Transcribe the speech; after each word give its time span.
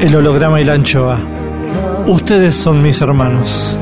El 0.00 0.16
holograma 0.16 0.60
y 0.60 0.64
la 0.64 0.72
anchoa. 0.72 1.18
Ustedes 2.06 2.56
son 2.56 2.82
mis 2.82 3.00
hermanos. 3.02 3.76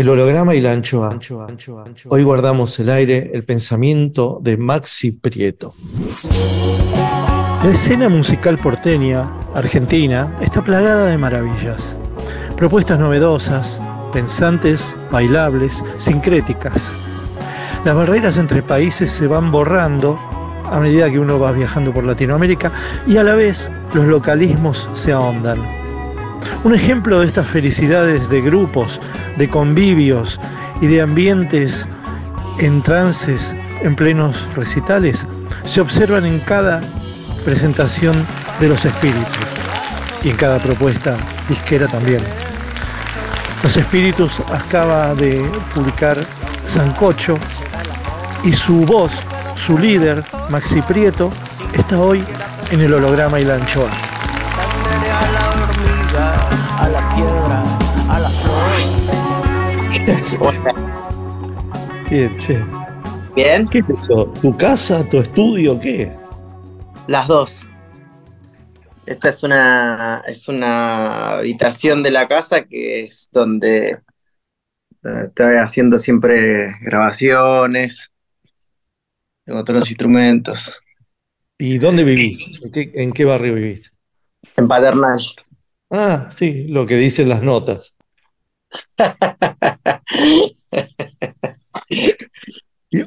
El 0.00 0.08
holograma 0.08 0.54
y 0.54 0.62
la 0.62 0.72
anchoa. 0.72 1.18
Hoy 2.08 2.22
guardamos 2.22 2.78
el 2.80 2.88
aire, 2.88 3.32
el 3.34 3.44
pensamiento 3.44 4.38
de 4.40 4.56
Maxi 4.56 5.12
Prieto. 5.12 5.74
La 7.62 7.70
escena 7.70 8.08
musical 8.08 8.56
porteña, 8.56 9.30
argentina, 9.54 10.34
está 10.40 10.64
plagada 10.64 11.04
de 11.04 11.18
maravillas. 11.18 11.98
Propuestas 12.56 12.98
novedosas, 12.98 13.82
pensantes, 14.10 14.96
bailables, 15.10 15.84
sincréticas. 15.98 16.94
Las 17.84 17.94
barreras 17.94 18.38
entre 18.38 18.62
países 18.62 19.10
se 19.10 19.26
van 19.26 19.52
borrando 19.52 20.18
a 20.64 20.80
medida 20.80 21.10
que 21.10 21.18
uno 21.18 21.38
va 21.38 21.52
viajando 21.52 21.92
por 21.92 22.06
Latinoamérica 22.06 22.72
y 23.06 23.18
a 23.18 23.22
la 23.22 23.34
vez 23.34 23.70
los 23.92 24.06
localismos 24.06 24.88
se 24.94 25.12
ahondan. 25.12 25.79
Un 26.64 26.74
ejemplo 26.74 27.20
de 27.20 27.26
estas 27.26 27.46
felicidades 27.46 28.28
de 28.28 28.40
grupos, 28.40 29.00
de 29.36 29.48
convivios 29.48 30.40
y 30.80 30.86
de 30.86 31.00
ambientes 31.00 31.88
en 32.58 32.82
trances 32.82 33.54
en 33.82 33.96
plenos 33.96 34.46
recitales 34.54 35.26
se 35.64 35.80
observan 35.80 36.26
en 36.26 36.38
cada 36.40 36.80
presentación 37.44 38.14
de 38.60 38.68
los 38.68 38.84
espíritus 38.84 39.38
y 40.22 40.30
en 40.30 40.36
cada 40.36 40.58
propuesta 40.58 41.16
disquera 41.48 41.86
también. 41.86 42.20
Los 43.62 43.76
espíritus 43.76 44.40
acaba 44.52 45.14
de 45.14 45.42
publicar 45.74 46.18
Sancocho 46.66 47.38
y 48.44 48.52
su 48.52 48.84
voz, 48.86 49.12
su 49.56 49.78
líder, 49.78 50.24
Maxi 50.48 50.80
Prieto, 50.82 51.30
está 51.74 51.98
hoy 51.98 52.24
en 52.70 52.80
el 52.80 52.94
holograma 52.94 53.40
y 53.40 53.44
la 53.44 53.54
anchoa. 53.56 54.09
Bien, 62.08 62.36
che. 62.36 62.64
Bien, 63.36 63.68
¿Qué 63.68 63.78
es 63.78 63.90
eso? 63.90 64.26
¿Tu 64.42 64.56
casa, 64.56 65.08
tu 65.08 65.18
estudio, 65.18 65.78
qué? 65.78 66.10
las 67.06 67.28
dos. 67.28 67.66
Esta 69.06 69.28
es 69.28 69.42
una, 69.42 70.22
es 70.26 70.48
una 70.48 71.38
habitación 71.38 72.02
de 72.02 72.10
la 72.10 72.26
casa 72.26 72.64
que 72.64 73.04
es 73.04 73.28
donde 73.32 73.98
estoy 75.22 75.56
haciendo 75.56 75.98
siempre 75.98 76.74
grabaciones. 76.82 78.10
Tengo 79.44 79.60
otros 79.60 79.88
instrumentos. 79.90 80.76
¿Y 81.58 81.78
dónde 81.78 82.04
vivís? 82.04 82.60
¿En 82.62 82.72
qué, 82.72 82.90
en 82.94 83.12
qué 83.12 83.24
barrio 83.24 83.54
vivís? 83.54 83.92
En 84.56 84.66
Paternal. 84.66 85.20
Ah, 85.90 86.28
sí, 86.30 86.64
lo 86.68 86.86
que 86.86 86.96
dicen 86.96 87.28
las 87.28 87.42
notas. 87.42 87.96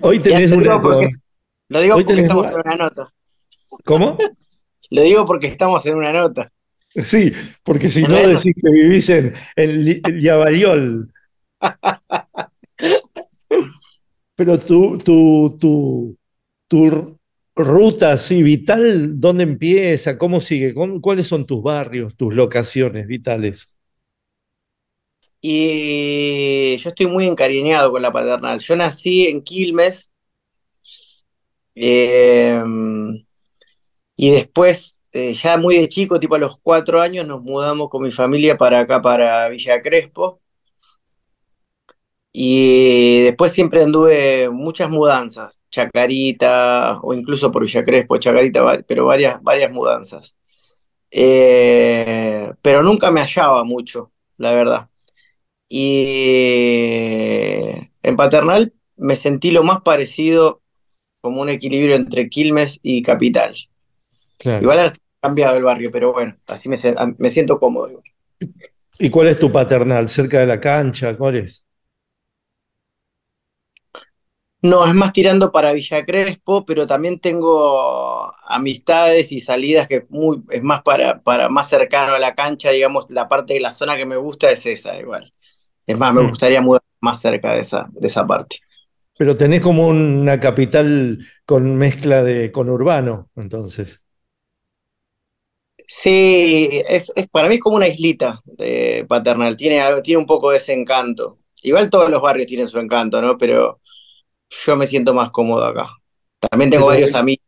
Hoy 0.02 0.19
tenés 0.19 0.50
Ya, 0.52 0.58
una... 0.58 0.66
lo 0.66 0.72
digo 0.78 0.81
porque- 0.81 1.09
Lo 1.69 1.81
digo 1.81 1.96
Hoy 1.96 2.03
porque 2.03 2.14
tenés 2.14 2.24
estamos 2.25 2.47
una- 2.47 2.56
en 2.56 2.62
una 2.66 2.75
nota. 2.86 3.14
¿Cómo? 3.86 4.18
Lo 4.91 5.02
digo 5.02 5.26
porque 5.26 5.47
estamos 5.47 5.85
en 5.85 5.96
una 5.96 6.14
nota. 6.14 6.52
Sí, 6.96 7.32
porque 7.64 7.90
si 7.90 8.03
no 8.03 8.16
decís 8.16 8.53
que 8.61 8.72
vivís 8.72 9.09
en, 9.09 9.34
en 9.55 10.20
Llavariol. 10.20 11.11
Pero 14.35 14.59
tu, 14.59 14.97
tu, 14.99 15.58
tu, 15.59 16.17
tu 16.67 17.17
ruta 17.56 18.14
así 18.14 18.44
vital, 18.44 19.20
¿dónde 19.20 19.44
empieza? 19.44 20.17
¿Cómo 20.17 20.40
sigue? 20.40 20.73
¿Cómo- 20.76 21.02
¿Cuáles 21.02 21.28
son 21.28 21.46
tus 21.47 21.64
barrios, 21.64 22.16
tus 22.16 22.35
locaciones 22.35 23.08
vitales? 23.08 23.72
Y 25.45 26.78
yo 26.78 26.90
estoy 26.90 27.07
muy 27.07 27.28
encariñado 27.28 27.91
con 27.91 28.01
la 28.01 28.13
paternal. 28.13 28.59
Yo 28.61 28.75
nací 28.78 29.28
en 29.28 29.43
Quilmes 29.43 30.11
eh, 31.75 32.63
y 34.16 34.31
después, 34.31 35.01
eh, 35.11 35.34
ya 35.34 35.57
muy 35.57 35.78
de 35.78 35.87
chico, 35.90 36.19
tipo 36.19 36.35
a 36.35 36.40
los 36.40 36.59
cuatro 36.59 37.01
años, 37.01 37.25
nos 37.28 37.41
mudamos 37.41 37.90
con 37.90 38.03
mi 38.03 38.11
familia 38.11 38.57
para 38.57 38.79
acá, 38.79 39.01
para 39.01 39.49
Villa 39.49 39.81
Crespo. 39.81 40.41
Y 42.35 43.22
después 43.23 43.51
siempre 43.51 43.84
anduve 43.84 44.49
muchas 44.49 44.89
mudanzas, 44.89 45.61
Chacarita, 45.69 46.99
o 47.01 47.13
incluso 47.13 47.51
por 47.51 47.63
Villa 47.63 47.84
Crespo, 47.84 48.17
Chacarita, 48.17 48.84
pero 48.87 49.05
varias, 49.05 49.41
varias 49.43 49.72
mudanzas. 49.72 50.37
Eh, 51.11 52.51
pero 52.61 52.81
nunca 52.84 53.11
me 53.11 53.22
hallaba 53.22 53.63
mucho, 53.63 54.11
la 54.37 54.55
verdad. 54.55 54.89
Y 55.75 57.90
en 58.03 58.16
Paternal 58.16 58.73
me 58.96 59.16
sentí 59.16 59.49
lo 59.52 59.64
más 59.64 59.81
parecido 59.81 60.61
como 61.22 61.41
un 61.41 61.49
equilibrio 61.49 61.96
entre 61.96 62.29
Quilmes 62.29 62.79
y 62.84 63.02
Capital. 63.03 63.55
Igual 64.59 64.79
está 64.79 64.99
cambiado 65.22 65.58
el 65.58 65.64
barrio, 65.64 65.91
pero 65.91 66.14
bueno, 66.14 66.37
así 66.47 66.70
me, 66.70 66.75
me 67.17 67.29
siento 67.29 67.59
cómodo. 67.59 68.02
¿Y 68.97 69.09
cuál 69.11 69.28
es 69.28 69.37
tu 69.40 69.52
paternal? 69.52 70.09
¿Cerca 70.09 70.40
de 70.40 70.47
la 70.47 70.59
cancha? 70.59 71.16
¿Cuál 71.16 71.35
es? 71.37 71.64
No, 74.61 74.85
es 74.87 74.93
más 74.93 75.11
tirando 75.11 75.52
para 75.52 75.73
Villa 75.73 76.05
Crespo, 76.05 76.66
pero 76.66 76.87
también 76.87 77.20
tengo 77.20 78.31
amistades 78.46 79.34
y 79.34 79.41
salidas 79.41 79.87
que 79.90 80.05
muy, 80.09 80.41
es 80.52 80.64
más 80.64 80.81
para, 80.84 81.22
para 81.22 81.49
más 81.49 81.67
cercano 81.67 82.14
a 82.14 82.20
la 82.20 82.34
cancha, 82.34 82.72
digamos, 82.72 83.09
la 83.11 83.28
parte 83.28 83.55
de 83.55 83.59
la 83.59 83.72
zona 83.72 83.97
que 83.97 84.05
me 84.05 84.16
gusta 84.16 84.49
es 84.52 84.66
esa 84.66 84.97
igual. 84.97 85.34
Es 85.85 85.97
más, 85.97 86.14
me 86.14 86.24
mm. 86.24 86.30
gustaría 86.30 86.62
mudar 86.62 86.82
más 87.00 87.20
cerca 87.20 87.53
de 87.53 87.62
esa, 87.62 87.88
de 87.91 88.08
esa 88.08 88.26
parte. 88.26 88.58
Pero 89.18 89.35
tenés 89.38 89.62
como 89.62 89.88
una 89.88 90.40
capital 90.40 91.20
con 91.46 91.76
mezcla 91.76 92.24
de 92.24 92.52
conurbano, 92.52 93.30
entonces. 93.35 94.02
Sí, 95.85 96.70
es, 96.88 97.12
para 97.32 97.47
mí 97.47 97.56
es 97.56 97.62
como 97.62 97.76
una 97.76 97.88
islita 97.88 98.41
de 98.46 99.06
paternal, 99.08 99.56
tiene, 99.56 99.84
tiene 100.02 100.20
un 100.20 100.26
poco 100.26 100.52
de 100.52 100.58
ese 100.58 100.74
encanto. 100.74 101.40
Igual 101.62 101.90
todos 101.90 102.09
los 102.09 102.22
barrios 102.22 102.47
tienen 102.47 102.68
su 102.68 102.80
encanto, 102.80 103.22
¿no? 103.22 103.38
Pero 103.38 103.80
yo 104.66 104.76
me 104.76 104.88
siento 104.88 105.14
más 105.14 105.32
cómodo 105.32 105.66
acá. 105.66 105.90
También 106.40 106.72
tengo 106.72 106.88
varios 106.88 107.14
amigos. 107.14 107.46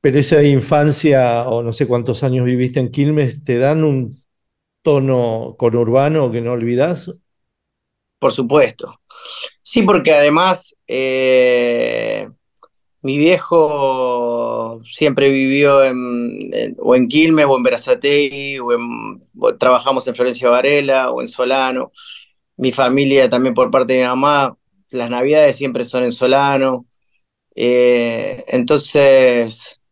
Pero 0.00 0.18
esa 0.18 0.42
infancia, 0.42 1.48
o 1.48 1.62
no 1.62 1.72
sé 1.72 1.86
cuántos 1.86 2.22
años 2.22 2.44
viviste 2.46 2.80
en 2.80 2.90
Quilmes, 2.90 3.44
¿te 3.44 3.58
dan 3.58 3.84
un 3.84 4.22
tono 4.82 5.56
conurbano 5.58 6.30
que 6.30 6.40
no 6.40 6.52
olvidas? 6.52 7.10
Por 8.20 8.32
supuesto. 8.32 9.00
Sí, 9.62 9.82
porque 9.82 10.12
además 10.12 10.76
eh, 10.86 12.28
mi 13.02 13.18
viejo 13.18 14.82
siempre 14.84 15.30
vivió 15.30 15.84
en, 15.84 16.76
o 16.78 16.94
en 16.96 17.08
Quilmes 17.08 17.46
o 17.48 17.56
en 17.56 17.62
Berazategui, 17.62 18.58
o, 18.60 18.72
en, 18.72 19.58
trabajamos 19.58 20.06
en 20.06 20.14
Florencio 20.14 20.50
Varela 20.50 21.10
o 21.12 21.22
en 21.22 21.28
Solano. 21.28 21.92
Mi 22.56 22.72
familia 22.72 23.30
también 23.30 23.54
por 23.54 23.70
parte 23.70 23.94
de 23.94 24.00
mi 24.00 24.06
mamá 24.06 24.56
las 24.90 25.10
navidades 25.10 25.56
siempre 25.56 25.84
son 25.84 26.04
en 26.04 26.12
Solano. 26.12 26.86
Eh, 27.56 28.44
entonces, 28.48 29.82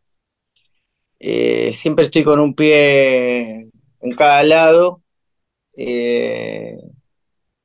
eh, 1.19 1.73
siempre 1.73 2.05
estoy 2.05 2.23
con 2.23 2.39
un 2.39 2.53
pie 2.55 3.69
en 4.01 4.15
cada 4.15 4.43
lado. 4.43 5.03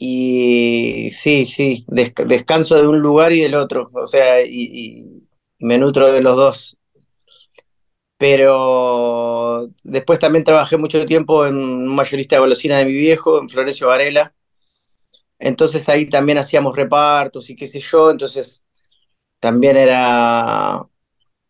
Y 0.06 1.11
sí, 1.12 1.47
sí, 1.47 1.85
descanso 1.89 2.77
de 2.81 2.87
un 2.89 3.01
lugar 3.01 3.33
y 3.33 3.41
del 3.41 3.55
otro. 3.55 3.89
O 3.95 4.06
sea, 4.06 4.45
y, 4.45 5.23
me 5.59 5.79
nutro 5.79 6.12
de 6.12 6.23
los 6.23 6.37
dos. 6.37 6.77
Pero 8.17 9.69
después 9.83 10.19
también 10.19 10.45
trabajé 10.45 10.77
mucho 10.77 11.05
tiempo 11.06 11.47
en 11.47 11.56
un 11.56 11.95
mayorista 11.95 12.37
de 12.37 12.41
golosina 12.41 12.79
de 12.79 12.85
mi 12.87 12.93
viejo, 12.93 13.39
en 13.41 13.49
Florencio 13.49 13.89
Varela 13.89 14.35
entonces 15.39 15.89
ahí 15.89 16.09
también 16.09 16.39
hacíamos 16.39 16.77
repartos 16.77 17.50
y 17.50 17.57
qué 17.57 17.69
sé 17.69 17.81
yo, 17.81 18.11
entonces 18.11 18.65
también 19.41 19.77
era 19.77 20.89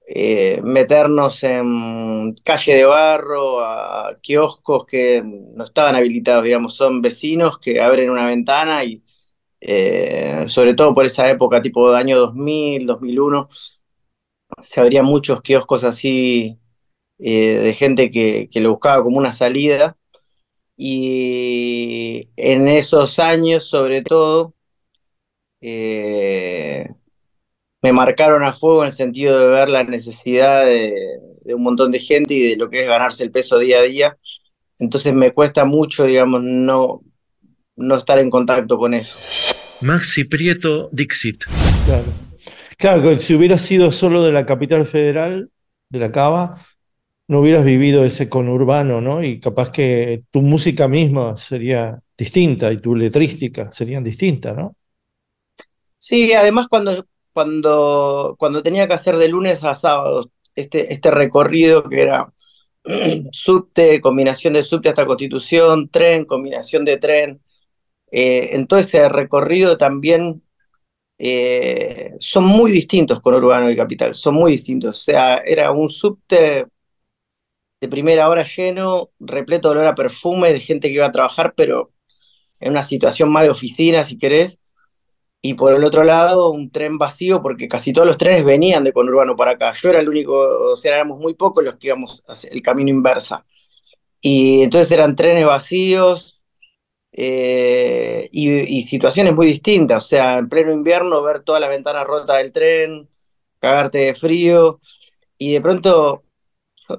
eh, 0.07 0.61
meternos 0.63 1.43
en 1.45 2.35
calle 2.45 2.75
de 2.75 2.85
barro, 2.85 3.61
a 3.61 4.19
kioscos 4.23 4.87
que 4.87 5.23
no 5.25 5.65
estaban 5.65 5.97
habilitados, 5.97 6.45
digamos, 6.45 6.75
son 6.75 7.01
vecinos 7.03 7.59
que 7.59 7.81
abren 7.81 8.11
una 8.11 8.27
ventana 8.27 8.85
y 8.85 9.03
eh, 9.61 10.45
sobre 10.49 10.75
todo 10.75 10.95
por 10.95 11.07
esa 11.07 11.31
época, 11.31 11.63
tipo 11.63 11.91
de 11.93 11.99
año 11.99 12.19
2000, 12.19 12.87
2001, 12.87 13.49
se 14.61 14.81
abrían 14.81 15.05
muchos 15.07 15.43
kioscos 15.43 15.85
así 15.85 16.59
eh, 17.19 17.59
de 17.59 17.75
gente 17.75 18.11
que, 18.11 18.49
que 18.51 18.61
lo 18.61 18.71
buscaba 18.73 19.03
como 19.05 19.19
una 19.19 19.33
salida. 19.33 19.97
Y 20.77 22.31
en 22.37 22.69
esos 22.69 23.19
años, 23.21 23.65
sobre 23.69 24.03
todo, 24.03 24.55
me 27.85 27.93
marcaron 27.93 28.43
a 28.45 28.55
fuego 28.55 28.83
en 28.83 28.87
el 28.87 28.95
sentido 28.95 29.39
de 29.39 29.49
ver 29.49 29.69
la 29.69 29.85
necesidad 29.85 30.65
de, 30.65 30.91
un 31.55 31.63
montón 31.63 31.91
de 31.91 31.99
gente 31.99 32.33
y 32.33 32.49
de 32.49 32.57
lo 32.57 32.71
que 32.71 32.81
es 32.81 32.89
ganarse 32.89 33.23
el 33.23 33.31
peso 33.31 33.59
día 33.59 33.81
a 33.81 33.83
día. 33.83 34.17
Entonces 34.79 35.13
me 35.13 35.35
cuesta 35.35 35.67
mucho, 35.67 36.05
digamos, 36.05 36.43
no, 36.43 37.03
no 37.77 37.97
estar 37.99 38.19
en 38.19 38.31
contacto 38.31 38.79
con 38.79 38.95
eso. 38.95 39.55
Maxi 39.83 40.25
Prieto 40.25 40.89
Dixit. 40.93 41.45
Claro. 41.85 42.05
Claro, 42.79 43.19
si 43.19 43.35
hubiera 43.35 43.59
sido 43.59 43.93
solo 43.93 44.25
de 44.25 44.33
la 44.33 44.47
capital 44.47 44.87
federal, 44.87 45.51
de 45.91 45.99
la 45.99 46.11
Cava, 46.11 46.67
no 47.29 47.41
hubieras 47.41 47.67
vivido 47.67 48.03
ese 48.07 48.31
conurbano, 48.31 49.03
¿no? 49.03 49.23
Y 49.23 49.41
capaz 49.41 49.71
que 49.71 50.23
tu 50.31 50.41
música 50.41 50.89
misma 50.89 51.37
sería 51.37 52.01
distinta 52.17 52.73
y 52.73 52.79
tu 52.79 52.95
letrística 52.95 53.71
serían 53.73 54.03
distintas, 54.03 54.57
¿no? 54.57 54.75
Sí, 55.99 56.33
además 56.33 56.67
cuando, 56.69 57.07
cuando, 57.35 58.37
cuando 58.39 58.63
tenía 58.63 58.89
que 58.89 58.95
hacer 58.95 59.19
de 59.19 59.29
lunes 59.29 59.65
a 59.65 59.75
sábado 59.75 60.31
este, 60.55 60.93
este 60.95 61.11
recorrido 61.11 61.89
que 61.89 62.03
era 62.03 62.33
subte, 63.33 64.01
combinación 64.01 64.55
de 64.55 64.63
subte 64.63 64.89
hasta 64.91 65.07
Constitución, 65.07 65.91
tren, 65.91 66.25
combinación 66.25 66.85
de 66.87 66.97
tren, 66.99 67.43
eh, 68.13 68.51
en 68.57 68.67
todo 68.67 68.81
ese 68.81 69.09
recorrido 69.09 69.77
también 69.79 70.43
eh, 71.19 72.13
son 72.21 72.45
muy 72.45 72.71
distintos 72.73 73.21
con 73.21 73.35
Urbano 73.35 73.71
y 73.71 73.77
Capital, 73.77 74.15
son 74.15 74.35
muy 74.35 74.53
distintos. 74.53 74.99
O 74.99 75.01
sea, 75.01 75.37
era 75.39 75.71
un 75.73 75.91
subte 75.91 76.67
de 77.81 77.89
primera 77.89 78.29
hora 78.29 78.45
lleno, 78.45 79.11
repleto 79.21 79.69
de 79.69 79.73
olor 79.77 79.87
a 79.87 79.95
perfume, 79.95 80.53
de 80.53 80.61
gente 80.61 80.89
que 80.89 80.95
iba 80.95 81.07
a 81.07 81.13
trabajar, 81.13 81.55
pero 81.57 81.93
en 82.61 82.73
una 82.73 82.85
situación 82.85 83.31
más 83.31 83.45
de 83.45 83.51
oficina, 83.51 84.05
si 84.05 84.19
querés. 84.19 84.61
Y 85.47 85.53
por 85.53 85.75
el 85.75 85.85
otro 85.85 86.05
lado, 86.05 86.51
un 86.51 86.71
tren 86.71 86.97
vacío, 86.97 87.43
porque 87.43 87.69
casi 87.69 87.93
todos 87.93 88.07
los 88.09 88.17
trenes 88.17 88.45
venían 88.47 88.83
de 88.83 88.95
conurbano 88.95 89.37
para 89.37 89.51
acá. 89.53 89.75
Yo 89.75 89.91
era 89.91 90.01
el 90.01 90.09
único, 90.09 90.33
o 90.33 90.75
sea, 90.75 90.97
éramos 90.97 91.21
muy 91.21 91.35
pocos 91.35 91.63
los 91.63 91.77
que 91.77 91.89
íbamos 91.89 92.25
hacia 92.27 92.49
el 92.49 92.63
camino 92.63 92.89
inversa. 92.89 93.45
Y 94.23 94.63
entonces 94.63 94.91
eran 94.93 95.15
trenes 95.15 95.45
vacíos 95.45 96.43
eh, 97.13 98.31
y, 98.33 98.83
situaciones 98.85 99.35
muy 99.35 99.47
distintas. 99.49 100.05
O 100.05 100.07
sea, 100.09 100.39
en 100.39 100.49
pleno 100.49 100.73
invierno, 100.73 101.23
ver 101.23 101.43
toda 101.43 101.61
la 101.61 101.69
ventana 101.69 102.05
rota 102.05 102.39
del 102.39 102.51
tren, 102.51 103.11
cagarte 103.59 103.99
de 103.99 104.15
frío. 104.15 104.81
Y 105.37 105.53
de 105.53 105.61
pronto 105.61 106.25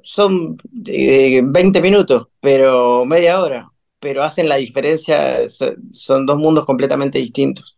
son 0.04 0.58
20 0.72 1.82
minutos, 1.82 2.28
pero 2.42 3.06
media 3.06 3.42
hora, 3.42 3.72
pero 4.00 4.22
hacen 4.22 4.48
la 4.50 4.58
diferencia, 4.58 5.50
son 5.50 6.28
dos 6.28 6.38
mundos 6.38 6.66
completamente 6.66 7.18
distintos. 7.18 7.75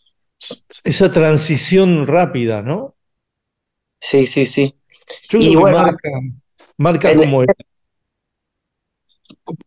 Esa 0.83 1.11
transición 1.11 2.07
rápida, 2.07 2.61
¿no? 2.63 2.95
Sí, 3.99 4.25
sí, 4.25 4.45
sí. 4.45 4.75
y 5.39 5.55
bueno, 5.55 5.97
marca, 6.77 7.15
como, 7.15 7.43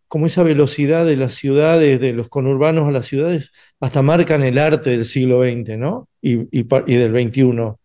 como 0.09 0.27
esa 0.27 0.43
velocidad 0.43 1.07
de 1.07 1.17
las 1.17 1.35
ciudades, 1.35 2.01
de 2.01 2.13
los 2.13 2.29
conurbanos 2.29 2.89
a 2.89 2.93
las 2.93 3.07
ciudades, 3.07 3.53
hasta 3.81 4.03
marcan 4.03 4.43
el 4.43 4.59
arte 4.59 4.91
del 4.91 5.05
siglo 5.05 5.39
XX, 5.39 5.77
¿no? 5.77 6.09
Y, 6.21 6.41
y, 6.59 6.67
y 6.87 6.95
del 6.97 7.13
XXI. 7.13 7.79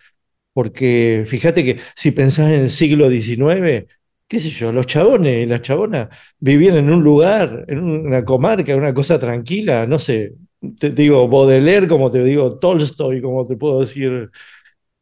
Porque 0.53 1.25
fíjate 1.27 1.63
que 1.65 1.79
si 1.95 2.11
pensás 2.11 2.49
en 2.51 2.61
el 2.61 2.69
siglo 2.69 3.09
XIX, 3.09 3.87
qué 4.27 4.39
sé 4.39 4.49
yo, 4.49 4.71
los 4.71 4.87
chabones 4.87 5.43
y 5.43 5.45
las 5.45 5.61
chabonas 5.61 6.09
vivían 6.39 6.77
en 6.77 6.89
un 6.91 7.03
lugar, 7.03 7.65
en 7.67 7.79
una 7.83 8.23
comarca, 8.25 8.75
una 8.75 8.93
cosa 8.93 9.19
tranquila, 9.19 9.85
no 9.87 9.99
sé, 9.99 10.33
te 10.79 10.89
digo 10.91 11.27
Baudelaire, 11.27 11.87
como 11.87 12.11
te 12.11 12.23
digo 12.23 12.57
Tolstoy, 12.57 13.21
como 13.21 13.45
te 13.45 13.55
puedo 13.57 13.81
decir 13.81 14.29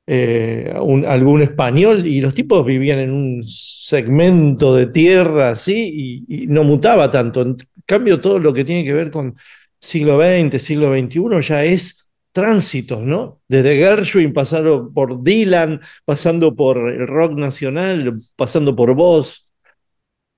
eh, 0.06 0.74
algún 0.76 1.42
español, 1.42 2.06
y 2.06 2.22
los 2.22 2.34
tipos 2.34 2.66
vivían 2.66 3.00
en 3.00 3.12
un 3.12 3.44
segmento 3.48 4.76
de 4.76 4.88
tierra 4.88 5.52
así 5.52 6.26
y, 6.28 6.48
no 6.48 6.64
mutaba 6.64 7.10
tanto. 7.10 7.42
En 7.42 7.58
cambio, 7.86 8.20
todo 8.20 8.40
lo 8.40 8.54
que 8.54 8.66
tiene 8.66 8.84
que 8.84 8.94
ver 8.94 9.12
con 9.12 9.36
siglo 9.80 10.18
XX, 10.20 10.62
siglo 10.62 10.94
XXI 10.94 11.42
ya 11.48 11.64
es 11.64 12.12
tránsitos, 12.32 13.02
¿no? 13.04 13.42
Desde 13.48 13.78
Gershwin, 13.78 14.34
pasando 14.34 14.92
por 14.94 15.24
Dylan, 15.24 15.82
pasando 16.06 16.56
por 16.56 16.78
el 16.90 17.08
rock 17.08 17.34
nacional, 17.38 18.18
pasando 18.36 18.76
por 18.76 18.94
vos. 18.96 19.43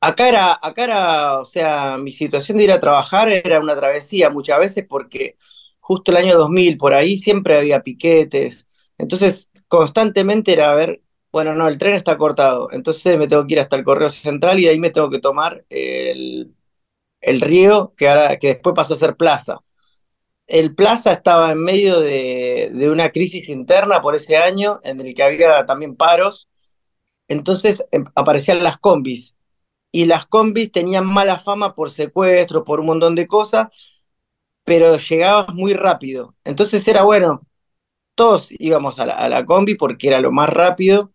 Acá 0.01 0.29
era, 0.29 0.59
acá 0.61 0.83
era, 0.83 1.39
o 1.39 1.45
sea, 1.45 1.97
mi 1.97 2.11
situación 2.11 2.57
de 2.57 2.65
ir 2.65 2.71
a 2.71 2.79
trabajar 2.81 3.29
era 3.29 3.59
una 3.59 3.75
travesía 3.75 4.29
muchas 4.29 4.59
veces 4.59 4.85
porque 4.87 5.37
justo 5.79 6.11
el 6.11 6.17
año 6.17 6.37
2000, 6.37 6.77
por 6.77 6.93
ahí 6.93 7.17
siempre 7.17 7.57
había 7.57 7.81
piquetes. 7.81 8.67
Entonces, 8.97 9.51
constantemente 9.67 10.53
era 10.53 10.71
a 10.71 10.75
ver, 10.75 11.01
bueno, 11.31 11.55
no, 11.55 11.67
el 11.67 11.77
tren 11.79 11.95
está 11.95 12.17
cortado, 12.17 12.69
entonces 12.71 13.17
me 13.17 13.27
tengo 13.27 13.45
que 13.47 13.55
ir 13.55 13.59
hasta 13.59 13.75
el 13.75 13.83
Correo 13.83 14.09
Central 14.09 14.59
y 14.59 14.63
de 14.63 14.69
ahí 14.69 14.79
me 14.79 14.91
tengo 14.91 15.09
que 15.09 15.19
tomar 15.19 15.65
el, 15.69 16.53
el 17.21 17.41
río, 17.41 17.93
que, 17.97 18.09
ahora, 18.09 18.37
que 18.39 18.47
después 18.49 18.75
pasó 18.75 18.93
a 18.95 18.97
ser 18.97 19.15
plaza. 19.17 19.59
El 20.47 20.75
Plaza 20.75 21.11
estaba 21.13 21.51
en 21.51 21.59
medio 21.63 22.01
de, 22.01 22.69
de, 22.73 22.89
una 22.89 23.09
crisis 23.11 23.49
interna 23.49 24.01
por 24.01 24.15
ese 24.15 24.37
año, 24.37 24.79
en 24.83 25.01
el 25.01 25.15
que 25.15 25.23
había 25.23 25.65
también 25.65 25.95
paros. 25.95 26.49
Entonces 27.27 27.85
em, 27.91 28.05
aparecían 28.15 28.63
las 28.63 28.77
combis. 28.79 29.35
Y 29.95 30.03
las 30.05 30.25
combis 30.25 30.73
tenían 30.73 31.05
mala 31.05 31.39
fama 31.39 31.73
por 31.73 31.89
secuestros, 31.89 32.63
por 32.63 32.81
un 32.81 32.87
montón 32.87 33.15
de 33.15 33.27
cosas, 33.27 33.69
pero 34.65 34.97
llegabas 34.97 35.53
muy 35.53 35.73
rápido. 35.73 36.35
Entonces 36.43 36.87
era 36.87 37.03
bueno, 37.03 37.41
todos 38.15 38.49
íbamos 38.59 38.99
a 38.99 39.05
la, 39.29 39.45
combi 39.45 39.75
porque 39.75 40.09
era 40.09 40.21
lo 40.21 40.31
más 40.33 40.49
rápido 40.49 41.13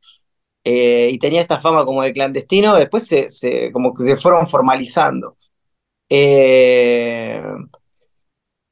eh, 0.65 1.11
y 1.13 1.19
tenía 1.19 1.43
esta 1.43 1.61
fama 1.61 1.85
como 1.85 2.03
de 2.03 2.15
clandestino. 2.15 2.77
Después 2.77 3.07
se, 3.07 3.73
como 3.73 3.95
que 3.95 4.05
se 4.09 4.17
fueron 4.17 4.47
formalizando. 4.47 5.37
Eh, 6.11 7.43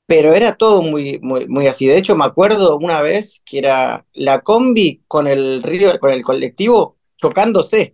pero 0.06 0.32
era 0.32 0.56
todo 0.56 0.82
muy, 0.82 1.18
muy, 1.22 1.46
muy 1.48 1.66
así. 1.66 1.86
De 1.86 1.98
hecho, 1.98 2.16
me 2.16 2.24
acuerdo 2.24 2.78
una 2.78 3.02
vez 3.02 3.42
que 3.44 3.58
era 3.58 4.06
la 4.14 4.40
combi 4.40 5.02
con 5.06 5.26
el 5.26 5.62
río, 5.62 5.98
con 6.00 6.10
el 6.10 6.22
colectivo 6.22 6.96
chocándose. 7.16 7.92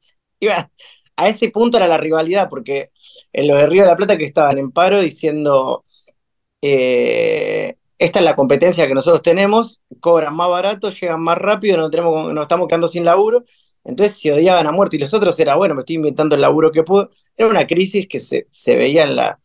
Iba, 0.40 0.70
a 1.22 1.28
ese 1.28 1.50
punto 1.50 1.76
era 1.78 1.86
la 1.86 1.98
rivalidad, 1.98 2.48
porque 2.48 2.90
en 3.32 3.48
los 3.48 3.58
de 3.58 3.66
Río 3.66 3.82
de 3.82 3.88
la 3.90 3.96
Plata 3.96 4.16
que 4.18 4.24
estaban 4.24 4.58
en 4.58 4.70
paro 4.72 5.00
diciendo 5.00 5.84
eh, 6.62 7.76
esta 7.98 8.18
es 8.20 8.24
la 8.24 8.36
competencia 8.36 8.86
que 8.86 8.94
nosotros 8.94 9.22
tenemos, 9.22 9.82
cobran 10.00 10.34
más 10.34 10.48
barato, 10.50 10.90
llegan 10.90 11.22
más 11.22 11.38
rápido, 11.38 11.76
no 11.76 11.90
tenemos, 11.90 12.32
nos 12.32 12.42
estamos 12.42 12.68
quedando 12.68 12.88
sin 12.88 13.04
laburo. 13.04 13.44
Entonces 13.84 14.18
se 14.18 14.32
odiaban 14.32 14.66
a 14.66 14.72
muerte 14.72 14.96
y 14.96 14.98
los 15.00 15.12
otros 15.14 15.38
era, 15.40 15.56
bueno, 15.56 15.74
me 15.74 15.80
estoy 15.80 15.96
inventando 15.96 16.34
el 16.36 16.42
laburo 16.42 16.70
que 16.72 16.82
puedo. 16.82 17.10
Era 17.36 17.48
una 17.48 17.66
crisis 17.66 18.06
que 18.08 18.20
se, 18.20 18.46
se 18.50 18.76
veía 18.76 19.04
en 19.04 19.16
la, 19.16 19.40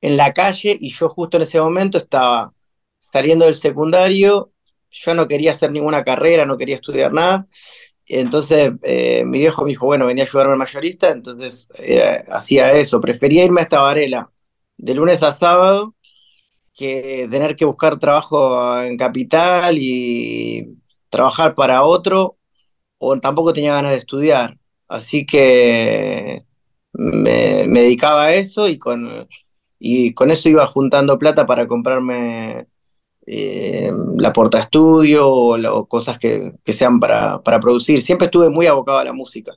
en 0.00 0.16
la 0.16 0.32
calle 0.32 0.76
y 0.80 0.92
yo 0.92 1.08
justo 1.08 1.36
en 1.36 1.42
ese 1.44 1.60
momento 1.60 1.98
estaba 1.98 2.52
saliendo 2.98 3.44
del 3.44 3.54
secundario, 3.54 4.52
yo 4.90 5.14
no 5.14 5.28
quería 5.28 5.52
hacer 5.52 5.70
ninguna 5.72 6.02
carrera, 6.04 6.44
no 6.46 6.56
quería 6.58 6.76
estudiar 6.76 7.12
nada. 7.12 7.46
Entonces 8.08 8.72
eh, 8.82 9.24
mi 9.24 9.38
viejo 9.40 9.62
me 9.62 9.70
dijo, 9.70 9.86
bueno, 9.86 10.06
venía 10.06 10.24
a 10.24 10.26
ayudarme 10.26 10.52
al 10.52 10.58
mayorista, 10.58 11.10
entonces 11.10 11.68
hacía 12.30 12.72
eso, 12.74 13.00
prefería 13.00 13.44
irme 13.44 13.60
a 13.60 13.64
esta 13.64 13.80
varela 13.80 14.30
de 14.76 14.94
lunes 14.94 15.22
a 15.22 15.32
sábado 15.32 15.94
que 16.74 17.26
tener 17.30 17.56
que 17.56 17.64
buscar 17.64 17.98
trabajo 17.98 18.80
en 18.82 18.96
capital 18.98 19.78
y 19.80 20.78
trabajar 21.10 21.54
para 21.54 21.84
otro, 21.84 22.38
o 22.98 23.18
tampoco 23.20 23.52
tenía 23.52 23.74
ganas 23.74 23.92
de 23.92 23.98
estudiar. 23.98 24.58
Así 24.88 25.26
que 25.26 26.44
me, 26.92 27.66
me 27.68 27.80
dedicaba 27.82 28.26
a 28.26 28.34
eso 28.34 28.68
y 28.68 28.78
con, 28.78 29.28
y 29.78 30.14
con 30.14 30.30
eso 30.30 30.48
iba 30.48 30.66
juntando 30.66 31.18
plata 31.18 31.46
para 31.46 31.66
comprarme 31.68 32.66
eh, 33.26 33.92
la 34.16 34.32
porta 34.32 34.60
estudio 34.60 35.28
o, 35.28 35.58
o 35.58 35.86
cosas 35.86 36.18
que, 36.18 36.52
que 36.64 36.72
sean 36.72 37.00
para, 37.00 37.42
para, 37.42 37.58
producir. 37.58 38.00
Siempre 38.00 38.26
estuve 38.26 38.48
muy 38.48 38.66
abocado 38.66 38.98
a 38.98 39.04
la 39.04 39.12
música. 39.12 39.52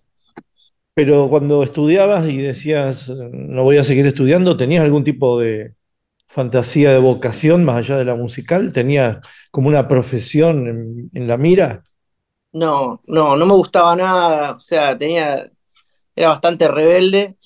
Pero 0.96 1.30
cuando 1.30 1.64
estudiabas 1.64 2.28
y 2.28 2.38
decías, 2.38 3.10
no 3.10 3.64
voy 3.64 3.78
a 3.78 3.84
seguir 3.84 4.06
estudiando, 4.06 4.58
¿tenías 4.58 4.84
algún 4.84 5.04
tipo 5.04 5.40
de 5.40 5.76
fantasía 6.28 6.92
de 6.92 7.00
vocación 7.00 7.64
más 7.64 7.78
allá 7.78 7.98
de 7.98 8.06
la 8.06 8.16
musical? 8.16 8.74
¿Tenías 8.74 9.20
como 9.52 9.70
una 9.70 9.88
profesión 9.88 10.68
en, 10.68 11.10
en 11.14 11.28
la 11.28 11.38
mira? 11.38 11.84
No, 12.52 13.02
no, 13.06 13.38
no 13.38 13.46
me 13.46 13.54
gustaba 13.54 13.96
nada. 13.96 14.54
O 14.54 14.60
sea, 14.60 14.98
tenía, 14.98 15.46
era 16.16 16.30
bastante 16.30 16.68
rebelde 16.68 17.38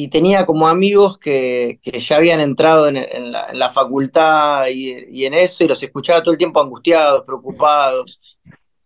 y 0.00 0.08
tenía 0.08 0.46
como 0.46 0.68
amigos 0.68 1.18
que, 1.18 1.80
que 1.82 1.98
ya 1.98 2.16
habían 2.16 2.38
entrado 2.38 2.86
en, 2.86 3.32
la, 3.32 3.70
facultad 3.70 4.68
y, 4.68 5.24
en 5.26 5.34
eso, 5.34 5.64
y 5.64 5.66
los 5.66 5.82
escuchaba 5.82 6.22
todo 6.22 6.30
el 6.30 6.38
tiempo 6.38 6.60
angustiados, 6.60 7.24
preocupados, 7.24 8.20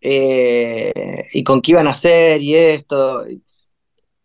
eh, 0.01 0.91
y 1.31 1.43
con 1.43 1.61
qué 1.61 1.73
iban 1.73 1.87
a 1.87 1.91
hacer 1.91 2.41
y 2.41 2.55
esto. 2.55 3.25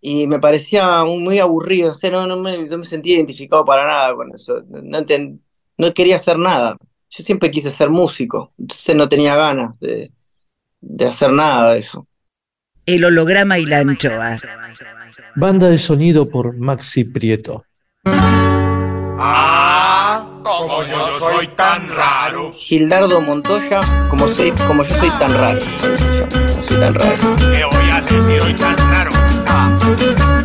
Y, 0.01 0.27
me 0.29 0.39
parecía 0.39 1.05
muy, 1.05 1.39
aburrido, 1.41 1.93
o 1.93 1.95
sea, 1.95 2.11
no, 2.11 2.27
no, 2.27 2.39
me, 2.39 2.57
no, 2.57 2.79
me, 2.79 2.85
sentía 2.87 3.17
identificado 3.17 3.67
para 3.67 3.87
nada 3.87 4.15
con 4.15 4.35
eso, 4.35 4.65
no, 4.71 5.05
no 5.77 5.95
quería 5.95 6.17
hacer 6.17 6.39
nada. 6.39 6.79
Yo 7.11 7.23
siempre 7.23 7.51
quise 7.51 7.71
ser 7.71 7.91
músico, 7.91 8.51
entonces 8.59 8.97
no 8.97 9.09
tenía 9.11 9.37
ganas 9.37 9.79
de, 9.79 10.11
de 10.81 11.07
hacer 11.07 11.33
nada 11.33 11.75
de 11.75 11.81
eso. 11.81 12.07
El 12.87 13.05
holograma 13.05 13.59
y 13.59 13.67
la 13.67 13.81
anchoa. 13.81 14.39
Banda 15.41 15.69
de 15.69 15.79
sonido 15.79 16.29
por 16.29 16.57
Maxi 16.59 17.05
Prieto. 17.05 17.65
Ah, 19.21 20.27
como 20.43 20.83
yo 20.83 21.07
soy 21.21 21.47
tan 21.55 21.89
raro. 21.95 22.53
Gildardo 22.53 23.21
Montoya, 23.21 23.81
como, 24.11 24.27
soy, 24.33 24.51
como 24.67 24.83
yo 24.83 24.97
soy 24.97 25.11
tan 25.11 25.33
raro. 25.35 25.61
Como 25.61 26.65
soy 26.65 26.81
tan 26.81 26.93
raro. 26.93 27.15
¿Qué 27.39 27.65
voy 27.65 27.89
a 27.89 27.99
hacer 27.99 28.25
si 28.25 28.41
soy 28.41 28.55
tan 28.55 28.77
raro? 28.79 29.11
Ah. 29.47 30.38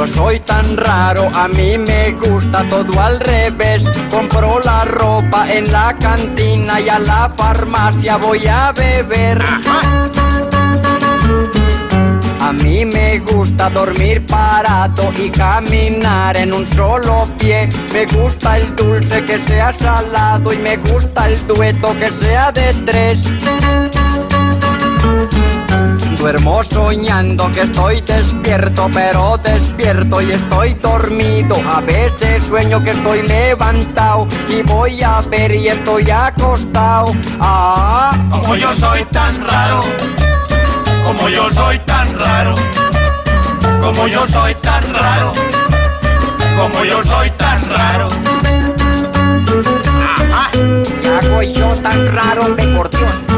Yo 0.00 0.06
soy 0.06 0.40
tan 0.40 0.78
raro, 0.78 1.30
a 1.34 1.46
mí 1.48 1.76
me 1.76 2.12
gusta 2.12 2.64
todo 2.70 2.98
al 2.98 3.20
revés. 3.20 3.84
Compro 4.10 4.58
la 4.60 4.82
ropa 4.86 5.46
en 5.52 5.70
la 5.70 5.94
cantina 6.00 6.80
y 6.80 6.88
a 6.88 6.98
la 7.00 7.30
farmacia 7.36 8.16
voy 8.16 8.46
a 8.46 8.72
beber. 8.72 9.42
A 12.40 12.52
mí 12.64 12.86
me 12.86 13.18
gusta 13.18 13.68
dormir 13.68 14.24
parado 14.24 15.12
y 15.18 15.28
caminar 15.28 16.34
en 16.38 16.54
un 16.54 16.66
solo 16.66 17.28
pie. 17.38 17.68
Me 17.92 18.06
gusta 18.06 18.56
el 18.56 18.74
dulce 18.76 19.22
que 19.26 19.38
sea 19.38 19.70
salado 19.70 20.50
y 20.50 20.56
me 20.58 20.78
gusta 20.78 21.28
el 21.28 21.46
dueto 21.46 21.94
que 22.00 22.10
sea 22.10 22.50
de 22.52 22.72
tres. 22.86 23.28
Duermo 26.20 26.62
soñando 26.62 27.50
que 27.50 27.62
estoy 27.62 28.02
despierto, 28.02 28.90
pero 28.92 29.38
despierto 29.38 30.20
y 30.20 30.32
estoy 30.32 30.74
dormido. 30.74 31.56
A 31.66 31.80
veces 31.80 32.44
sueño 32.44 32.84
que 32.84 32.90
estoy 32.90 33.22
levantado 33.22 34.28
y 34.46 34.60
voy 34.60 35.02
a 35.02 35.22
ver 35.22 35.50
y 35.54 35.68
estoy 35.68 36.10
acostado. 36.10 37.14
Ah, 37.40 38.10
como 38.28 38.54
yo 38.54 38.74
soy 38.74 39.02
tan 39.06 39.46
raro, 39.46 39.80
como 41.06 41.26
yo 41.30 41.50
soy 41.52 41.78
tan 41.86 42.18
raro, 42.18 42.54
como 43.80 44.06
yo 44.06 44.28
soy 44.28 44.54
tan 44.56 44.82
raro, 44.92 45.32
como 46.54 46.84
yo 46.84 47.02
soy 47.02 47.30
tan 47.30 47.70
raro. 47.70 48.08
Ajá, 50.04 50.50
¿qué 51.00 51.08
hago 51.08 51.42
yo 51.42 51.68
tan 51.76 52.14
raro, 52.14 52.48
me? 52.50 53.29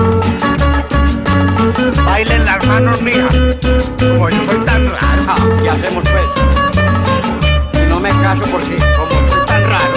Bailen 2.23 2.45
las 2.45 2.64
manos, 2.69 3.02
mija. 3.02 3.29
Como 3.99 4.31
yo 4.31 4.45
soy 4.47 4.64
tan 4.64 4.87
raro. 4.87 4.97
Ah, 5.26 5.35
¿qué 5.61 5.71
hacemos 5.71 6.05
pues? 6.05 6.23
Si 7.75 7.83
no 7.88 7.99
me 7.99 8.11
caso 8.11 8.43
por 8.43 8.61
si, 8.62 8.76
como 8.97 9.11
soy 9.29 9.45
tan 9.45 9.62
raro. 9.64 9.95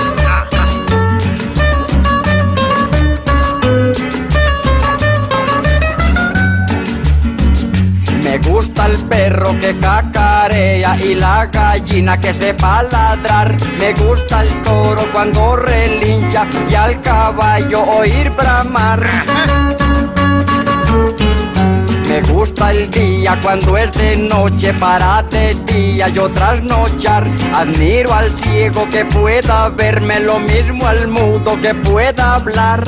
Me 8.23 8.39
gusta 8.39 8.87
el 8.87 8.97
perro 9.03 9.51
que 9.61 9.79
cacarea 9.79 10.97
y 10.99 11.13
la 11.13 11.45
gallina 11.45 12.19
que 12.19 12.33
sepa 12.33 12.81
ladrar. 12.81 13.55
Me 13.79 13.93
gusta 13.93 14.41
el 14.41 14.63
toro 14.63 15.03
cuando 15.13 15.57
relincha 15.57 16.47
y 16.71 16.73
al 16.73 16.99
caballo 17.01 17.83
oír 17.83 18.31
bramar. 18.31 19.07
Me 22.15 22.21
gusta 22.31 22.71
el 22.71 22.89
día 22.91 23.37
cuando 23.43 23.77
es 23.77 23.91
de 23.91 24.15
noche 24.15 24.73
para 24.75 25.21
de 25.23 25.53
día 25.65 26.07
yo 26.07 26.29
trasnochar. 26.29 27.27
Admiro 27.53 28.13
al 28.13 28.29
ciego 28.39 28.87
que 28.89 29.03
pueda 29.03 29.67
verme, 29.67 30.21
lo 30.21 30.39
mismo 30.39 30.87
al 30.87 31.09
mudo 31.09 31.59
que 31.61 31.73
pueda 31.75 32.35
hablar. 32.35 32.85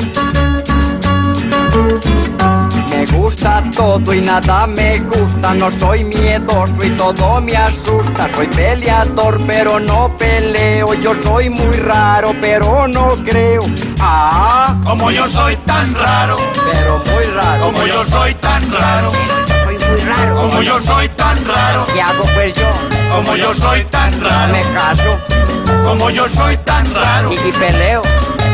Me 2.98 3.06
gusta 3.06 3.62
todo 3.76 4.12
y 4.12 4.22
nada 4.22 4.66
me 4.66 4.98
gusta, 5.02 5.54
no 5.54 5.70
soy 5.72 6.04
miedoso 6.04 6.84
y 6.84 6.90
todo 6.92 7.40
me 7.42 7.56
asusta. 7.56 8.28
Soy 8.36 8.48
peleador 8.48 9.38
pero 9.46 9.80
no 9.80 10.18
peleo, 10.18 10.96
yo 10.96 11.14
soy 11.22 11.52
muy 11.52 11.76
raro 11.78 12.34
pero 12.42 12.88
no 12.88 13.10
creo. 13.24 13.62
Ah, 14.00 14.76
Como 14.84 15.12
yo 15.12 15.30
soy 15.30 15.56
tan 15.58 15.94
raro, 15.94 16.38
pero 16.72 16.98
muy 16.98 17.26
raro. 17.36 17.66
como 17.72 17.86
yo 17.86 18.04
soy 18.04 18.34
tan 18.34 18.72
raro, 18.72 19.12
soy 19.12 19.78
muy 19.78 20.02
raro. 20.02 20.36
como 20.36 20.62
yo 20.64 20.80
soy 20.80 21.10
tan 21.10 21.46
raro, 21.46 21.84
¿Qué 21.94 22.02
hago 22.02 22.24
pues 22.34 22.54
yo? 22.56 22.66
como 23.16 23.36
yo 23.36 23.54
soy 23.54 23.84
tan 23.86 24.22
raro, 24.22 24.54
Me 24.54 24.62
caso 24.74 25.20
como 25.86 26.10
yo 26.10 26.28
soy 26.30 26.58
tan 26.58 26.92
raro, 26.94 27.32
y, 27.32 27.36
y 27.36 27.52
peleo, 27.52 28.02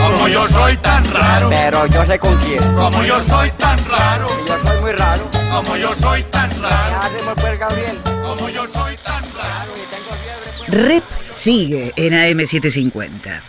como 0.03 0.27
yo 0.27 0.47
soy 0.47 0.77
tan 0.77 1.03
raro, 1.11 1.49
pero 1.49 1.85
yo 1.87 2.05
sé 2.05 2.19
con 2.19 2.35
quién. 2.37 2.63
como 2.75 3.03
yo 3.03 3.19
soy 3.23 3.51
tan 3.51 3.77
raro, 3.85 4.27
Que 4.27 4.45
yo 4.51 4.57
soy 4.65 4.81
muy 4.81 4.91
raro. 4.93 5.23
como 5.51 5.75
yo 5.77 5.93
soy 5.95 6.23
tan 6.23 6.49
¿Qué 6.49 6.57
raro, 6.59 7.35
pues 7.35 7.59
Gabriel? 7.59 7.97
como 8.21 8.49
yo 8.49 8.61
soy 8.67 8.97
tan 9.03 9.23
raro. 9.33 9.71
Y 9.75 9.95
tengo 9.95 10.11
fiebre. 10.23 10.49
pues. 10.57 10.69
Rep 10.87 11.03
sigue 11.31 11.93
en 11.95 12.13
AM750. 12.13 13.41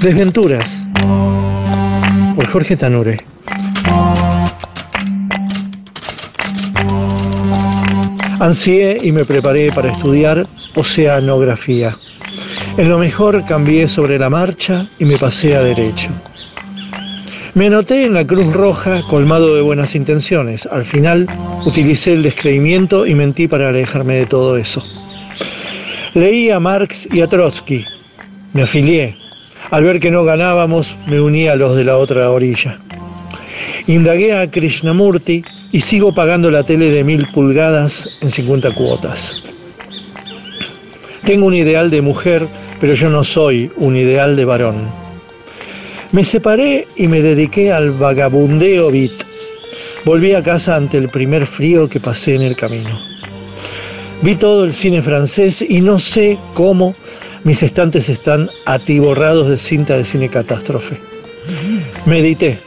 Desventuras 0.00 0.86
por 2.34 2.46
Jorge 2.46 2.76
Tanure. 2.76 3.16
Ansié 8.40 8.98
y 9.02 9.12
me 9.12 9.24
preparé 9.24 9.70
para 9.72 9.92
estudiar 9.92 10.46
oceanografía. 10.74 11.96
En 12.76 12.88
lo 12.88 12.98
mejor 12.98 13.44
cambié 13.44 13.88
sobre 13.88 14.18
la 14.18 14.30
marcha 14.30 14.86
y 14.98 15.04
me 15.04 15.18
pasé 15.18 15.56
a 15.56 15.62
derecho. 15.62 16.10
Me 17.54 17.66
anoté 17.66 18.04
en 18.04 18.14
la 18.14 18.26
Cruz 18.26 18.52
Roja 18.52 19.02
colmado 19.08 19.54
de 19.54 19.62
buenas 19.62 19.94
intenciones. 19.94 20.66
Al 20.66 20.84
final 20.84 21.28
utilicé 21.64 22.12
el 22.12 22.24
descreimiento 22.24 23.06
y 23.06 23.14
mentí 23.14 23.46
para 23.46 23.68
alejarme 23.68 24.16
de 24.16 24.26
todo 24.26 24.56
eso. 24.56 24.84
Leí 26.14 26.50
a 26.50 26.58
Marx 26.58 27.08
y 27.12 27.20
a 27.20 27.28
Trotsky. 27.28 27.84
Me 28.54 28.62
afilié. 28.62 29.16
Al 29.70 29.84
ver 29.84 30.00
que 30.00 30.10
no 30.10 30.24
ganábamos, 30.24 30.96
me 31.06 31.20
uní 31.20 31.46
a 31.46 31.54
los 31.54 31.76
de 31.76 31.84
la 31.84 31.96
otra 31.96 32.30
orilla. 32.30 32.78
Indagué 33.86 34.36
a 34.36 34.50
Krishnamurti 34.50 35.44
y 35.70 35.80
sigo 35.80 36.12
pagando 36.12 36.50
la 36.50 36.64
tele 36.64 36.90
de 36.90 37.04
mil 37.04 37.26
pulgadas 37.28 38.08
en 38.20 38.30
50 38.30 38.72
cuotas. 38.72 39.42
Tengo 41.24 41.46
un 41.46 41.54
ideal 41.54 41.90
de 41.90 42.02
mujer, 42.02 42.46
pero 42.80 42.92
yo 42.94 43.08
no 43.08 43.24
soy 43.24 43.70
un 43.76 43.96
ideal 43.96 44.36
de 44.36 44.44
varón. 44.44 44.76
Me 46.12 46.22
separé 46.22 46.86
y 46.96 47.08
me 47.08 47.22
dediqué 47.22 47.72
al 47.72 47.92
vagabundeo 47.92 48.90
beat. 48.90 49.24
Volví 50.04 50.34
a 50.34 50.42
casa 50.42 50.76
ante 50.76 50.98
el 50.98 51.08
primer 51.08 51.46
frío 51.46 51.88
que 51.88 51.98
pasé 51.98 52.34
en 52.34 52.42
el 52.42 52.56
camino. 52.56 53.00
Vi 54.20 54.36
todo 54.36 54.64
el 54.64 54.74
cine 54.74 55.00
francés 55.00 55.64
y 55.66 55.80
no 55.80 55.98
sé 55.98 56.38
cómo 56.52 56.94
mis 57.42 57.62
estantes 57.62 58.10
están 58.10 58.50
atiborrados 58.66 59.48
de 59.48 59.56
cinta 59.56 59.96
de 59.96 60.04
cine 60.04 60.28
catástrofe. 60.28 61.00
Medité. 62.04 62.60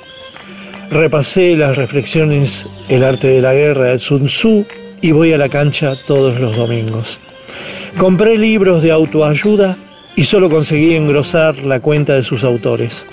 Repasé 0.89 1.55
las 1.55 1.75
reflexiones 1.75 2.67
El 2.89 3.03
arte 3.03 3.27
de 3.27 3.41
la 3.41 3.53
guerra 3.53 3.85
de 3.85 3.99
Sun 3.99 4.25
Tzu 4.25 4.65
y 5.01 5.11
voy 5.11 5.33
a 5.33 5.37
la 5.37 5.49
cancha 5.49 5.95
todos 6.07 6.39
los 6.39 6.55
domingos. 6.55 7.19
Compré 7.97 8.37
libros 8.37 8.83
de 8.83 8.91
autoayuda 8.91 9.75
y 10.15 10.23
solo 10.23 10.51
conseguí 10.51 10.95
engrosar 10.95 11.57
la 11.65 11.79
cuenta 11.79 12.13
de 12.13 12.23
sus 12.23 12.43
autores. 12.43 13.07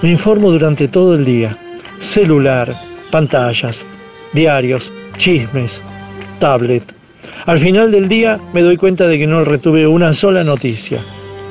Me 0.00 0.10
informo 0.10 0.50
durante 0.50 0.88
todo 0.88 1.14
el 1.14 1.26
día. 1.26 1.54
Celular, 1.98 2.74
pantallas, 3.10 3.84
diarios, 4.32 4.90
chismes, 5.18 5.82
tablet. 6.38 6.82
Al 7.44 7.58
final 7.58 7.92
del 7.92 8.08
día 8.08 8.40
me 8.54 8.62
doy 8.62 8.78
cuenta 8.78 9.06
de 9.06 9.18
que 9.18 9.26
no 9.26 9.44
retuve 9.44 9.86
una 9.86 10.14
sola 10.14 10.42
noticia. 10.42 11.04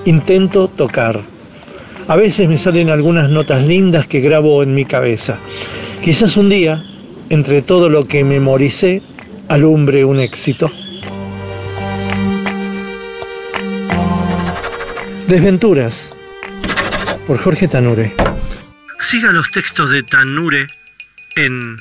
Intento 0.05 0.69
tocar. 0.69 1.21
A 2.07 2.15
veces 2.15 2.49
me 2.49 2.57
salen 2.57 2.89
algunas 2.89 3.29
notas 3.29 3.67
lindas 3.67 4.07
que 4.07 4.21
grabo 4.21 4.63
en 4.63 4.73
mi 4.73 4.85
cabeza. 4.85 5.37
Quizás 6.03 6.35
un 6.35 6.49
día, 6.49 6.83
entre 7.29 7.61
todo 7.61 7.89
lo 7.89 8.07
que 8.07 8.23
memoricé, 8.23 9.03
alumbre 9.49 10.03
un 10.03 10.19
éxito. 10.19 10.71
Desventuras 15.31 16.11
por 17.25 17.37
Jorge 17.37 17.69
Tanure. 17.69 18.13
Siga 18.99 19.31
los 19.31 19.49
textos 19.49 19.89
de 19.89 20.03
Tanure 20.03 20.67
en 21.37 21.77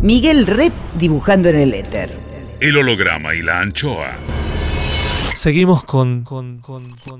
Miguel 0.01 0.47
Rep 0.47 0.73
dibujando 0.95 1.51
en 1.51 1.57
el 1.57 1.75
éter. 1.75 2.11
El 2.59 2.79
holograma 2.79 3.35
y 3.35 3.43
la 3.43 3.61
anchoa. 3.61 4.17
Seguimos 5.35 5.85
con, 5.85 6.25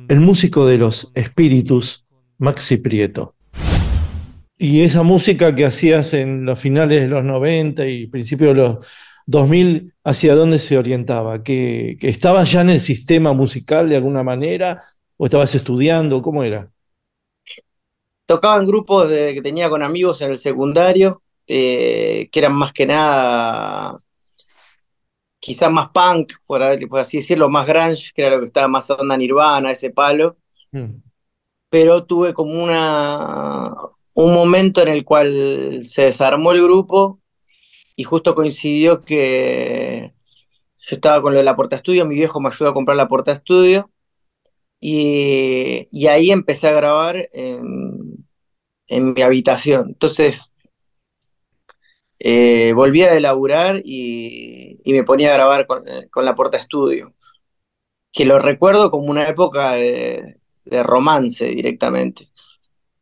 el 0.09 0.21
músico 0.21 0.65
de 0.65 0.79
los 0.79 1.13
espíritus, 1.15 2.07
Maxi 2.39 2.79
Prieto. 2.79 3.35
Y 4.63 4.83
esa 4.83 5.03
música 5.03 5.55
que 5.55 5.65
hacías 5.65 6.13
en 6.15 6.45
los 6.45 6.59
finales 6.59 7.01
de 7.03 7.09
los 7.09 7.25
90 7.25 7.87
y 7.87 8.07
principios 8.09 8.55
de 8.55 8.63
los 8.63 8.87
2000, 9.27 9.95
¿hacia 10.05 10.35
dónde 10.35 10.59
se 10.59 10.77
orientaba? 10.79 11.43
¿Que, 11.43 11.97
que 12.01 12.09
estabas 12.11 12.53
ya 12.53 12.61
en 12.61 12.71
el 12.71 12.81
sistema 12.81 13.33
musical 13.33 13.89
de 13.89 13.97
alguna 13.97 14.23
manera? 14.23 14.83
¿O 15.17 15.25
estabas 15.27 15.55
estudiando? 15.55 16.21
¿Cómo 16.23 16.45
era? 16.45 16.71
Tocaba 18.27 18.57
en 18.57 18.67
grupos 18.67 19.09
de- 19.09 19.35
que 19.35 19.43
tenía 19.43 19.69
con 19.69 19.83
amigos 19.83 20.21
en 20.21 20.31
el 20.31 20.39
secundario, 20.39 21.23
eh, 21.47 22.29
que 22.31 22.39
eran 22.39 22.55
más 22.55 22.73
que 22.73 22.87
nada, 22.87 23.99
quizás 25.39 25.71
más 25.71 25.89
punk, 25.91 26.35
por 26.47 26.63
así 26.63 27.19
decirlo, 27.19 27.49
más 27.49 27.67
grunge, 27.67 28.13
que 28.15 28.23
era 28.23 28.35
lo 28.35 28.41
que 28.41 28.47
estaba 28.47 28.69
más 28.69 28.91
onda 28.91 29.17
Nirvana, 29.17 29.71
ese 29.73 29.91
palo. 29.91 30.37
Mm. 30.73 31.03
pero 31.69 32.05
tuve 32.05 32.35
como 32.35 32.63
una, 32.63 33.75
un 34.25 34.35
momento 34.35 34.83
en 34.83 34.89
el 34.89 35.05
cual 35.05 35.85
se 35.85 36.03
desarmó 36.07 36.53
el 36.53 36.63
grupo 36.63 37.21
y 37.97 38.05
justo 38.05 38.35
coincidió 38.35 39.01
que 39.01 40.15
yo 40.79 40.97
estaba 40.97 41.23
con 41.23 41.33
lo 41.33 41.39
de 41.39 41.45
la 41.45 41.57
porta 41.57 41.77
estudio, 41.77 42.07
mi 42.07 42.15
viejo 42.15 42.41
me 42.41 42.49
ayudó 42.49 42.71
a 42.71 42.75
comprar 42.75 42.97
la 42.97 43.09
porta 43.09 43.33
estudio 43.33 43.91
y, 44.81 45.89
ahí 46.09 46.31
empecé 46.31 46.69
a 46.69 46.73
grabar 46.73 47.29
en, 47.33 48.25
mi 49.15 49.23
habitación. 49.23 49.89
Entonces 49.89 50.53
eh, 52.19 52.73
volví 52.75 53.03
a 53.03 53.19
laburar 53.21 53.81
y, 53.85 54.81
me 54.87 55.05
ponía 55.05 55.31
a 55.31 55.35
grabar 55.35 55.67
con, 55.67 55.85
con 56.11 56.25
la 56.25 56.35
porta 56.35 56.59
estudio, 56.59 57.15
que 58.13 58.25
lo 58.25 58.39
recuerdo 58.39 58.91
como 58.91 59.11
una 59.11 59.29
época 59.29 59.73
de 59.73 60.37
romance 60.85 61.47
directamente 61.47 62.31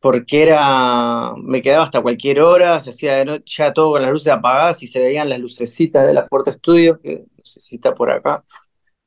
porque 0.00 0.42
era, 0.42 1.32
me 1.42 1.60
quedaba 1.60 1.84
hasta 1.84 2.00
cualquier 2.00 2.40
hora, 2.40 2.78
se 2.80 2.90
hacía 2.90 3.16
de 3.16 3.24
noche, 3.24 3.44
ya 3.46 3.72
todo 3.72 3.92
con 3.92 4.02
las 4.02 4.10
luces 4.10 4.32
apagadas 4.32 4.82
y 4.82 4.86
se 4.86 5.00
veían 5.00 5.28
las 5.28 5.40
lucecitas 5.40 6.06
de 6.06 6.14
la 6.14 6.26
puerta 6.26 6.50
estudio, 6.50 7.00
que 7.00 7.24
no 7.36 7.44
sé 7.44 7.60
si 7.60 7.76
está 7.76 7.94
por 7.94 8.10
acá. 8.10 8.44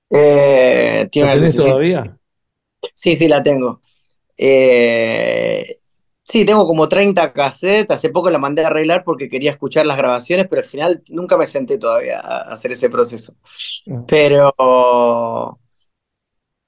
Eh, 0.09 1.07
tiene 1.09 1.29
¿La 1.29 1.35
tenés 1.35 1.55
todavía? 1.55 2.17
Sí, 2.93 3.15
sí, 3.15 3.27
la 3.27 3.41
tengo. 3.41 3.81
Eh, 4.37 5.79
sí, 6.23 6.43
tengo 6.43 6.67
como 6.67 6.89
30 6.89 7.31
cassettes, 7.31 7.95
hace 7.95 8.09
poco 8.09 8.29
la 8.29 8.37
mandé 8.39 8.63
a 8.63 8.67
arreglar 8.67 9.03
porque 9.05 9.29
quería 9.29 9.51
escuchar 9.51 9.85
las 9.85 9.97
grabaciones, 9.97 10.47
pero 10.49 10.61
al 10.61 10.67
final 10.67 11.03
nunca 11.09 11.37
me 11.37 11.45
senté 11.45 11.77
todavía 11.77 12.19
a 12.19 12.51
hacer 12.51 12.73
ese 12.73 12.89
proceso. 12.89 13.35
Ah. 13.89 14.03
Pero, 14.07 15.59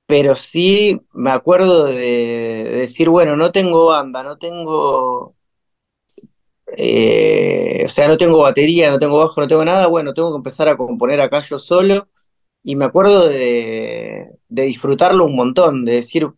pero 0.05 0.35
sí 0.35 1.01
me 1.13 1.31
acuerdo 1.31 1.85
de, 1.85 1.95
de 1.95 2.63
decir, 2.81 3.09
bueno, 3.09 3.35
no 3.35 3.51
tengo 3.51 3.87
banda, 3.87 4.23
no 4.23 4.37
tengo, 4.37 5.35
eh, 6.77 7.83
o 7.85 7.89
sea, 7.89 8.07
no 8.07 8.17
tengo 8.17 8.39
batería, 8.39 8.89
no 8.91 8.99
tengo 8.99 9.19
bajo, 9.19 9.41
no 9.41 9.47
tengo 9.47 9.63
nada, 9.65 9.87
bueno, 9.87 10.13
tengo 10.13 10.31
que 10.31 10.37
empezar 10.37 10.67
a 10.69 10.77
componer 10.77 11.21
acá 11.21 11.41
yo 11.41 11.59
solo. 11.59 12.09
Y 12.63 12.75
me 12.77 12.85
acuerdo 12.85 13.29
de, 13.29 14.31
de 14.49 14.63
disfrutarlo 14.63 15.25
un 15.25 15.35
montón, 15.35 15.85
de 15.85 15.93
decir, 15.95 16.29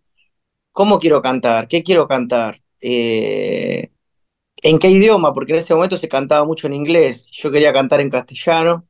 ¿cómo 0.73 0.99
quiero 0.99 1.21
cantar? 1.21 1.67
¿Qué 1.67 1.83
quiero 1.83 2.07
cantar? 2.07 2.61
Eh, 2.81 3.91
¿en 4.57 4.79
qué 4.79 4.89
idioma? 4.89 5.33
Porque 5.33 5.53
en 5.53 5.59
ese 5.59 5.75
momento 5.75 5.97
se 5.97 6.09
cantaba 6.09 6.45
mucho 6.45 6.67
en 6.67 6.73
inglés, 6.75 7.31
yo 7.33 7.51
quería 7.51 7.73
cantar 7.73 8.01
en 8.01 8.09
castellano 8.11 8.87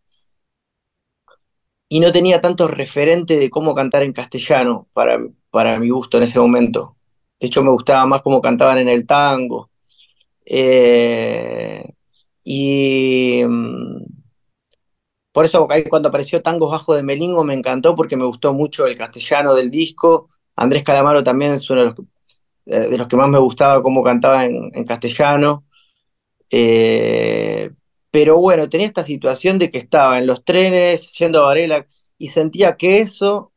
y 1.90 2.00
no 2.00 2.12
tenía 2.12 2.42
tantos 2.42 2.72
referentes 2.72 3.40
de 3.40 3.50
cómo 3.50 3.76
cantar 3.76 4.04
en 4.04 4.14
castellano 4.14 4.88
para, 4.94 5.20
para 5.52 5.80
mi 5.80 5.90
gusto 5.90 6.18
en 6.18 6.24
ese 6.24 6.40
momento. 6.40 6.98
De 7.40 7.48
hecho, 7.48 7.64
me 7.64 7.72
gustaba 7.72 8.06
más 8.06 8.22
cómo 8.22 8.42
cantaban 8.42 8.78
en 8.80 8.90
el 8.90 9.06
tango. 9.06 9.70
Eh, 10.46 11.84
Y 12.44 13.44
mm, 13.46 14.04
por 15.32 15.46
eso 15.46 15.68
cuando 15.90 16.10
apareció 16.10 16.42
Tangos 16.42 16.72
Bajo 16.72 16.96
de 16.96 17.04
Melingo 17.04 17.44
me 17.44 17.54
encantó 17.54 17.94
porque 17.96 18.16
me 18.16 18.26
gustó 18.26 18.54
mucho 18.54 18.86
el 18.88 18.98
castellano 18.98 19.54
del 19.54 19.70
disco. 19.70 20.30
Andrés 20.56 20.84
Calamaro 20.84 21.24
también 21.24 21.54
es 21.54 21.70
uno 21.70 21.82
de 21.82 21.86
los, 21.88 21.96
que- 21.96 22.04
eh, 22.68 23.08
que 23.10 23.16
más 23.18 23.30
me 23.30 23.40
gustaba 23.40 23.82
cómo 23.84 24.04
cantaba 24.04 24.46
en, 24.46 24.72
en 24.74 24.86
castellano. 24.86 25.66
Eh, 26.52 27.72
pero 28.16 28.38
bueno, 28.40 28.70
tenía 28.70 28.88
esta 28.88 29.04
situación 29.04 29.60
de 29.60 29.70
que 29.70 29.78
estaba 29.78 30.18
en 30.18 30.26
los 30.26 30.46
trenes 30.46 31.12
yendo 31.18 31.40
a 31.44 31.48
Varela 31.48 31.86
y 32.18 32.28
sentía 32.28 32.78
que 32.78 33.00
eso 33.00 33.52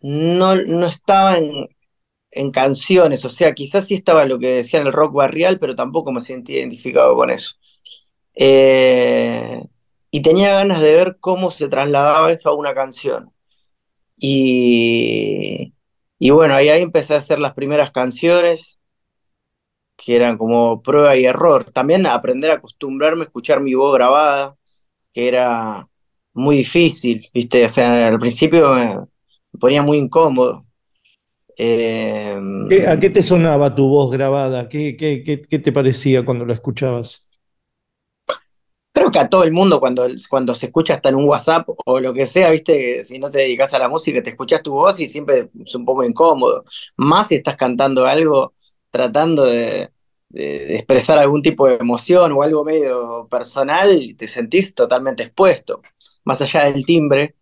no, 0.00 0.56
no 0.56 0.86
estaba 0.86 1.38
en, 1.38 1.68
en 2.30 2.50
canciones, 2.50 3.24
o 3.24 3.28
sea, 3.30 3.54
quizás 3.54 3.86
sí 3.86 3.94
estaba 3.94 4.26
lo 4.26 4.38
que 4.38 4.48
decían 4.48 4.86
el 4.86 4.92
rock 4.94 5.14
barrial, 5.14 5.58
pero 5.60 5.76
tampoco 5.76 6.12
me 6.12 6.20
sentí 6.20 6.54
identificado 6.54 7.16
con 7.16 7.30
eso. 7.30 7.56
Eh, 8.34 9.62
y 10.10 10.22
tenía 10.22 10.52
ganas 10.54 10.80
de 10.82 10.92
ver 10.94 11.18
cómo 11.20 11.50
se 11.52 11.68
trasladaba 11.68 12.32
eso 12.32 12.50
a 12.50 12.56
una 12.56 12.74
canción. 12.74 13.32
Y, 14.18 15.74
y 16.20 16.30
bueno, 16.30 16.54
ahí, 16.54 16.70
ahí 16.70 16.82
empecé 16.82 17.14
a 17.14 17.18
hacer 17.18 17.40
las 17.40 17.54
primeras 17.54 17.92
canciones, 17.92 18.79
que 20.04 20.16
eran 20.16 20.38
como 20.38 20.82
prueba 20.82 21.16
y 21.16 21.24
error. 21.26 21.64
También 21.64 22.06
aprender 22.06 22.50
a 22.50 22.54
acostumbrarme 22.54 23.22
a 23.22 23.24
escuchar 23.26 23.60
mi 23.60 23.74
voz 23.74 23.94
grabada, 23.94 24.56
que 25.12 25.28
era 25.28 25.88
muy 26.34 26.58
difícil, 26.58 27.28
¿viste? 27.34 27.64
O 27.66 27.68
sea, 27.68 28.08
al 28.08 28.18
principio 28.20 28.72
me, 28.74 28.96
ponía 29.60 29.82
muy 29.82 29.98
incómodo. 29.98 30.66
Eh, 31.58 32.38
¿Qué- 32.68 32.86
¿A 32.88 32.98
qué 32.98 33.10
te 33.10 33.22
sonaba 33.22 33.74
tu 33.74 33.88
voz 33.88 34.10
grabada? 34.12 34.68
¿Qué, 34.68 34.96
qué, 34.96 35.22
qué, 35.24 35.42
qué 35.42 35.58
te 35.58 35.72
parecía 35.72 36.24
cuando 36.24 36.46
la 36.46 36.54
escuchabas? 36.54 37.30
Creo 38.92 39.10
que 39.12 39.20
a 39.20 39.28
todo 39.28 39.44
el 39.44 39.52
mundo 39.52 39.78
cuando, 39.78 40.06
cuando 40.28 40.54
se 40.54 40.66
escucha 40.66 40.94
hasta 40.94 41.10
en 41.10 41.14
un 41.14 41.24
WhatsApp 41.28 41.68
o 41.86 42.00
lo 42.00 42.12
que 42.12 42.26
sea, 42.26 42.50
viste, 42.50 43.04
si 43.04 43.18
no 43.20 43.30
te 43.30 43.38
dedicas 43.38 43.72
a 43.72 43.78
la 43.78 43.88
música, 43.88 44.20
te 44.22 44.30
escuchas 44.30 44.62
tu 44.62 44.72
voz 44.72 44.98
y 44.98 45.06
siempre 45.06 45.48
es 45.64 45.74
un 45.76 45.84
poco 45.84 46.02
incómodo. 46.04 46.64
Más 46.96 47.28
si 47.28 47.36
estás 47.36 47.54
cantando 47.56 48.04
algo, 48.06 48.54
tratando 48.90 49.44
de, 49.44 49.90
expresar 50.32 51.18
algún 51.18 51.42
tipo 51.42 51.66
de 51.66 51.76
emoción 51.76 52.32
o 52.32 52.42
algo 52.42 52.64
medio 52.64 53.26
personal, 53.30 54.00
te 54.16 54.28
sentís 54.28 54.74
totalmente 54.74 55.24
expuesto, 55.24 55.82
más 56.24 56.40
allá 56.42 56.64
del 56.70 56.84
timbre. 56.84 57.34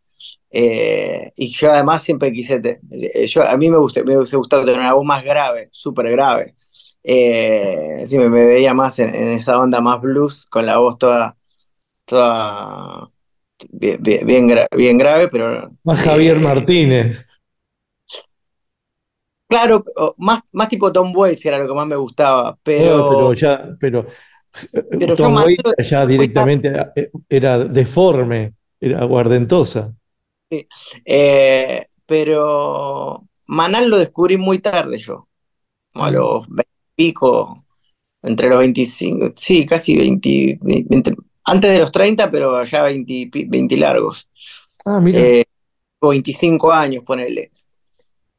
Eh, 0.50 1.32
y 1.36 1.48
yo 1.48 1.70
además 1.72 2.02
siempre 2.02 2.32
quise, 2.32 2.58
te- 2.60 2.80
eh, 2.90 3.26
yo, 3.26 3.46
a 3.46 3.56
mí 3.56 3.70
me 3.70 3.76
gusta, 3.78 4.02
me 4.04 4.16
hubiese 4.16 4.36
gustado 4.36 4.64
tener 4.64 4.80
una 4.80 4.94
voz 4.94 5.04
más 5.04 5.22
grave, 5.24 5.68
súper 5.72 6.10
grave. 6.10 6.54
Eh, 7.02 8.02
sí, 8.06 8.18
me, 8.18 8.28
me 8.30 8.44
veía 8.44 8.74
más 8.74 8.98
en, 8.98 9.14
en 9.14 9.28
esa 9.30 9.60
onda 9.60 9.80
más 9.80 10.00
blues, 10.00 10.46
con 10.46 10.64
la 10.66 10.78
voz 10.78 10.98
toda, 10.98 11.36
toda 12.06 13.10
bien, 13.70 13.98
bien, 14.02 14.26
bien 14.26 14.48
gra- 14.48 14.68
bien 14.76 14.98
grave, 14.98 15.28
pero 15.28 15.70
Más 15.84 16.00
Javier 16.00 16.36
eh, 16.36 16.40
Martínez. 16.40 17.26
Claro, 19.48 19.84
más, 20.18 20.40
más 20.52 20.68
tipo 20.68 20.92
Tom 20.92 21.12
Waits 21.16 21.44
era 21.46 21.58
lo 21.58 21.66
que 21.68 21.74
más 21.74 21.86
me 21.86 21.96
gustaba, 21.96 22.58
No, 22.76 23.04
pero 23.04 23.04
pero, 23.04 23.34
ya, 23.34 23.76
pero 23.80 24.06
eh, 24.72 24.82
pero 24.98 25.14
Tom 25.14 25.40
Waits 25.42 25.64
ya 25.90 26.06
directamente 26.06 26.68
era, 26.68 26.92
eh, 26.96 27.10
era 27.28 27.58
deforme, 27.64 28.54
era 28.80 29.04
guardentosa. 29.04 29.94
eh, 31.04 31.86
pero 32.06 33.22
Manal 33.46 33.88
lo 33.90 33.98
descubrí 33.98 34.36
muy 34.36 34.58
tarde 34.58 34.98
yo, 34.98 35.28
como 35.92 36.06
a 36.06 36.10
Mm. 36.10 36.12
los 36.12 36.48
20 36.48 36.70
y 36.98 37.04
pico, 37.10 37.66
entre 38.22 38.48
los 38.48 38.58
25, 38.60 39.28
sí, 39.36 39.66
casi 39.66 39.96
20, 39.96 40.58
20, 40.62 41.14
antes 41.46 41.72
de 41.72 41.78
los 41.80 41.92
30, 41.92 42.30
pero 42.30 42.64
ya 42.64 42.82
20, 42.84 43.12
y 43.12 43.26
pi- 43.28 43.46
20 43.46 43.76
largos, 43.76 44.28
Ah, 44.84 45.00
mira. 45.00 45.30
eh, 45.30 45.44
o 46.00 46.10
25 46.10 46.72
años, 46.72 47.04
ponele. 47.04 47.52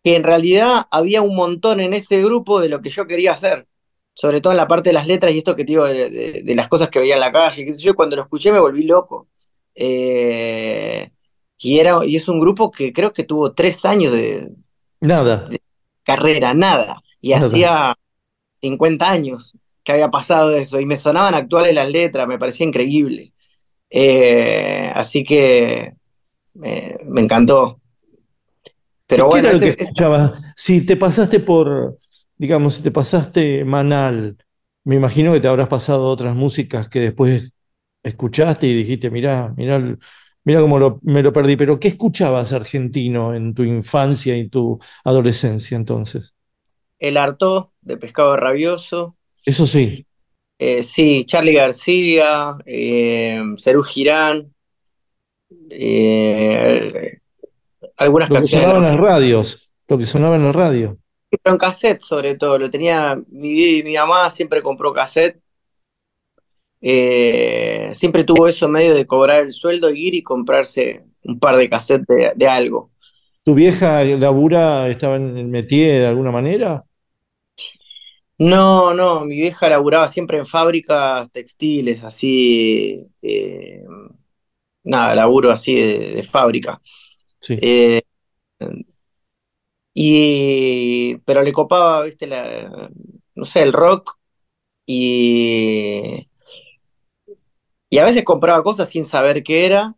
Que 0.04 0.16
en 0.16 0.24
realidad 0.24 0.88
había 0.92 1.22
un 1.22 1.36
montón 1.36 1.80
en 1.82 1.94
ese 1.94 2.22
grupo 2.24 2.60
de 2.62 2.70
lo 2.70 2.82
que 2.82 2.90
yo 2.90 3.06
quería 3.08 3.34
hacer, 3.34 3.68
sobre 4.14 4.42
todo 4.42 4.54
en 4.54 4.58
la 4.58 4.68
parte 4.68 4.90
de 4.90 4.94
las 4.94 5.08
letras 5.08 5.34
y 5.34 5.40
esto 5.40 5.56
que 5.56 5.64
te 5.66 5.74
digo 5.74 5.86
de, 5.86 6.10
de- 6.10 6.44
de 6.44 6.56
las 6.56 6.68
cosas 6.70 6.90
que 6.90 7.00
veía 7.00 7.16
en 7.16 7.20
la 7.22 7.32
calle, 7.32 7.66
qué 7.66 7.74
sé 7.74 7.82
yo, 7.84 7.96
cuando 7.96 8.16
lo 8.16 8.24
escuché 8.24 8.52
me 8.52 8.60
volví 8.60 8.84
loco. 8.84 9.28
Eh, 9.76 11.12
y, 11.58 11.80
era, 11.80 12.00
y 12.06 12.16
es 12.16 12.28
un 12.30 12.40
grupo 12.40 12.72
que 12.72 12.94
creo 12.94 13.12
que 13.14 13.24
tuvo 13.26 13.54
tres 13.54 13.84
años 13.86 14.14
de, 14.14 14.50
Nada, 15.02 15.36
de 15.46 15.62
carrera, 16.04 16.54
nada, 16.54 17.02
y 17.22 17.34
nada. 17.34 17.60
hacía 17.64 17.96
50 18.62 19.10
años 19.12 19.58
que 19.84 19.94
había 19.94 20.12
pasado 20.12 20.52
eso, 20.52 20.80
y 20.80 20.86
me 20.86 20.96
sonaban 20.98 21.36
actuales 21.36 21.76
las 21.76 21.90
letras, 21.90 22.28
me 22.28 22.40
parecía 22.40 22.66
increíble. 22.68 23.34
Eh, 23.90 24.92
así 24.96 25.24
que 25.24 25.94
me, 26.56 26.98
me 27.06 27.22
encantó. 27.22 27.79
¿Y 29.14 29.22
Pero 29.22 29.28
bueno, 29.28 29.50
que? 29.62 29.76
Si 30.56 30.86
te 30.86 30.98
pasaste 30.98 31.40
por, 31.40 32.00
digamos, 32.38 32.76
si 32.76 32.84
te 32.84 32.92
pasaste 32.92 33.64
Manal, 33.66 34.38
me 34.84 34.96
imagino 34.96 35.34
que 35.34 35.40
te 35.42 35.48
habrás 35.48 35.68
pasado 35.68 36.08
otras 36.10 36.36
músicas 36.36 36.90
que 36.90 37.00
después 37.02 37.54
escuchaste 38.04 38.68
y 38.68 38.76
dijiste, 38.76 39.10
mirá, 39.12 39.54
mirá, 39.58 39.80
mirá 40.44 40.62
cómo 40.62 40.80
lo- 40.80 41.00
me 41.04 41.24
lo 41.24 41.34
perdí. 41.34 41.56
Pero 41.58 41.80
¿qué 41.80 41.90
escuchabas 41.90 42.54
argentino 42.54 43.34
en 43.36 43.54
tu 43.54 43.64
infancia 43.64 44.38
y 44.38 44.50
tu 44.50 44.80
adolescencia 45.04 45.76
entonces? 45.78 46.36
el 47.00 47.18
Artó 47.18 47.74
de 47.82 47.98
Pescado 47.98 48.38
Rabioso, 48.38 49.18
Eso 49.46 49.66
sí, 49.66 50.06
eh, 50.58 50.84
sí, 50.84 51.26
Charly 51.26 51.54
García, 51.54 52.54
eh, 52.66 53.42
Serú 53.58 53.84
Girán, 53.84 54.54
eh, 55.70 57.20
algunas 58.00 58.30
lo 58.30 58.40
que 58.40 58.48
canciones 58.48 58.48
sonaba 58.48 58.78
en 58.78 58.84
las 58.84 58.98
radios, 58.98 59.74
lo 59.90 59.98
que 59.98 60.06
sonaba 60.06 60.38
en 60.38 60.46
la 60.46 60.52
radio. 60.54 60.98
pero 61.30 61.54
en 61.54 61.58
cassette 61.58 62.02
sobre 62.02 62.36
todo, 62.36 62.58
lo 62.58 62.70
tenía, 62.72 63.16
mi, 63.30 63.84
mi 63.84 63.94
mamá 63.96 64.30
siempre 64.32 64.62
compró 64.62 64.94
cassette, 64.94 65.42
eh, 66.82 67.92
siempre 67.94 68.24
tuvo 68.24 68.48
eso 68.48 68.68
medio 68.70 68.96
de 68.96 69.06
cobrar 69.08 69.42
el 69.42 69.52
sueldo, 69.52 69.90
ir 69.92 70.16
y 70.16 70.24
comprarse 70.24 71.06
un 71.24 71.40
par 71.40 71.58
de 71.58 71.70
cassettes 71.70 72.08
de, 72.08 72.32
de 72.36 72.48
algo. 72.48 72.92
¿Tu 73.44 73.54
vieja 73.56 74.04
labura 74.04 74.88
estaba 74.90 75.16
en 75.18 75.38
el 75.38 75.48
métier 75.48 76.02
de 76.02 76.08
alguna 76.08 76.32
manera? 76.32 76.86
No, 78.38 78.94
no, 78.94 79.26
mi 79.26 79.36
vieja 79.36 79.68
laburaba 79.68 80.08
siempre 80.08 80.38
en 80.38 80.46
fábricas 80.46 81.30
textiles, 81.32 82.04
así, 82.06 83.06
eh, 83.22 83.84
nada, 84.84 85.16
laburo 85.16 85.52
así 85.52 85.76
de, 85.76 86.00
de 86.16 86.24
fábrica. 86.24 86.82
Sí. 87.42 87.58
Eh, 87.62 88.02
y, 89.94 91.18
pero 91.26 91.42
le 91.44 91.52
copaba, 91.54 92.04
viste, 92.04 92.28
la, 92.28 92.90
no 93.36 93.46
sé, 93.46 93.64
el 93.64 93.74
rock 93.74 94.18
y, 94.88 96.30
y 97.90 97.98
a 98.00 98.06
veces 98.06 98.24
compraba 98.24 98.64
cosas 98.64 98.90
sin 98.90 99.06
saber 99.06 99.44
qué 99.44 99.66
era 99.66 99.96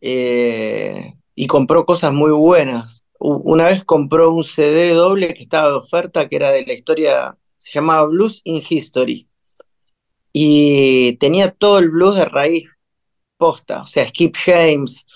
eh, 0.00 1.14
y 1.34 1.46
compró 1.46 1.84
cosas 1.86 2.12
muy 2.12 2.30
buenas. 2.32 3.04
Una 3.18 3.66
vez 3.66 3.84
compró 3.84 4.32
un 4.32 4.44
CD 4.44 4.90
doble 4.90 5.32
que 5.34 5.42
estaba 5.42 5.68
de 5.68 5.74
oferta, 5.76 6.28
que 6.28 6.36
era 6.36 6.50
de 6.50 6.64
la 6.66 6.74
historia, 6.74 7.38
se 7.58 7.72
llamaba 7.72 8.06
Blues 8.06 8.40
in 8.44 8.62
History. 8.68 9.28
Y 10.32 11.16
tenía 11.18 11.50
todo 11.52 11.78
el 11.78 11.90
blues 11.90 12.16
de 12.16 12.24
raíz 12.24 12.68
posta, 13.38 13.82
o 13.82 13.86
sea, 13.86 14.08
Skip 14.08 14.36
James, 14.36 15.06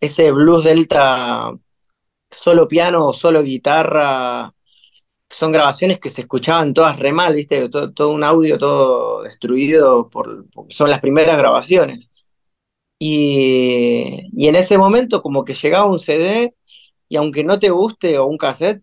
ese 0.00 0.30
blues 0.32 0.64
delta, 0.64 1.52
solo 2.30 2.68
piano 2.68 3.08
o 3.08 3.12
solo 3.12 3.42
guitarra, 3.42 4.54
son 5.30 5.52
grabaciones 5.52 5.98
que 5.98 6.10
se 6.10 6.22
escuchaban 6.22 6.74
todas 6.74 6.98
re 6.98 7.12
mal, 7.12 7.34
¿viste? 7.34 7.68
Todo, 7.68 7.92
todo 7.92 8.10
un 8.10 8.24
audio 8.24 8.58
todo 8.58 9.22
destruido 9.22 10.08
por, 10.08 10.46
son 10.68 10.90
las 10.90 11.00
primeras 11.00 11.36
grabaciones. 11.38 12.10
Y, 12.98 14.20
y 14.32 14.48
en 14.48 14.56
ese 14.56 14.78
momento 14.78 15.22
como 15.22 15.44
que 15.44 15.54
llegaba 15.54 15.86
un 15.90 15.98
CD 15.98 16.54
y 17.08 17.16
aunque 17.16 17.44
no 17.44 17.58
te 17.58 17.70
guste 17.70 18.18
o 18.18 18.26
un 18.26 18.38
cassette, 18.38 18.82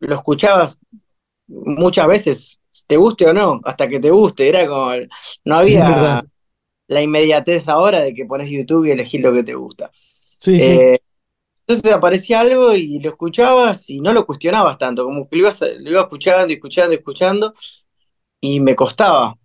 lo 0.00 0.14
escuchabas 0.16 0.78
muchas 1.46 2.06
veces, 2.08 2.60
te 2.86 2.96
guste 2.96 3.26
o 3.26 3.32
no, 3.32 3.60
hasta 3.64 3.88
que 3.88 4.00
te 4.00 4.10
guste. 4.10 4.48
Era 4.48 4.66
como, 4.66 4.90
no 5.44 5.56
había 5.56 6.24
la 6.88 7.02
inmediatez 7.02 7.68
ahora 7.68 8.00
de 8.00 8.14
que 8.14 8.26
pones 8.26 8.48
YouTube 8.48 8.86
y 8.86 8.90
elegís 8.92 9.20
lo 9.20 9.32
que 9.32 9.42
te 9.44 9.54
gusta. 9.54 9.90
Eh, 10.46 10.98
entonces 11.66 11.92
aparecía 11.92 12.40
algo 12.40 12.74
y 12.74 13.00
lo 13.00 13.10
escuchabas 13.10 13.90
y 13.90 14.00
no 14.00 14.12
lo 14.12 14.26
cuestionabas 14.26 14.78
tanto, 14.78 15.04
como 15.04 15.28
que 15.28 15.36
lo 15.36 15.42
ibas, 15.42 15.60
iba 15.80 16.00
escuchando 16.00 16.52
y 16.52 16.54
escuchando 16.54 16.94
escuchando 16.94 17.54
y 18.40 18.60
me 18.60 18.76
costaba. 18.76 19.36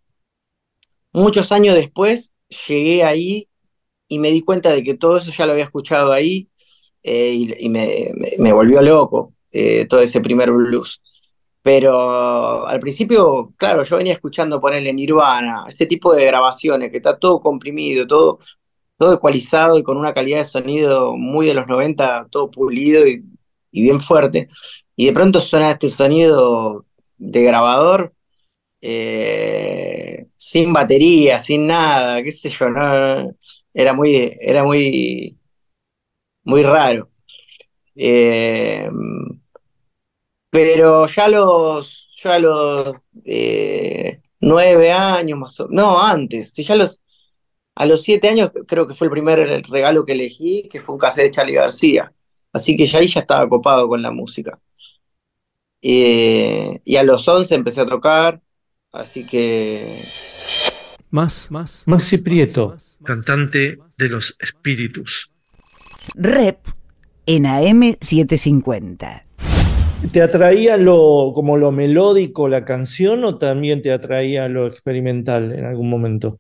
Muchos 1.14 1.52
años 1.52 1.76
después 1.76 2.34
llegué 2.68 3.04
ahí 3.04 3.50
y 4.08 4.20
me 4.20 4.32
di 4.32 4.42
cuenta 4.42 4.72
de 4.72 4.84
que 4.84 4.96
todo 4.96 5.18
eso 5.18 5.32
ya 5.32 5.46
lo 5.46 5.54
había 5.54 5.66
escuchado 5.66 6.12
ahí 6.12 6.50
eh, 7.04 7.34
y, 7.60 7.70
me 7.70 8.54
volvió 8.54 8.82
loco 8.82 9.34
eh, 9.52 9.86
todo 9.86 10.02
ese 10.02 10.22
primer 10.22 10.52
blues. 10.52 11.02
Pero 11.62 12.66
al 12.66 12.80
principio, 12.80 13.54
claro, 13.58 13.84
yo 13.84 13.98
venía 13.98 14.14
escuchando 14.14 14.60
ponerle 14.60 14.94
Nirvana, 14.94 15.66
ese 15.68 15.86
tipo 15.86 16.14
de 16.14 16.26
grabaciones, 16.26 16.90
que 16.90 16.98
está 16.98 17.20
todo 17.20 17.40
comprimido, 17.40 18.08
todo, 18.08 18.40
todo 19.02 19.16
ecualizado 19.16 19.80
y 19.80 19.84
con 19.84 19.98
una 19.98 20.14
calidad 20.14 20.38
de 20.40 20.46
sonido 20.46 21.18
muy 21.18 21.48
de 21.48 21.56
los 21.56 21.68
90, 21.68 22.28
todo 22.30 22.52
pulido 22.52 23.08
y, 23.08 23.24
bien 23.72 24.00
fuerte. 24.00 24.48
Y 24.96 25.08
de 25.08 25.14
pronto 25.14 25.42
suena 25.42 25.72
este 25.72 25.90
sonido 25.90 26.86
de 27.18 27.44
grabador 27.44 28.14
eh, 28.80 30.28
sin 30.36 30.72
batería, 30.72 31.40
sin 31.40 31.66
nada, 31.66 32.22
qué 32.22 32.30
sé 32.30 32.52
yo, 32.52 32.68
era 33.74 33.94
muy, 33.94 34.38
era 34.40 34.64
muy, 34.64 35.36
muy 36.44 36.62
raro. 36.62 37.10
Eh, 37.96 38.88
pero 40.52 41.08
ya 41.08 41.28
los, 41.28 42.08
ya 42.24 42.38
los 42.38 43.02
eh, 43.26 44.22
nueve 44.40 44.92
años 44.92 45.40
más 45.40 45.60
o 45.60 45.68
no, 45.72 46.00
antes, 46.00 46.54
si 46.54 46.64
ya 46.64 46.76
los, 46.76 47.02
a 47.76 47.86
los 47.86 48.04
siete 48.04 48.30
años 48.30 48.52
creo 48.68 48.88
que 48.88 48.94
fue 48.94 49.08
el 49.08 49.12
primer 49.12 49.64
regalo 49.70 50.06
que 50.06 50.14
elegí, 50.14 50.68
que 50.70 50.82
fue 50.82 50.96
un 50.96 51.00
cassette 51.00 51.26
de 51.26 51.32
Charlie 51.32 51.56
García. 51.56 52.12
Así 52.54 52.76
que 52.76 52.86
ya 52.86 53.00
ahí 53.00 53.08
ya 53.08 53.22
estaba 53.22 53.48
copado 53.48 53.88
con 53.88 54.02
la 54.02 54.12
música. 54.12 54.60
Eh, 55.82 56.80
y 56.84 56.96
a 56.98 57.04
los 57.04 57.28
once 57.28 57.56
empecé 57.56 57.82
a 57.82 57.86
tocar, 57.86 58.42
así 58.92 59.26
que... 59.26 60.00
Más, 61.10 61.50
más. 61.50 61.84
Maxi 61.88 62.20
Prieto, 62.20 62.76
cantante 63.04 63.80
de 63.98 64.10
los 64.10 64.38
Espíritus. 64.40 65.32
Rep 66.16 66.68
en 67.26 67.44
AM750. 67.44 69.24
¿Te 70.12 70.22
atraía 70.22 70.78
lo, 70.78 71.32
como 71.34 71.58
lo 71.58 71.72
melódico 71.72 72.48
la 72.48 72.66
canción 72.66 73.24
o 73.24 73.38
también 73.38 73.82
te 73.82 73.92
atraía 73.92 74.48
lo 74.48 74.68
experimental 74.68 75.52
en 75.52 75.66
algún 75.66 75.90
momento? 75.90 76.40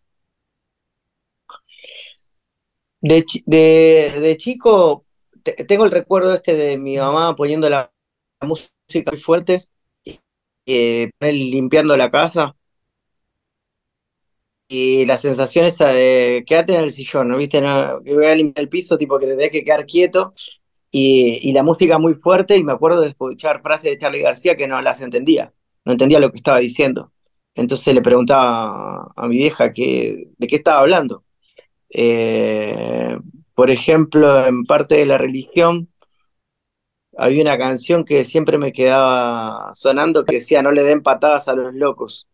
De, 3.01 3.25
de- 3.45 4.19
de 4.21 4.37
chico, 4.37 5.05
te- 5.43 5.53
tengo 5.65 5.85
el 5.85 5.91
recuerdo 5.91 6.33
este 6.33 6.55
de 6.55 6.77
mi 6.77 6.97
mamá 6.97 7.35
poniendo 7.35 7.69
la, 7.69 7.91
música 8.41 9.11
muy 9.11 9.19
fuerte, 9.19 9.65
eh, 10.65 11.09
limpiando 11.21 11.95
la 11.97 12.09
casa, 12.11 12.55
y 14.67 15.05
la 15.05 15.17
sensación 15.17 15.65
esa 15.65 15.87
de 15.91 16.43
quédate 16.47 16.75
en 16.75 16.81
el 16.81 16.91
sillón, 16.91 17.27
¿no? 17.29 17.37
¿Viste? 17.37 17.59
Que 17.61 18.15
voy 18.15 18.25
a 18.25 18.35
limpiar 18.35 18.63
el 18.63 18.69
piso, 18.69 18.97
tipo 18.97 19.19
que 19.19 19.25
te 19.27 19.35
tenés 19.35 19.51
que 19.51 19.63
quedar 19.63 19.85
quieto, 19.85 20.33
y, 20.91 21.39
y 21.49 21.53
la 21.53 21.63
música 21.63 21.99
muy 21.99 22.13
fuerte, 22.15 22.57
y 22.57 22.63
me 22.63 22.73
acuerdo 22.73 23.01
de 23.01 23.09
escuchar 23.09 23.61
frases 23.61 23.91
de 23.91 23.97
Charlie 23.99 24.21
García 24.21 24.55
que 24.57 24.67
no 24.67 24.81
las 24.81 25.01
entendía, 25.01 25.53
no 25.85 25.93
entendía 25.93 26.19
lo 26.19 26.31
que 26.31 26.37
estaba 26.37 26.59
diciendo. 26.59 27.11
Entonces 27.55 27.93
le 27.93 28.01
preguntaba 28.01 29.09
a 29.15 29.27
mi 29.27 29.37
vieja 29.37 29.73
que, 29.73 30.25
de 30.37 30.47
qué 30.47 30.55
estaba 30.57 30.79
hablando. 30.81 31.23
Eh, 31.93 33.17
por 33.55 33.69
ejemplo, 33.71 34.45
en 34.45 34.65
parte 34.65 34.95
de 34.95 35.05
la 35.05 35.17
religión 35.17 35.89
había 37.17 37.41
una 37.43 37.57
canción 37.57 38.05
que 38.05 38.23
siempre 38.25 38.57
me 38.57 38.71
quedaba 38.71 39.73
sonando 39.73 40.23
que 40.23 40.35
decía 40.35 40.61
no 40.61 40.71
le 40.71 40.83
den 40.83 41.03
patadas 41.03 41.47
a 41.47 41.55
los 41.55 41.73
locos. 41.73 42.27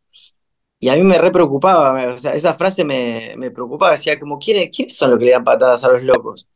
Y 0.79 0.89
a 0.89 0.95
mí 0.95 1.03
me 1.03 1.17
re 1.17 1.31
preocupaba, 1.31 2.03
esa 2.15 2.55
frase 2.55 2.85
me, 2.85 3.35
preocupaba, 3.51 3.93
decía 3.93 4.19
como, 4.19 4.39
¿quiénes, 4.39 4.69
quiénes 4.75 4.95
son 4.97 5.11
los 5.11 5.19
que 5.19 5.25
le 5.25 5.31
dan 5.31 5.43
patadas 5.43 5.83
a 5.83 5.89
los 5.91 6.03
locos? 6.03 6.47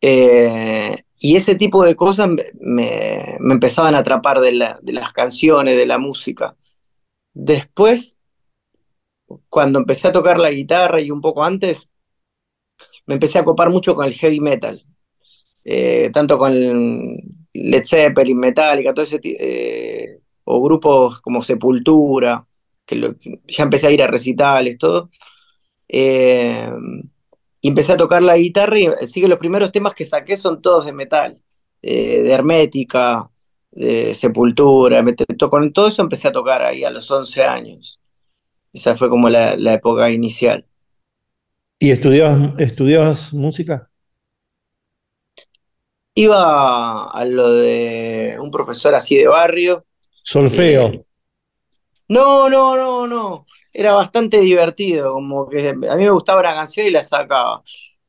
Eh, 0.00 0.96
y 1.20 1.36
ese 1.36 1.54
tipo 1.56 1.84
de 1.84 1.96
cosas 1.96 2.28
me, 2.28 2.44
me- 2.60 3.36
empezaban 3.52 3.94
a 3.94 4.00
atrapar 4.00 4.40
de 4.40 4.52
las 4.52 5.12
canciones, 5.12 5.76
de 5.76 5.86
la 5.86 5.98
música. 5.98 6.56
Después, 7.34 8.20
cuando 9.48 9.78
empecé 9.78 10.08
a 10.08 10.12
tocar 10.12 10.38
la 10.38 10.50
guitarra 10.50 11.00
y 11.00 11.10
un 11.10 11.20
poco 11.20 11.44
antes, 11.44 11.88
me 13.06 13.14
empecé 13.14 13.38
a 13.38 13.44
copar 13.44 13.70
mucho 13.70 13.94
con 13.94 14.04
el 14.06 14.14
heavy 14.14 14.40
metal, 14.40 14.84
eh, 15.64 16.10
tanto 16.12 16.38
con 16.38 16.52
Led 17.52 17.84
Zeppelin, 17.84 18.38
Metallica, 18.38 18.94
todo 18.94 19.04
ese 19.04 19.20
eh, 19.24 20.20
o 20.44 20.62
grupos 20.62 21.20
como 21.20 21.42
Sepultura, 21.42 22.46
que, 22.84 23.14
ya 23.46 23.64
empecé 23.64 23.86
a 23.86 23.90
ir 23.90 24.02
a 24.02 24.06
recitales, 24.06 24.78
todo. 24.78 25.10
Eh, 25.88 26.70
y 27.60 27.68
empecé 27.68 27.92
a 27.92 27.96
tocar 27.96 28.22
la 28.22 28.36
guitarra 28.36 28.78
y 28.78 28.86
así 28.86 29.20
que 29.20 29.28
los 29.28 29.38
primeros 29.38 29.70
temas 29.72 29.94
que 29.94 30.04
saqué 30.04 30.36
son 30.36 30.60
todos 30.60 30.86
de 30.86 30.92
metal, 30.92 31.40
eh, 31.80 32.22
de 32.22 32.32
Hermética, 32.32 33.30
de 33.70 34.14
Sepultura, 34.14 35.04
con 35.50 35.72
todo 35.72 35.88
eso 35.88 36.02
empecé 36.02 36.28
a 36.28 36.32
tocar 36.32 36.62
ahí 36.64 36.84
a 36.84 36.90
los 36.90 37.10
11 37.10 37.44
años. 37.44 38.00
Esa 38.72 38.96
fue 38.96 39.08
como 39.08 39.28
la, 39.30 39.56
la 39.56 39.74
época 39.74 40.10
inicial. 40.10 40.66
¿Y 41.82 41.90
estudiabas, 41.90 42.60
estudiabas 42.60 43.32
música? 43.32 43.90
Iba 46.14 47.04
a 47.10 47.24
lo 47.24 47.54
de 47.54 48.36
un 48.40 48.50
profesor 48.52 48.94
así 48.94 49.16
de 49.16 49.26
barrio. 49.26 49.84
Solfeo. 50.22 50.86
Eh, 50.88 51.04
no, 52.08 52.48
no, 52.48 52.76
no, 52.76 53.06
no. 53.06 53.46
Era 53.72 53.94
bastante 53.94 54.40
divertido, 54.40 55.14
como 55.14 55.48
que 55.48 55.70
a 55.70 55.96
mí 55.96 56.04
me 56.04 56.10
gustaba 56.10 56.42
la 56.42 56.54
canción 56.54 56.86
y 56.86 56.90
la 56.90 57.02
sacaba. 57.02 57.62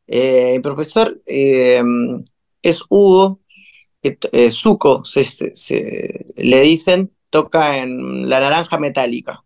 Eh, 0.06 0.56
el 0.56 0.62
profesor 0.62 1.22
eh, 1.26 1.82
es 2.62 2.84
Hugo, 2.90 3.40
que 4.02 4.18
eh, 4.34 4.52
Zuko, 4.52 5.06
se, 5.06 5.24
se- 5.24 5.56
se- 5.56 6.28
le 6.36 6.62
dicen, 6.62 7.12
toca 7.30 7.80
en 7.80 8.30
La 8.30 8.40
Naranja 8.42 8.78
Metálica. 8.78 9.44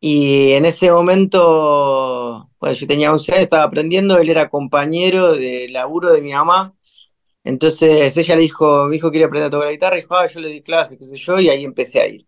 Y 0.00 0.52
en 0.52 0.64
ese 0.64 0.92
momento, 0.92 1.40
bueno, 2.60 2.74
yo 2.74 2.86
tenía 2.86 3.12
11 3.12 3.32
años, 3.32 3.42
estaba 3.44 3.64
aprendiendo, 3.64 4.18
él 4.18 4.30
era 4.30 4.50
compañero 4.50 5.34
de 5.34 5.68
laburo 5.68 6.12
de 6.12 6.22
mi 6.22 6.32
mamá. 6.32 6.74
Entonces 7.44 8.16
ella 8.16 8.36
le 8.36 8.42
dijo, 8.42 8.86
mi 8.88 8.96
hijo 8.96 9.10
quiere 9.10 9.26
aprender 9.26 9.48
a 9.48 9.50
tocar 9.50 9.68
la 9.68 9.72
guitarra, 9.72 9.98
y 9.98 10.02
dijo, 10.02 10.14
ah, 10.14 10.26
yo 10.26 10.40
le 10.40 10.48
di 10.48 10.62
clases, 10.62 10.98
qué 10.98 11.04
sé 11.04 11.16
yo, 11.16 11.40
y 11.40 11.48
ahí 11.48 11.64
empecé 11.64 12.00
a 12.00 12.06
ir. 12.06 12.26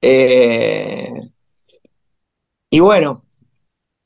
Eh, 0.00 1.12
y 2.70 2.80
bueno, 2.80 3.22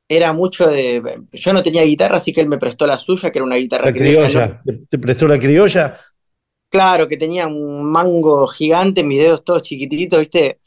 era 0.09 0.33
mucho 0.33 0.69
de... 0.69 1.03
Yo 1.33 1.53
no 1.53 1.63
tenía 1.63 1.83
guitarra, 1.83 2.17
así 2.17 2.33
que 2.33 2.41
él 2.41 2.49
me 2.49 2.59
prestó 2.59 2.87
la 2.87 2.97
suya, 2.97 3.31
que 3.31 3.39
era 3.39 3.47
una 3.47 3.57
guitarra 3.57 3.87
La 3.87 3.93
criolla, 3.93 4.27
criolla. 4.27 4.63
¿Te, 4.65 4.73
te 4.89 4.99
prestó 4.99 5.27
la 5.27 5.39
criolla? 5.39 5.99
Claro, 6.69 7.09
que 7.09 7.17
tenía 7.17 7.47
un 7.47 7.85
mango 7.91 8.47
gigante, 8.49 9.03
mis 9.03 9.21
dedos 9.21 9.45
todos 9.45 9.63
chiquititos, 9.63 10.21
¿viste? 10.21 10.61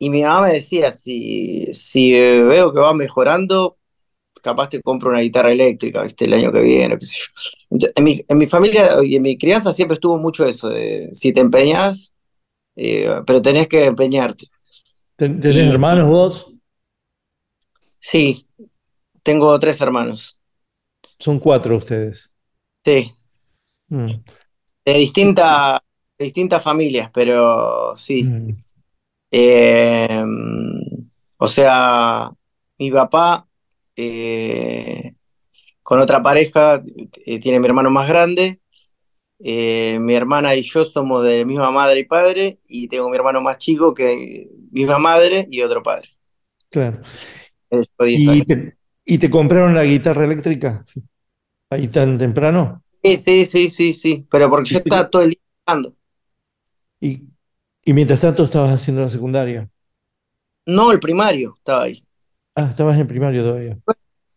Y 0.00 0.10
mi 0.10 0.22
mamá 0.24 0.48
me 0.48 0.54
decía, 0.54 0.92
si, 0.92 1.66
si 1.74 2.16
eh, 2.16 2.42
veo 2.44 2.74
que 2.74 2.80
va 2.80 2.94
mejorando, 2.94 3.78
capaz 4.42 4.68
te 4.70 4.82
compro 4.82 5.10
una 5.10 5.20
guitarra 5.20 5.52
eléctrica, 5.52 6.02
¿viste? 6.04 6.26
El 6.26 6.34
año 6.34 6.52
que 6.52 6.62
viene, 6.62 6.98
qué 6.98 7.06
sé 7.06 7.16
yo. 7.70 7.88
En 7.96 8.04
mi, 8.04 8.22
en 8.28 8.38
mi 8.38 8.46
familia 8.48 8.98
y 9.04 9.16
en 9.16 9.22
mi 9.22 9.38
crianza 9.38 9.72
siempre 9.74 9.94
estuvo 9.96 10.18
mucho 10.18 10.44
eso, 10.46 10.68
de 10.70 11.10
si 11.14 11.32
te 11.34 11.40
empeñas, 11.40 12.14
eh, 12.76 13.08
pero 13.26 13.42
tenés 13.42 13.68
que 13.68 13.84
empeñarte. 13.86 14.46
¿Ten- 15.16 15.38
¿Tenés 15.40 15.66
Y 15.66 15.72
hermanos 15.72 16.08
vos? 16.08 16.34
sí, 17.98 18.46
tengo 19.22 19.58
tres 19.60 19.80
hermanos, 19.80 20.38
Son 21.20 21.38
cuatro 21.38 21.76
ustedes. 21.76 22.32
sí, 22.84 23.14
Mm, 23.90 24.22
de 24.84 24.94
distinta, 24.94 25.82
de 26.18 26.24
distintas 26.24 26.62
familias, 26.62 27.10
pero 27.12 27.96
sí. 27.96 28.34
mm. 28.38 28.60
Eh, 29.30 30.22
o 31.38 31.48
sea, 31.48 32.30
mi 32.78 32.90
papá 32.90 33.48
eh, 33.96 35.14
con 35.82 36.00
otra 36.00 36.22
pareja 36.22 36.82
eh, 37.26 37.40
tiene 37.40 37.60
mi 37.60 37.66
hermano 37.66 37.90
más 37.90 38.08
grande. 38.08 38.60
eh, 39.40 39.98
mi 40.00 40.14
hermana 40.14 40.54
y 40.56 40.62
yo 40.62 40.84
somos 40.84 41.24
de 41.24 41.44
misma 41.46 41.70
madre 41.70 42.00
y 42.00 42.04
padre, 42.04 42.60
y 42.68 42.88
tengo 42.88 43.08
mi 43.10 43.16
hermano 43.16 43.40
más 43.42 43.58
chico 43.58 43.94
que 43.94 44.48
misma 44.72 44.98
madre 44.98 45.46
y 45.50 45.62
otro 45.62 45.82
padre. 45.82 46.08
Claro. 46.70 47.00
¿Y 48.12 48.42
te, 48.44 48.76
y 49.04 49.18
te 49.18 49.30
compraron 49.30 49.74
la 49.74 49.84
guitarra 49.84 50.24
eléctrica 50.24 50.84
ahí 51.70 51.88
tan 51.88 52.18
temprano? 52.18 52.84
Sí, 53.02 53.16
sí, 53.18 53.44
sí, 53.46 53.68
sí, 53.70 53.92
sí, 53.92 54.26
pero 54.30 54.48
porque 54.50 54.70
yo 54.70 54.78
¿Y, 54.78 54.82
estaba 54.82 55.08
todo 55.10 55.22
el 55.22 55.30
día 55.30 55.40
tocando. 55.64 55.94
y, 57.00 57.29
y 57.84 57.92
mientras 57.92 58.20
tanto 58.20 58.44
estabas 58.44 58.72
haciendo 58.74 59.02
la 59.02 59.10
secundaria? 59.10 59.70
No, 60.66 60.90
el 60.92 61.00
primario 61.00 61.54
estaba 61.58 61.82
ahí. 61.82 62.02
Ah, 62.54 62.68
estabas 62.70 62.98
en 62.98 63.06
primario 63.08 63.42
todavía. 63.42 63.80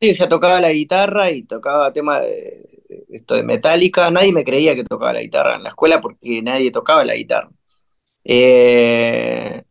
Yo 0.01 0.11
ya 0.11 0.27
tocaba 0.27 0.59
la 0.59 0.71
guitarra 0.71 1.31
y 1.31 1.43
tocaba 1.43 1.93
temas 1.93 2.21
de 2.21 2.65
esto 3.09 3.35
de 3.35 3.43
Metallica. 3.43 4.11
Nadie 4.11 4.33
me 4.33 4.43
creía 4.43 4.75
que 4.75 4.83
tocaba 4.83 5.13
la 5.13 5.21
guitarra 5.21 5.55
en 5.55 5.63
la 5.63 5.69
escuela 5.69 6.01
porque 6.01 6.41
nadie 6.41 6.71
tocaba 6.71 7.05
la 7.05 7.15
guitarra. 7.15 7.49
Eh, 8.23 9.63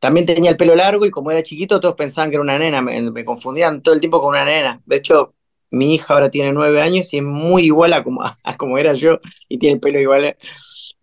también 0.00 0.26
tenía 0.26 0.50
el 0.52 0.56
pelo 0.58 0.76
largo 0.76 1.06
y 1.06 1.10
como 1.12 1.30
era 1.32 1.42
chiquito 1.42 1.80
todos 1.80 1.96
pensaban 1.96 2.30
que 2.30 2.36
era 2.36 2.42
una 2.42 2.58
nena, 2.58 2.82
me, 2.82 3.00
me 3.12 3.24
confundían 3.24 3.82
todo 3.82 3.94
el 3.94 4.00
tiempo 4.00 4.20
con 4.20 4.30
una 4.30 4.44
nena. 4.44 4.82
De 4.86 4.96
hecho, 4.96 5.34
mi 5.70 5.94
hija 5.94 6.14
ahora 6.14 6.30
tiene 6.30 6.52
nueve 6.52 6.82
años 6.82 7.12
y 7.14 7.18
es 7.18 7.24
muy 7.24 7.64
igual 7.64 7.92
a 7.94 8.04
como, 8.04 8.22
a 8.44 8.56
como 8.58 8.78
era 8.78 8.94
yo 8.94 9.20
y 9.48 9.58
tiene 9.58 9.74
el 9.76 9.80
pelo 9.80 10.00
igual. 10.00 10.36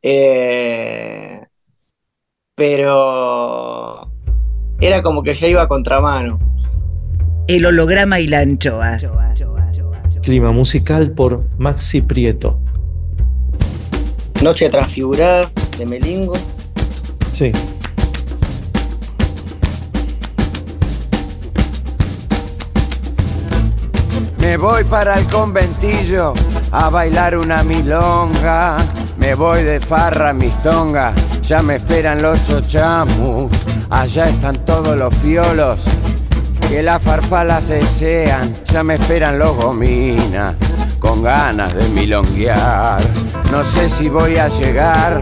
Eh, 0.01 1.41
pero 2.57 4.09
era 4.81 5.03
como 5.03 5.21
que 5.21 5.35
ya 5.35 5.47
iba 5.47 5.61
a 5.61 5.67
contramano. 5.67 6.39
El 7.47 7.67
holograma 7.67 8.19
y 8.19 8.27
la 8.27 8.39
anchoa. 8.39 8.97
Clima 10.23 10.51
musical 10.51 11.11
por 11.11 11.43
Maxi 11.59 12.01
Prieto. 12.01 12.59
Noche 14.41 14.71
transfigurada 14.71 15.51
de 15.77 15.85
Melingo. 15.85 16.33
Sí. 17.31 17.51
Me 24.39 24.57
voy 24.57 24.83
para 24.85 25.19
el 25.19 25.27
conventillo 25.27 26.33
a 26.71 26.89
bailar 26.89 27.37
una 27.37 27.63
milonga. 27.63 28.77
Me 29.19 29.35
voy 29.35 29.61
de 29.61 29.79
farra, 29.79 30.33
mis 30.33 30.53
tongas. 30.63 31.26
Ya 31.47 31.61
me 31.61 31.75
esperan 31.77 32.21
los 32.21 32.43
chochamus. 32.45 33.49
Allá 33.89 34.25
están 34.25 34.53
todos 34.65 34.97
los 34.97 35.15
fiolos. 35.15 35.85
Que 36.67 36.83
las 36.83 37.01
farfalas 37.01 37.69
desean. 37.69 38.53
Ya 38.65 38.83
me 38.83 38.95
esperan 38.95 39.39
los 39.39 39.55
gominas. 39.55 40.55
Con 40.99 41.23
ganas 41.23 41.73
de 41.73 41.87
milonguear. 41.87 42.99
No 43.49 43.63
sé 43.63 43.87
si 43.87 44.09
voy 44.09 44.35
a 44.35 44.49
llegar. 44.49 45.21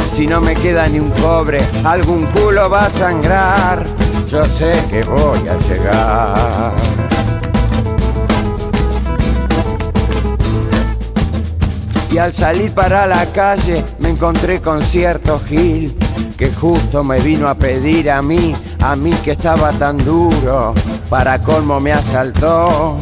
Si 0.00 0.26
no 0.26 0.40
me 0.40 0.56
queda 0.56 0.88
ni 0.88 0.98
un 0.98 1.10
cobre, 1.10 1.60
algún 1.84 2.26
culo 2.26 2.68
va 2.68 2.86
a 2.86 2.90
sangrar. 2.90 3.86
Yo 4.28 4.44
sé 4.46 4.82
que 4.90 5.04
voy 5.04 5.46
a 5.46 5.56
llegar. 5.58 7.09
Y 12.10 12.18
al 12.18 12.32
salir 12.32 12.72
para 12.72 13.06
la 13.06 13.26
calle 13.26 13.84
me 14.00 14.08
encontré 14.10 14.60
con 14.60 14.82
cierto 14.82 15.40
Gil 15.40 15.96
que 16.36 16.50
justo 16.50 17.04
me 17.04 17.20
vino 17.20 17.48
a 17.48 17.54
pedir 17.54 18.10
a 18.10 18.22
mí, 18.22 18.54
a 18.80 18.96
mí 18.96 19.12
que 19.22 19.32
estaba 19.32 19.72
tan 19.72 19.98
duro, 19.98 20.72
para 21.10 21.38
colmo 21.42 21.80
me 21.80 21.92
asaltó 21.92 22.96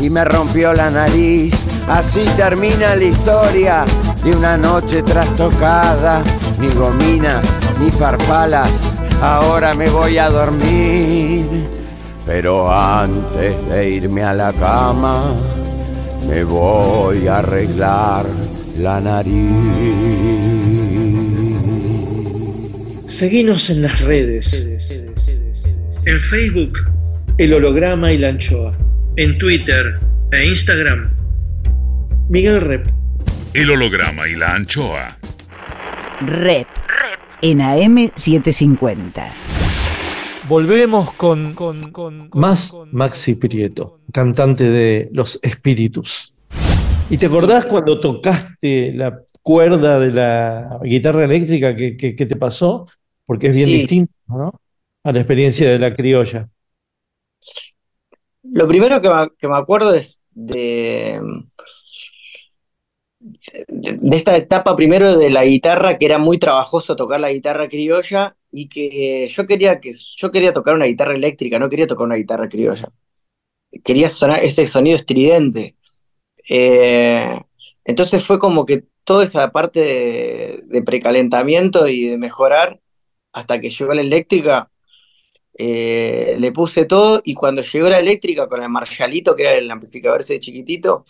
y 0.00 0.08
me 0.08 0.24
rompió 0.24 0.72
la 0.72 0.88
nariz. 0.88 1.54
Así 1.86 2.24
termina 2.38 2.96
la 2.96 3.04
historia 3.04 3.84
de 4.24 4.32
una 4.32 4.56
noche 4.56 5.02
trastocada, 5.02 6.22
ni 6.58 6.68
gominas, 6.68 7.44
ni 7.78 7.90
farfalas, 7.90 8.70
ahora 9.20 9.74
me 9.74 9.90
voy 9.90 10.16
a 10.16 10.30
dormir. 10.30 11.68
Pero 12.24 12.72
antes 12.72 13.68
de 13.68 13.90
irme 13.90 14.22
a 14.22 14.32
la 14.32 14.52
cama, 14.52 15.24
me 16.28 16.44
voy 16.44 17.26
a 17.26 17.38
arreglar 17.38 18.26
la 18.78 19.00
nariz. 19.00 19.50
Seguinos 23.06 23.70
en 23.70 23.82
las 23.82 24.00
redes. 24.00 25.06
En 26.06 26.20
Facebook, 26.20 26.78
el 27.38 27.54
holograma 27.54 28.12
y 28.12 28.18
la 28.18 28.28
anchoa. 28.28 28.72
En 29.16 29.36
Twitter 29.38 29.98
e 30.32 30.46
Instagram, 30.46 31.10
Miguel 32.28 32.60
Rep. 32.60 32.86
El 33.52 33.70
holograma 33.70 34.28
y 34.28 34.36
la 34.36 34.54
anchoa. 34.54 35.18
Rep. 36.20 36.68
En 37.42 37.58
AM750. 37.58 39.59
Volvemos 40.50 41.12
con, 41.12 41.54
más 42.34 42.76
Maxi 42.90 43.36
Prieto, 43.36 44.00
cantante 44.12 44.64
de 44.68 45.08
Los 45.12 45.38
Espíritus. 45.44 46.34
¿Y 47.08 47.18
te 47.18 47.26
acordás 47.26 47.66
cuando 47.66 48.00
tocaste 48.00 48.92
la 48.92 49.22
cuerda 49.42 50.00
de 50.00 50.10
la 50.10 50.80
guitarra 50.82 51.24
eléctrica 51.24 51.76
que, 51.76 51.96
que- 51.96 52.16
que 52.16 52.26
te 52.26 52.34
pasó? 52.34 52.88
Porque 53.26 53.46
es 53.50 53.54
bien 53.54 53.68
Sí. 53.68 53.78
distinto, 53.78 54.12
¿no? 54.26 54.60
A 55.04 55.12
la 55.12 55.20
experiencia 55.20 55.70
de 55.70 55.78
la 55.78 55.94
criolla. 55.94 56.48
Lo 58.42 58.66
primero 58.66 59.00
que 59.00 59.08
me, 59.08 59.28
que 59.38 59.46
me 59.46 59.56
acuerdo 59.56 59.94
es 59.94 60.20
de, 60.32 61.20
de, 63.20 63.98
de 64.00 64.16
esta 64.16 64.36
etapa 64.36 64.74
primero 64.74 65.16
de 65.16 65.30
la 65.30 65.44
guitarra, 65.44 65.96
que 65.96 66.06
era 66.06 66.18
muy 66.18 66.38
trabajoso 66.38 66.96
tocar 66.96 67.20
la 67.20 67.30
guitarra 67.30 67.68
criolla 67.68 68.34
y 68.52 68.68
que 68.68 69.28
yo 69.28 69.46
quería 69.46 69.80
que 69.80 69.92
yo 70.16 70.30
quería 70.30 70.52
tocar 70.52 70.74
una 70.74 70.86
guitarra 70.86 71.14
eléctrica, 71.14 71.58
no 71.58 71.68
quería 71.68 71.86
tocar 71.86 72.06
una 72.06 72.16
guitarra 72.16 72.48
criolla. 72.48 72.92
Quería 73.84 74.08
sonar 74.08 74.44
ese 74.44 74.66
sonido 74.66 74.96
estridente. 74.96 75.76
Eh, 76.48 77.40
entonces 77.84 78.24
fue 78.24 78.38
como 78.38 78.66
que 78.66 78.84
toda 79.04 79.24
esa 79.24 79.50
parte 79.52 79.80
de, 80.64 80.82
precalentamiento 80.82 81.88
y 81.88 82.06
de 82.06 82.18
mejorar 82.18 82.80
hasta 83.32 83.60
que 83.60 83.70
llegó 83.70 83.94
la 83.94 84.00
eléctrica 84.02 84.70
eh, 85.58 86.36
le 86.38 86.52
puse 86.52 86.84
todo 86.86 87.20
y 87.24 87.34
cuando 87.34 87.62
llegó 87.62 87.88
la 87.88 87.98
eléctrica 88.00 88.48
con 88.48 88.62
el 88.62 88.68
Marshallito, 88.70 89.36
que 89.36 89.42
era 89.42 89.54
el 89.54 89.70
amplificador 89.70 90.20
ese 90.20 90.40
chiquitito, 90.40 91.04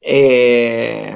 eh, 0.00 1.14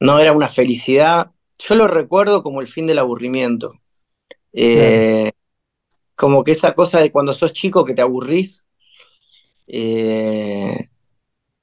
no 0.00 0.18
era 0.18 0.32
una 0.32 0.48
felicidad. 0.48 1.30
Yo 1.58 1.74
lo 1.74 1.88
recuerdo 1.88 2.42
como 2.42 2.60
el 2.60 2.68
fin 2.68 2.86
del 2.86 2.98
aburrimiento. 2.98 3.74
Eh, 4.52 5.32
Como 6.16 6.44
que 6.44 6.52
esa 6.52 6.74
cosa 6.74 7.00
de 7.00 7.12
cuando 7.12 7.34
sos 7.34 7.52
chico 7.54 7.84
que 7.86 7.94
te 7.94 8.02
aburrís, 8.02 8.66
eh, 9.66 10.88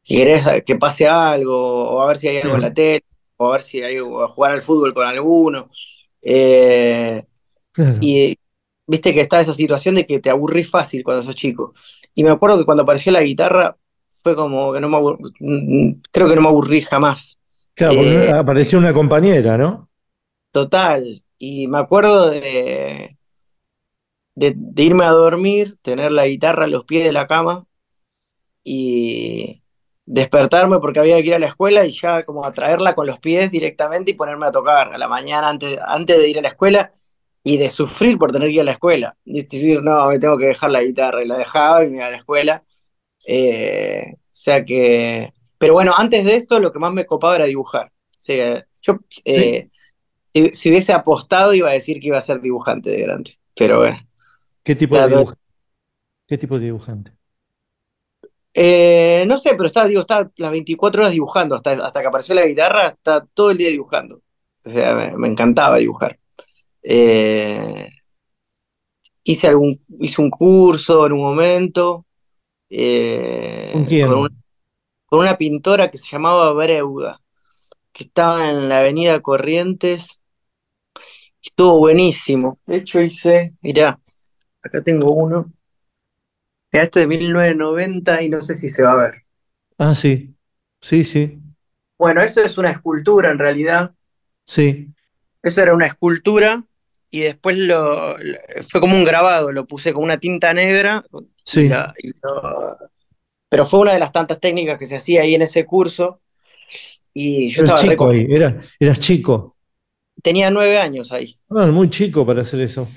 y 0.08 0.18
querés 0.18 0.46
que 0.66 0.78
pase 0.78 1.08
algo, 1.10 1.56
o 1.92 2.02
a 2.04 2.08
ver 2.08 2.18
si 2.18 2.30
hay 2.30 2.40
algo 2.40 2.56
en 2.58 2.62
la 2.64 2.74
tele, 2.76 3.06
o 3.38 3.50
a 3.50 3.54
ver 3.54 3.64
si 3.64 3.84
hay 3.84 4.00
o 4.00 4.24
a 4.24 4.30
jugar 4.30 4.54
al 4.54 4.64
fútbol 4.64 4.94
con 4.96 5.08
alguno. 5.08 5.70
Eh, 6.24 7.24
y 8.00 8.38
viste 8.88 9.14
que 9.16 9.22
está 9.22 9.42
esa 9.42 9.54
situación 9.56 9.96
de 9.98 10.08
que 10.08 10.22
te 10.22 10.32
aburrís 10.32 10.70
fácil 10.72 11.04
cuando 11.06 11.24
sos 11.24 11.36
chico. 11.36 11.76
Y 12.16 12.26
me 12.26 12.32
acuerdo 12.32 12.60
que 12.60 12.66
cuando 12.66 12.84
apareció 12.84 13.14
la 13.14 13.24
guitarra 13.24 13.78
fue 14.14 14.36
como 14.38 14.74
que 14.74 14.82
no 14.82 14.90
me 14.90 14.98
abur- 15.00 15.20
mm, 15.42 16.02
creo 16.14 16.30
que 16.30 16.36
no 16.38 16.44
me 16.44 16.50
aburrí 16.50 16.82
jamás. 16.84 17.41
Claro, 17.82 17.96
porque 17.96 18.28
Eh, 18.28 18.30
apareció 18.30 18.78
una 18.80 18.94
compañera, 18.94 19.58
¿no? 19.58 19.90
Total. 20.52 21.24
Y 21.38 21.68
me 21.68 21.78
acuerdo 21.80 22.30
de, 22.30 23.18
de, 24.36 24.54
de 24.56 24.84
irme 24.84 25.06
a 25.06 25.12
dormir, 25.12 25.76
tener 25.82 26.12
la 26.12 26.28
guitarra 26.28 26.66
a 26.66 26.68
los 26.68 26.86
pies 26.86 27.06
de 27.06 27.12
la 27.14 27.28
cama 27.28 27.66
y 28.64 29.64
despertarme 30.06 30.80
porque 30.80 31.00
había 31.00 31.18
que 31.22 31.28
ir 31.28 31.34
a 31.36 31.40
la 31.40 31.48
escuela 31.48 31.86
y 31.86 31.92
ya 31.92 32.24
como 32.24 32.46
a 32.46 32.54
traerla 32.54 32.96
con 32.96 33.08
los 33.08 33.20
pies 33.20 33.52
directamente 33.52 34.12
y 34.12 34.16
ponerme 34.16 34.48
a 34.48 34.52
tocar 34.52 34.94
a 34.94 34.98
la 34.98 35.08
mañana 35.08 35.50
antes, 35.50 35.78
antes 35.86 36.18
de 36.20 36.30
ir 36.30 36.40
a 36.40 36.42
la 36.42 36.50
escuela 36.50 36.92
y 37.44 37.58
de 37.58 37.70
sufrir 37.70 38.18
por 38.18 38.32
tener 38.32 38.50
que 38.50 38.56
ir 38.56 38.62
a 38.62 38.66
la 38.66 38.72
escuela. 38.74 39.18
Y 39.26 39.44
decir, 39.44 39.82
no, 39.84 40.08
me 40.10 40.20
tengo 40.20 40.38
que 40.38 40.48
dejar 40.48 40.72
la 40.72 40.84
guitarra 40.84 41.24
y 41.24 41.28
la 41.28 41.38
dejaba 41.38 41.84
y 41.84 41.90
me 41.90 41.98
iba 41.98 42.08
a 42.08 42.12
la 42.12 42.18
escuela. 42.18 42.64
Eh, 43.28 44.06
o 44.16 44.20
sea 44.32 44.66
que... 44.66 45.34
Pero 45.62 45.74
bueno, 45.76 45.94
antes 45.96 46.26
de 46.26 46.38
esto 46.38 46.60
lo 46.60 46.74
que 46.74 46.80
más 46.80 46.92
me 46.92 47.06
copaba 47.06 47.36
era 47.36 47.46
dibujar. 47.46 47.86
O 47.88 48.16
sea, 48.18 48.66
yo 48.82 48.98
eh, 49.26 49.70
si, 50.34 50.50
si 50.54 50.70
hubiese 50.70 50.92
apostado 50.92 51.54
iba 51.54 51.70
a 51.70 51.74
decir 51.74 52.00
que 52.00 52.08
iba 52.08 52.18
a 52.18 52.22
ser 52.22 52.42
dibujante 52.42 52.90
de 52.90 53.02
grande. 53.04 53.38
Pero 53.56 53.78
bueno. 53.78 54.00
¿Qué 54.64 54.76
tipo 54.76 54.98
de 54.98 55.08
dibujante? 55.08 55.42
¿Qué 56.28 56.38
tipo 56.40 56.58
de 56.58 56.66
dibujante? 56.66 57.12
Eh, 58.56 59.24
no 59.28 59.38
sé, 59.38 59.52
pero 59.52 59.68
está, 59.68 59.86
digo, 59.86 60.02
está 60.02 60.32
las 60.38 60.50
24 60.50 61.02
horas 61.02 61.12
dibujando. 61.12 61.54
Hasta, 61.54 61.74
hasta 61.74 62.02
que 62.02 62.08
apareció 62.08 62.34
la 62.34 62.48
guitarra, 62.48 62.88
está 62.88 63.24
todo 63.32 63.52
el 63.52 63.58
día 63.60 63.70
dibujando. 63.70 64.20
O 64.66 64.70
sea, 64.72 64.96
me, 64.96 65.16
me 65.16 65.28
encantaba 65.28 65.78
dibujar. 65.78 66.18
Eh, 66.82 67.88
hice 69.24 69.48
algún, 69.48 69.80
hice 70.00 70.22
un 70.24 70.32
curso 70.32 71.06
en 71.06 71.14
un 71.14 71.22
momento. 71.22 72.08
eh, 72.68 73.70
¿Con 73.74 73.86
quién? 73.86 74.08
con 74.08 74.41
con 75.12 75.20
una 75.20 75.36
pintora 75.38 75.92
que 75.92 75.98
se 75.98 76.08
llamaba 76.08 76.54
Breuda, 76.54 77.22
que 77.94 78.06
estaba 78.06 78.50
en 78.50 78.70
la 78.70 78.80
avenida 78.80 79.22
Corrientes. 79.22 80.22
Estuvo 81.42 81.80
buenísimo. 81.80 82.60
De 82.66 82.78
hecho, 82.78 83.02
hice, 83.02 83.56
mirá, 83.62 84.00
acá 84.64 84.82
tengo 84.84 85.12
uno. 85.12 85.52
Mirá, 86.72 86.84
esto 86.84 87.00
es 87.00 87.04
de 87.04 87.08
1990 87.18 88.22
y 88.22 88.30
no 88.30 88.42
sé 88.42 88.56
si 88.56 88.70
se 88.70 88.84
va 88.84 88.94
a 88.94 89.04
ver. 89.04 89.24
Ah, 89.78 89.96
sí. 89.96 90.36
Sí, 90.82 91.04
sí. 91.04 91.40
Bueno, 91.98 92.22
eso 92.22 92.42
es 92.42 92.58
una 92.58 92.72
escultura 92.72 93.32
en 93.32 93.40
realidad. 93.40 93.94
Sí. 94.46 94.94
Eso 95.42 95.62
era 95.62 95.74
una 95.74 95.88
escultura 95.88 96.64
y 97.10 97.22
después 97.22 97.58
lo, 97.58 98.18
lo- 98.18 98.38
fue 98.70 98.80
como 98.82 98.96
un 98.96 99.04
grabado, 99.06 99.52
lo 99.52 99.66
puse 99.68 99.94
con 99.94 100.04
una 100.04 100.20
tinta 100.20 100.54
negra. 100.54 101.04
y 101.12 101.28
Sí. 101.44 101.68
la- 101.68 101.94
y 101.98 102.12
lo- 102.22 102.78
pero 103.52 103.68
fue 103.68 103.82
una 103.82 103.94
de 103.94 104.00
las 104.00 104.14
tantas 104.14 104.40
técnicas 104.40 104.80
que 104.80 104.88
se 104.88 104.98
hacía 104.98 105.24
ahí 105.24 105.36
en 105.36 105.44
ese 105.44 105.68
curso. 105.68 106.22
Y 107.14 107.50
yo 107.50 107.62
Eras 107.62 107.76
estaba 107.76 107.82
chico 107.82 108.08
ahí, 108.10 108.26
era, 108.30 108.60
eras 108.80 109.00
chico. 109.00 109.58
tenía 110.24 110.50
nueve 110.50 110.78
años 110.80 111.12
ahí. 111.12 111.38
Ah, 111.50 111.68
muy 111.68 111.90
chico 111.90 112.26
para 112.26 112.42
hacer 112.42 112.62
eso. 112.62 112.88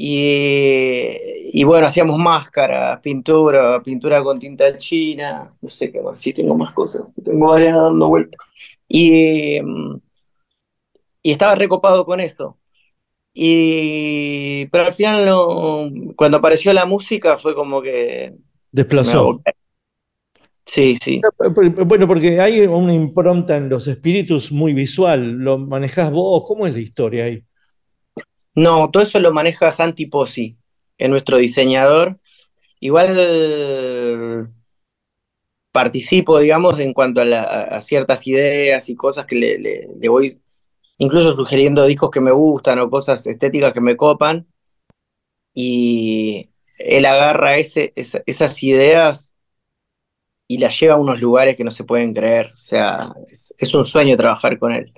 Y, 0.00 1.08
y 1.52 1.64
bueno, 1.64 1.86
hacíamos 1.88 2.18
máscaras, 2.18 3.00
pintura, 3.00 3.82
pintura 3.82 4.22
con 4.22 4.38
tinta 4.38 4.76
china, 4.76 5.52
no 5.60 5.68
sé 5.70 5.90
qué 5.90 6.00
más, 6.00 6.20
sí 6.20 6.32
tengo 6.32 6.54
más 6.56 6.72
cosas, 6.72 7.02
tengo 7.24 7.48
varias 7.50 7.74
dando 7.74 8.08
vueltas. 8.08 8.40
Y, 8.88 9.60
mm, 9.60 9.96
y 11.22 11.32
estaba 11.32 11.54
recopado 11.54 12.04
con 12.06 12.20
eso. 12.20 12.58
Y, 13.34 14.66
pero 14.68 14.86
al 14.86 14.94
final, 14.94 15.26
no, 15.26 15.90
cuando 16.16 16.38
apareció 16.38 16.72
la 16.72 16.86
música, 16.86 17.38
fue 17.38 17.54
como 17.54 17.82
que. 17.82 18.34
Desplazó. 18.72 19.40
Sí, 20.64 20.94
sí. 20.96 21.22
Bueno, 21.86 22.06
porque 22.06 22.40
hay 22.40 22.60
una 22.60 22.94
impronta 22.94 23.56
en 23.56 23.70
los 23.70 23.88
espíritus 23.88 24.52
muy 24.52 24.74
visual. 24.74 25.32
¿Lo 25.32 25.58
manejás 25.58 26.10
vos? 26.10 26.44
¿Cómo 26.46 26.66
es 26.66 26.74
la 26.74 26.80
historia 26.80 27.24
ahí? 27.24 27.42
No, 28.54 28.90
todo 28.90 29.02
eso 29.02 29.18
lo 29.18 29.32
maneja 29.32 29.70
Santi 29.70 30.06
Pozzi, 30.06 30.58
es 30.98 31.08
nuestro 31.08 31.38
diseñador. 31.38 32.18
Igual 32.80 34.52
participo, 35.72 36.38
digamos, 36.38 36.80
en 36.80 36.92
cuanto 36.92 37.20
a, 37.22 37.80
ciertas 37.80 38.26
ideas 38.26 38.88
y 38.88 38.96
cosas 38.96 39.26
que 39.26 39.36
le, 39.36 39.58
le, 39.58 40.08
voy 40.08 40.40
incluso 40.98 41.34
sugiriendo 41.34 41.86
discos 41.86 42.10
que 42.10 42.20
me 42.20 42.32
gustan 42.32 42.80
o 42.80 42.90
cosas 42.90 43.26
estéticas 43.26 43.72
que 43.72 43.80
me 43.80 43.96
copan. 43.96 44.46
Y 45.54 46.50
él 46.78 47.06
agarra 47.06 47.56
esas 47.58 48.62
ideas 48.62 49.34
y 50.46 50.58
las 50.58 50.80
lleva 50.80 50.94
a 50.94 50.98
unos 50.98 51.20
lugares 51.20 51.56
que 51.56 51.64
no 51.64 51.70
se 51.70 51.84
pueden 51.84 52.14
creer. 52.14 52.50
O 52.52 52.56
sea, 52.56 53.12
es, 53.28 53.74
un 53.74 53.84
sueño 53.84 54.16
trabajar 54.16 54.58
con 54.58 54.72
él. 54.72 54.92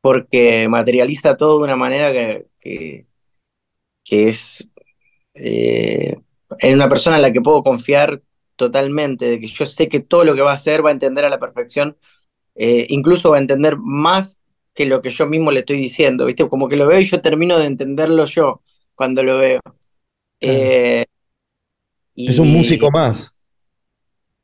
Porque 0.00 0.68
materializa 0.68 1.36
todo 1.36 1.58
de 1.58 1.64
una 1.64 1.76
manera 1.76 2.12
que, 2.12 3.06
que, 4.04 4.28
es 4.28 4.68
eh, 5.34 6.16
en 6.58 6.74
una 6.74 6.88
persona 6.88 7.16
en 7.16 7.22
la 7.22 7.32
que 7.32 7.40
puedo 7.40 7.62
confiar 7.62 8.22
totalmente, 8.56 9.26
de 9.26 9.40
que 9.40 9.46
yo 9.46 9.66
sé 9.66 9.88
que 9.88 10.00
todo 10.00 10.24
lo 10.24 10.34
que 10.34 10.42
va 10.42 10.52
a 10.52 10.54
hacer 10.54 10.84
va 10.84 10.90
a 10.90 10.92
entender 10.92 11.24
a 11.24 11.30
la 11.30 11.40
perfección, 11.40 11.96
eh, 12.54 12.86
incluso 12.90 13.30
va 13.30 13.38
a 13.38 13.40
entender 13.40 13.76
más 13.78 14.42
que 14.74 14.86
lo 14.86 15.02
que 15.02 15.10
yo 15.10 15.26
mismo 15.26 15.50
le 15.52 15.60
estoy 15.60 15.76
diciendo, 15.76 16.26
¿viste? 16.26 16.48
Como 16.48 16.68
que 16.68 16.76
lo 16.76 16.86
veo 16.86 17.00
y 17.00 17.04
yo 17.06 17.20
termino 17.22 17.58
de 17.58 17.66
entenderlo 17.66 18.26
yo 18.26 18.62
cuando 18.94 19.22
lo 19.22 19.38
veo. 19.38 19.60
Eh, 20.40 21.04
es 22.14 22.38
un 22.38 22.52
músico 22.52 22.90
más. 22.90 23.36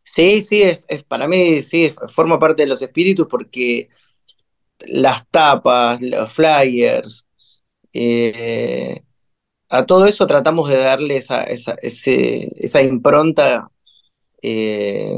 Sí, 0.02 0.40
sí, 0.40 0.62
es, 0.62 0.86
para 1.06 1.28
mí, 1.28 1.62
sí, 1.62 1.92
forma 2.08 2.38
parte 2.38 2.62
de 2.62 2.68
los 2.68 2.82
espíritus 2.82 3.26
porque 3.28 3.88
las 4.80 5.26
tapas, 5.28 6.00
los 6.00 6.32
flyers, 6.32 7.26
eh, 7.92 9.02
a 9.68 9.86
todo 9.86 10.06
eso 10.06 10.26
tratamos 10.26 10.68
de 10.68 10.78
darle 10.78 11.16
esa, 11.16 11.44
esa, 11.44 11.76
esa 11.80 12.82
impronta 12.82 13.70
eh, 14.42 15.16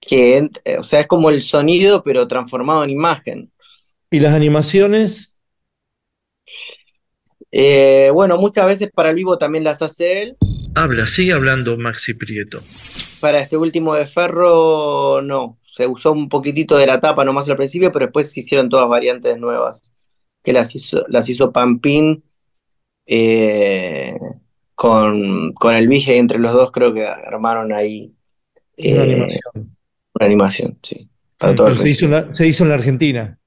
que, 0.00 0.50
o 0.78 0.82
sea, 0.82 1.00
es 1.00 1.06
como 1.06 1.30
el 1.30 1.42
sonido, 1.42 2.04
pero 2.04 2.28
transformado 2.28 2.84
en 2.84 2.90
imagen. 2.90 3.52
¿Y 4.10 4.20
las 4.20 4.34
animaciones? 4.34 5.36
Eh, 7.50 8.10
bueno, 8.12 8.38
muchas 8.38 8.66
veces 8.66 8.90
para 8.92 9.10
el 9.10 9.16
vivo 9.16 9.38
también 9.38 9.64
las 9.64 9.80
hace 9.82 10.22
él. 10.22 10.36
Habla, 10.74 11.06
sigue 11.06 11.32
hablando 11.32 11.78
Maxi 11.78 12.14
Prieto. 12.14 12.60
Para 13.20 13.40
este 13.40 13.56
último 13.56 13.94
de 13.94 14.06
Ferro, 14.06 15.22
no. 15.22 15.58
Se 15.62 15.86
usó 15.86 16.12
un 16.12 16.28
poquitito 16.28 16.76
de 16.76 16.86
la 16.86 17.00
tapa 17.00 17.24
nomás 17.24 17.48
al 17.48 17.56
principio, 17.56 17.92
pero 17.92 18.06
después 18.06 18.30
se 18.30 18.40
hicieron 18.40 18.68
todas 18.68 18.88
variantes 18.88 19.38
nuevas. 19.38 19.92
Que 20.42 20.52
las 20.52 20.74
hizo, 20.74 21.04
las 21.08 21.28
hizo 21.28 21.52
Pampín 21.52 22.24
eh, 23.06 24.16
con, 24.74 25.52
con 25.52 25.74
el 25.74 25.88
Villa 25.88 26.14
y 26.14 26.18
entre 26.18 26.38
los 26.38 26.52
dos 26.52 26.70
creo 26.70 26.92
que 26.92 27.06
armaron 27.06 27.72
ahí. 27.72 28.14
una 28.78 29.04
eh, 29.04 29.12
animación. 29.12 29.76
Una 30.14 30.26
animación, 30.26 30.78
sí. 30.82 31.08
Para 31.38 31.54
todo 31.54 31.74
se, 31.74 31.90
hizo 31.90 32.08
se 32.34 32.46
hizo 32.46 32.64
en 32.64 32.68
la 32.70 32.74
Argentina. 32.76 33.38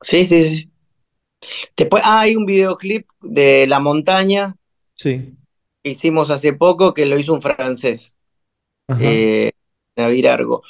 Sí, 0.00 0.26
sí, 0.26 0.42
sí. 0.42 0.70
Después, 1.76 2.02
ah, 2.04 2.20
hay 2.20 2.36
un 2.36 2.46
videoclip 2.46 3.08
de 3.22 3.66
La 3.66 3.80
Montaña. 3.80 4.56
Sí. 4.94 5.34
Que 5.82 5.90
hicimos 5.90 6.30
hace 6.30 6.52
poco 6.52 6.94
que 6.94 7.06
lo 7.06 7.18
hizo 7.18 7.34
un 7.34 7.42
francés. 7.42 8.16
Eh, 9.00 9.50
Nadir 9.96 10.28
Argo. 10.28 10.62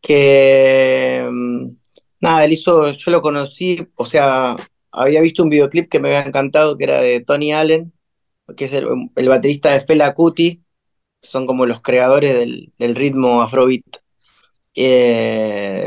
Que. 0.00 1.26
Mm, 1.30 1.76
nada, 2.20 2.44
él 2.44 2.52
hizo. 2.52 2.90
Yo 2.92 3.10
lo 3.10 3.22
conocí, 3.22 3.86
o 3.96 4.06
sea, 4.06 4.56
había 4.90 5.20
visto 5.20 5.42
un 5.42 5.50
videoclip 5.50 5.88
que 5.90 6.00
me 6.00 6.08
había 6.08 6.28
encantado, 6.28 6.76
que 6.76 6.84
era 6.84 7.00
de 7.00 7.20
Tony 7.20 7.52
Allen, 7.52 7.92
que 8.56 8.66
es 8.66 8.72
el, 8.74 8.86
baterista 9.28 9.72
de 9.72 9.80
Fela 9.80 10.14
Kuti. 10.14 10.62
Son 11.22 11.46
como 11.46 11.66
los 11.66 11.82
creadores 11.82 12.36
del, 12.78 12.94
ritmo 12.96 13.42
afrobeat. 13.42 13.84
Eh, 14.74 15.84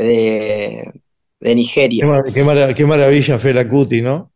de 0.92 1.00
de 1.40 1.54
Nigeria. 1.54 2.06
Qué, 2.32 2.84
maravilla 2.84 3.38
Fela 3.38 3.68
Kuti, 3.68 4.02
¿no? 4.02 4.32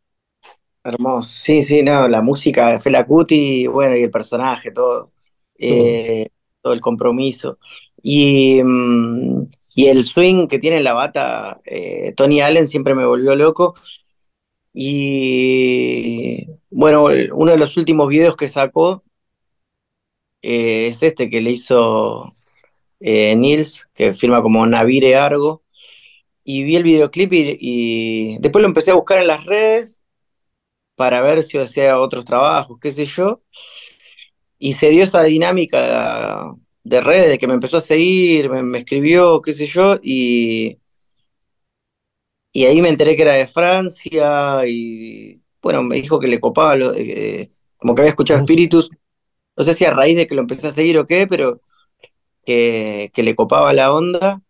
Hermoso. 0.84 1.28
Sí, 1.30 1.62
sí, 1.62 1.82
no, 1.82 2.09
la 2.09 2.22
música 2.22 2.72
de 2.72 2.80
Fela 2.80 3.07
Kuti, 3.07 3.66
bueno, 3.66 3.96
y 3.96 4.03
el 4.03 4.11
personaje, 4.11 4.70
todo. 4.70 5.12
Eh, 5.59 6.28
todo, 6.62 6.72
el 6.72 6.80
compromiso. 6.80 7.59
Y, 8.03 8.62
mm, 8.62 9.48
y, 9.74 9.86
el 9.88 10.05
swing 10.05 10.46
que 10.46 10.59
tiene 10.59 10.82
la 10.82 10.94
bata, 10.94 11.61
eh, 11.64 12.12
Tony 12.16 12.40
Allen 12.40 12.66
siempre 12.66 12.94
me 12.94 13.05
volvió 13.05 13.34
loco. 13.36 13.74
Y 14.72 16.46
bueno, 16.70 17.09
uno 17.34 17.53
de 17.53 17.59
los 17.59 17.76
últimos 17.76 18.09
videos 18.09 18.36
que 18.36 18.48
sacó 18.48 19.03
eh, 20.42 20.88
es 20.88 21.03
este 21.03 21.28
que 21.28 21.40
le 21.40 21.53
hizo 21.53 22.36
Nils, 23.01 23.88
que 23.94 24.14
firma 24.14 24.42
como 24.42 24.66
Navire 24.66 25.16
Argo 25.16 25.62
y 26.45 26.64
vi 26.64 26.76
el 26.76 26.82
videoclip 26.84 27.32
y, 27.32 28.38
después 28.41 28.62
lo 28.62 28.68
empecé 28.68 28.91
a 28.91 28.95
buscar 28.95 29.20
en 29.20 29.26
las 29.26 29.45
redes 29.45 30.03
para 30.97 31.22
ver 31.22 31.43
si 31.43 31.59
hacía 31.59 31.99
otros 32.01 32.24
trabajos, 32.24 32.78
qué 32.80 32.91
sé 32.91 33.05
yo. 33.05 33.43
Y 34.59 34.74
se 34.74 34.91
dio 34.91 35.05
esa 35.05 35.22
dinámica 35.24 36.55
de 36.84 37.01
redes, 37.01 37.28
de 37.30 37.38
que 37.38 37.47
me 37.47 37.55
empezó 37.55 37.78
a 37.78 37.80
seguir, 37.80 38.51
me, 38.51 38.78
escribió, 38.78 39.41
qué 39.43 39.53
sé 39.53 39.66
yo, 39.66 39.99
y, 40.03 40.78
y 42.53 42.64
ahí 42.66 42.80
me 42.82 42.88
enteré 42.88 43.16
que 43.16 43.22
era 43.22 43.34
de 43.34 43.47
Francia 43.47 44.66
y 44.66 45.41
bueno, 45.62 45.82
me 45.82 45.97
dijo 45.97 46.20
que 46.20 46.28
le 46.28 46.41
copaba, 46.41 46.76
lo, 46.76 46.93
como 47.78 47.95
que 47.95 48.03
había 48.03 48.11
escuchado 48.11 48.41
Espíritus, 48.41 48.91
no 49.57 49.64
sé 49.64 49.74
si 49.74 49.84
a 49.84 49.93
raíz 49.95 50.16
de 50.16 50.26
que 50.26 50.34
lo 50.34 50.43
empecé 50.43 50.68
a 50.68 50.70
seguir 50.72 50.99
o 50.99 51.07
qué, 51.07 51.26
pero 51.26 51.61
que, 52.45 53.11
que 53.14 53.22
le 53.22 53.36
copaba 53.36 53.72
la 53.72 53.93
onda 53.95 54.43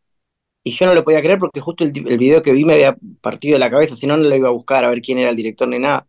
y 0.63 0.73
yo 0.73 0.87
no 0.87 0.95
lo 0.95 1.05
podía 1.05 1.23
creer 1.23 1.39
porque 1.39 1.61
justo 1.61 1.85
el, 1.85 1.93
video 1.93 2.43
que 2.43 2.53
vi 2.53 2.65
me 2.65 2.75
había 2.75 2.97
partido 3.21 3.55
de 3.55 3.61
la 3.61 3.71
cabeza, 3.71 3.97
si 3.97 4.07
no, 4.07 4.17
no 4.17 4.29
lo 4.29 4.37
iba 4.37 4.49
a 4.49 4.53
buscar 4.53 4.85
a 4.85 4.91
ver 4.91 5.01
quién 5.01 5.19
era 5.19 5.31
el 5.31 5.37
director 5.37 5.69
ni 5.69 5.79
nada. 5.79 6.07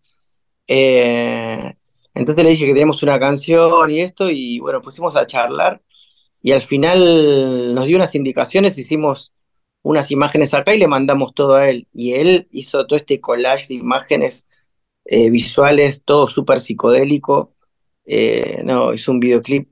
Eh, 0.68 1.74
entonces 2.14 2.44
le 2.44 2.52
dije 2.52 2.66
que 2.66 2.74
teníamos 2.74 3.04
una 3.04 3.20
canción 3.20 3.92
y 3.92 4.02
esto, 4.02 4.30
y 4.30 4.60
bueno, 4.60 4.82
pusimos 4.82 5.16
a 5.16 5.26
charlar, 5.26 5.82
y 6.42 6.52
al 6.54 6.62
final 6.62 7.76
nos 7.76 7.86
dio 7.86 7.98
unas 7.98 8.16
indicaciones, 8.16 8.78
hicimos 8.78 9.34
unas 9.84 10.12
imágenes 10.12 10.54
acá 10.54 10.76
y 10.76 10.80
le 10.80 10.88
mandamos 10.88 11.34
todo 11.34 11.56
a 11.56 11.70
él. 11.70 11.88
Y 11.94 12.14
él 12.14 12.48
hizo 12.52 12.86
todo 12.88 12.98
este 12.98 13.22
collage 13.22 13.68
de 13.68 13.76
imágenes 13.76 14.48
eh, 15.06 15.30
visuales, 15.30 16.04
todo 16.04 16.30
súper 16.30 16.60
psicodélico. 16.60 17.56
Eh, 18.06 18.62
no, 18.66 18.94
es 18.94 19.08
un 19.08 19.20
videoclip 19.20 19.70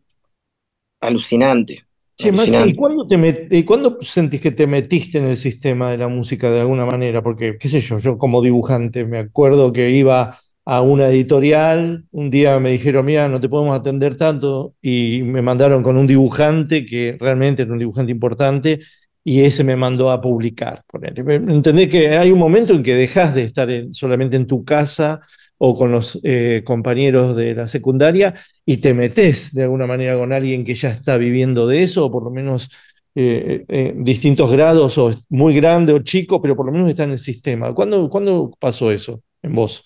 alucinante. 1.01 1.85
¿Y 2.21 2.75
cuándo, 2.75 3.05
te 3.07 3.65
¿cuándo 3.65 3.97
sentís 4.01 4.41
que 4.41 4.51
te 4.51 4.67
metiste 4.67 5.17
en 5.19 5.25
el 5.25 5.37
sistema 5.37 5.91
de 5.91 5.97
la 5.97 6.07
música 6.07 6.49
de 6.49 6.59
alguna 6.61 6.85
manera? 6.85 7.21
Porque, 7.21 7.57
qué 7.57 7.69
sé 7.69 7.81
yo, 7.81 7.99
yo 7.99 8.17
como 8.17 8.41
dibujante 8.41 9.05
me 9.05 9.19
acuerdo 9.19 9.71
que 9.71 9.89
iba 9.91 10.37
a 10.65 10.81
una 10.81 11.07
editorial, 11.07 12.03
un 12.11 12.29
día 12.29 12.59
me 12.59 12.71
dijeron, 12.71 13.05
mira, 13.05 13.27
no 13.27 13.39
te 13.39 13.49
podemos 13.49 13.75
atender 13.77 14.17
tanto, 14.17 14.75
y 14.81 15.21
me 15.23 15.41
mandaron 15.41 15.81
con 15.81 15.97
un 15.97 16.05
dibujante 16.05 16.85
que 16.85 17.17
realmente 17.19 17.63
era 17.63 17.71
un 17.71 17.79
dibujante 17.79 18.11
importante, 18.11 18.79
y 19.23 19.41
ese 19.41 19.63
me 19.63 19.75
mandó 19.75 20.11
a 20.11 20.21
publicar. 20.21 20.83
Entendés 21.15 21.87
que 21.87 22.09
hay 22.09 22.31
un 22.31 22.39
momento 22.39 22.73
en 22.73 22.83
que 22.83 22.95
dejas 22.95 23.33
de 23.33 23.43
estar 23.43 23.69
solamente 23.91 24.35
en 24.35 24.45
tu 24.45 24.63
casa 24.63 25.21
o 25.59 25.75
con 25.75 25.91
los 25.91 26.19
eh, 26.23 26.63
compañeros 26.65 27.35
de 27.35 27.53
la 27.53 27.67
secundaria 27.67 28.33
y 28.65 28.77
te 28.77 28.93
metes 28.93 29.53
de 29.53 29.63
alguna 29.63 29.85
manera 29.85 30.17
con 30.17 30.33
alguien 30.33 30.63
que 30.63 30.73
ya 30.73 30.89
está 30.89 31.17
viviendo 31.17 31.67
de 31.67 31.83
eso, 31.83 32.05
o 32.05 32.11
por 32.11 32.23
lo 32.23 32.31
menos 32.31 32.69
eh, 33.13 33.65
eh, 33.67 33.93
distintos 33.97 34.51
grados, 34.51 34.97
o 34.97 35.13
muy 35.27 35.53
grande 35.53 35.93
o 35.93 35.99
chico, 35.99 36.41
pero 36.41 36.55
por 36.55 36.65
lo 36.65 36.71
menos 36.71 36.89
está 36.89 37.03
en 37.03 37.11
el 37.11 37.19
sistema. 37.19 37.73
¿Cuándo, 37.75 38.09
¿cuándo 38.09 38.51
pasó 38.57 38.91
eso 38.91 39.21
en 39.43 39.53
vos? 39.53 39.85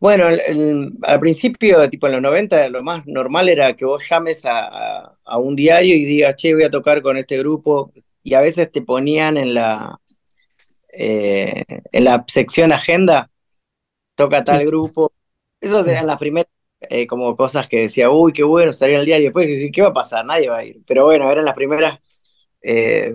bueno, 0.00 0.26
al 0.26 1.20
principio, 1.20 1.88
tipo 1.88 2.06
en 2.08 2.14
los 2.14 2.22
90, 2.22 2.68
lo 2.70 2.82
más 2.82 3.06
normal 3.06 3.48
era 3.48 3.74
que 3.74 3.84
vos 3.84 4.02
llames 4.10 4.44
a, 4.44 5.16
a 5.24 5.38
un 5.38 5.54
diario 5.54 5.94
y 5.94 6.04
digas, 6.04 6.34
che, 6.34 6.54
voy 6.54 6.64
a 6.64 6.70
tocar 6.70 7.00
con 7.02 7.16
este 7.16 7.38
grupo, 7.38 7.92
y 8.24 8.34
a 8.34 8.40
veces 8.40 8.72
te 8.72 8.82
ponían 8.82 9.36
en 9.36 9.54
la, 9.54 10.00
eh, 10.98 11.64
en 11.92 12.04
la 12.04 12.24
sección 12.28 12.72
agenda, 12.72 13.30
toca 14.14 14.44
tal 14.44 14.64
grupo. 14.66 15.12
Esas 15.60 15.86
eran 15.88 16.06
las 16.06 16.18
primeras 16.18 16.48
eh, 16.80 17.06
como 17.06 17.36
cosas 17.36 17.68
que 17.68 17.82
decía, 17.82 18.10
uy, 18.10 18.32
qué 18.32 18.42
bueno 18.44 18.72
salir 18.72 18.96
al 18.96 19.06
diario. 19.06 19.26
Después 19.26 19.48
decir, 19.48 19.70
¿qué 19.72 19.82
va 19.82 19.88
a 19.88 19.94
pasar? 19.94 20.24
Nadie 20.26 20.50
va 20.50 20.58
a 20.58 20.64
ir. 20.64 20.82
Pero 20.86 21.04
bueno, 21.06 21.30
eran 21.30 21.44
las 21.44 21.54
primeras 21.54 22.00
eh, 22.62 23.12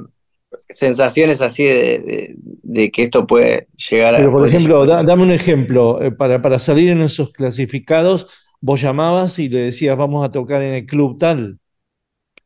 sensaciones 0.69 1.41
así 1.41 1.65
de, 1.65 1.99
de- 2.01 2.35
de 2.39 2.91
que 2.91 3.03
esto 3.03 3.27
puede 3.27 3.67
llegar 3.89 4.15
a... 4.15 4.21
Pero, 4.21 4.31
por 4.31 4.45
ejemplo, 4.45 4.85
da- 4.85 5.03
dame 5.03 5.23
un 5.23 5.31
ejemplo. 5.31 6.01
eh, 6.01 6.11
para, 6.11 6.41
para 6.41 6.59
salir 6.59 6.89
en 6.89 7.01
esos 7.01 7.31
clasificados, 7.31 8.27
vos 8.61 8.81
llamabas 8.81 9.39
y 9.39 9.49
le 9.49 9.61
decías, 9.61 9.97
vamos 9.97 10.25
a 10.25 10.31
tocar 10.31 10.61
en 10.61 10.73
el 10.73 10.85
club 10.85 11.17
tal. 11.19 11.59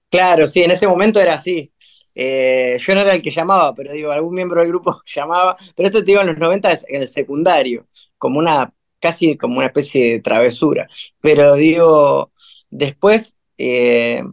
Claro, 0.09 0.45
sí, 0.47 0.61
en 0.63 0.71
ese 0.71 0.87
momento 0.87 1.19
era 1.19 1.35
así. 1.35 1.72
Eh, 2.15 2.77
yo 2.79 2.95
no 2.95 3.01
era 3.01 3.13
el 3.15 3.21
que 3.21 3.31
llamaba, 3.31 3.73
pero 3.73 3.91
digo, 3.93 4.11
algún 4.11 4.35
miembro 4.35 4.61
del 4.61 4.69
grupo 4.69 5.01
llamaba. 5.05 5.57
Pero 5.75 5.87
esto 5.87 5.99
te 5.99 6.05
digo 6.05 6.21
en 6.21 6.27
los 6.27 6.37
90 6.37 6.71
es 6.71 6.85
en 6.87 7.01
el 7.01 7.07
secundario, 7.07 7.87
como 8.17 8.39
una, 8.39 8.73
casi 8.99 9.37
como 9.37 9.57
una 9.57 9.67
especie 9.67 10.13
de 10.13 10.19
travesura. 10.21 10.87
Pero 11.21 11.55
digo, 11.55 12.31
después, 12.69 13.37
eh, 13.57 14.23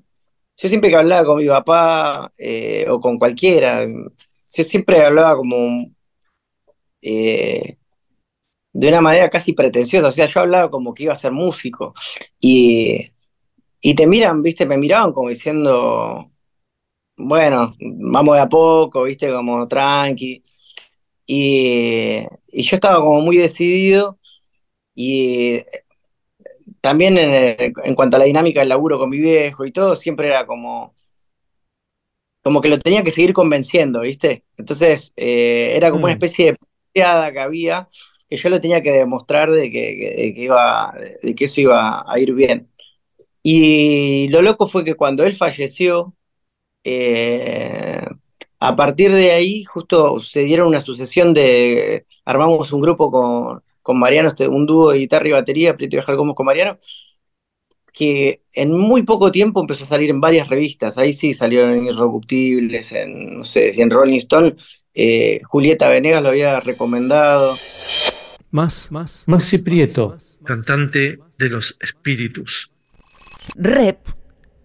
yo 0.56 0.68
siempre 0.68 0.90
que 0.90 0.96
hablaba 0.96 1.26
con 1.26 1.38
mi 1.38 1.46
papá 1.48 2.32
eh, 2.38 2.86
o 2.88 3.00
con 3.00 3.18
cualquiera, 3.18 3.86
yo 3.86 4.64
siempre 4.64 5.04
hablaba 5.04 5.36
como 5.36 5.90
de 8.72 8.88
una 8.88 9.00
manera 9.00 9.30
casi 9.30 9.52
pretenciosa. 9.52 10.08
O 10.08 10.10
sea, 10.10 10.26
yo 10.26 10.40
hablaba 10.40 10.70
como 10.70 10.94
que 10.94 11.04
iba 11.04 11.12
a 11.12 11.16
ser 11.16 11.32
músico. 11.32 11.94
Y, 12.40 13.12
y 13.80 13.94
te 13.94 14.06
miran, 14.06 14.42
viste, 14.42 14.66
me 14.66 14.78
miraban 14.78 15.12
como 15.12 15.28
diciendo 15.30 16.30
bueno, 17.20 17.72
vamos 17.80 18.34
de 18.36 18.40
a 18.42 18.48
poco, 18.48 19.04
viste, 19.04 19.30
como 19.32 19.66
tranqui. 19.68 20.44
Y, 21.26 22.26
y 22.48 22.62
yo 22.62 22.76
estaba 22.76 22.98
como 23.00 23.20
muy 23.22 23.36
decidido 23.38 24.18
y 24.94 25.62
también 26.80 27.18
en, 27.18 27.32
el- 27.34 27.72
en 27.84 27.94
cuanto 27.94 28.16
a 28.16 28.20
la 28.20 28.24
dinámica 28.26 28.60
del 28.60 28.68
laburo 28.70 28.98
con 28.98 29.10
mi 29.10 29.18
viejo 29.18 29.64
y 29.64 29.72
todo, 29.72 29.96
siempre 29.96 30.28
era 30.28 30.46
como, 30.46 30.94
como 32.42 32.60
que 32.60 32.68
lo 32.68 32.78
tenía 32.78 33.02
que 33.04 33.10
seguir 33.10 33.32
convenciendo, 33.32 34.00
viste. 34.00 34.44
Entonces 34.56 35.12
eh, 35.16 35.72
era 35.76 35.90
como 35.90 36.04
una 36.04 36.12
Mm. 36.12 36.14
especie 36.14 36.46
de 36.52 36.58
paseada 36.94 37.32
que 37.32 37.40
había 37.40 37.88
que 38.28 38.36
yo 38.36 38.48
le 38.48 38.60
tenía 38.60 38.80
que 38.82 38.92
demostrar 38.92 39.50
de 39.50 39.70
que, 39.72 39.96
que- 39.98 40.14
de 40.22 40.34
que 40.34 40.42
iba, 40.42 40.92
de 41.22 41.34
que 41.34 41.44
eso 41.46 41.60
iba 41.60 42.04
a 42.06 42.18
ir 42.20 42.32
bien. 42.32 42.70
Y 43.42 44.28
lo 44.30 44.42
loco 44.42 44.66
fue 44.68 44.84
que 44.84 44.94
cuando 44.96 45.24
él 45.24 45.34
falleció, 45.34 46.14
eh, 46.84 48.04
a 48.58 48.76
partir 48.76 49.10
de 49.12 49.32
ahí, 49.32 49.64
justo 49.64 50.20
se 50.20 50.40
dieron 50.40 50.68
una 50.68 50.80
sucesión 50.80 51.32
de. 51.34 52.04
Armamos 52.24 52.72
un 52.72 52.80
grupo 52.82 53.10
con, 53.10 53.62
con 53.82 53.98
Mariano, 53.98 54.28
este, 54.28 54.48
un 54.48 54.66
dúo 54.66 54.90
de 54.92 54.98
guitarra 54.98 55.28
y 55.28 55.32
batería, 55.32 55.76
Prieto 55.76 55.96
y 55.96 55.98
Viajar 55.98 56.16
como 56.16 56.34
con 56.34 56.46
Mariano, 56.46 56.78
que 57.92 58.42
en 58.52 58.72
muy 58.72 59.02
poco 59.02 59.32
tiempo 59.32 59.60
empezó 59.60 59.84
a 59.84 59.88
salir 59.88 60.10
en 60.10 60.20
varias 60.20 60.48
revistas. 60.48 60.98
Ahí 60.98 61.12
sí 61.12 61.34
salieron 61.34 61.72
en 61.72 61.86
Irrecuptibles, 61.86 62.92
en, 62.92 63.38
no 63.38 63.44
sé, 63.44 63.72
si 63.72 63.80
en 63.80 63.90
Rolling 63.90 64.18
Stone. 64.18 64.56
eh, 64.94 65.40
Julieta 65.44 65.88
Venegas 65.88 66.22
lo 66.22 66.28
había 66.30 66.60
recomendado. 66.60 67.56
Más, 68.50 68.90
más. 68.90 69.24
Maxi 69.26 69.58
Prieto, 69.58 70.16
cantante 70.44 71.18
de 71.38 71.48
los 71.48 71.78
Espíritus. 71.80 72.72
Rep 73.54 74.06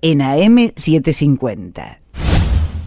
en 0.01 0.20
AM750. 0.20 2.05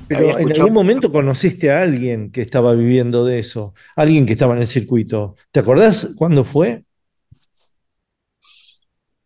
Pero 0.09 0.39
en 0.39 0.51
algún 0.53 0.73
momento 0.73 1.13
conociste 1.13 1.71
a 1.71 1.83
alguien 1.83 2.31
que 2.33 2.41
estaba 2.43 2.75
viviendo 2.75 3.25
de 3.25 3.39
eso, 3.39 3.75
alguien 3.97 4.27
que 4.27 4.33
estaba 4.35 4.55
en 4.55 4.61
el 4.63 4.67
circuito. 4.67 5.37
¿Te 5.51 5.61
acordás 5.61 6.15
cuándo 6.17 6.45
fue? 6.45 6.85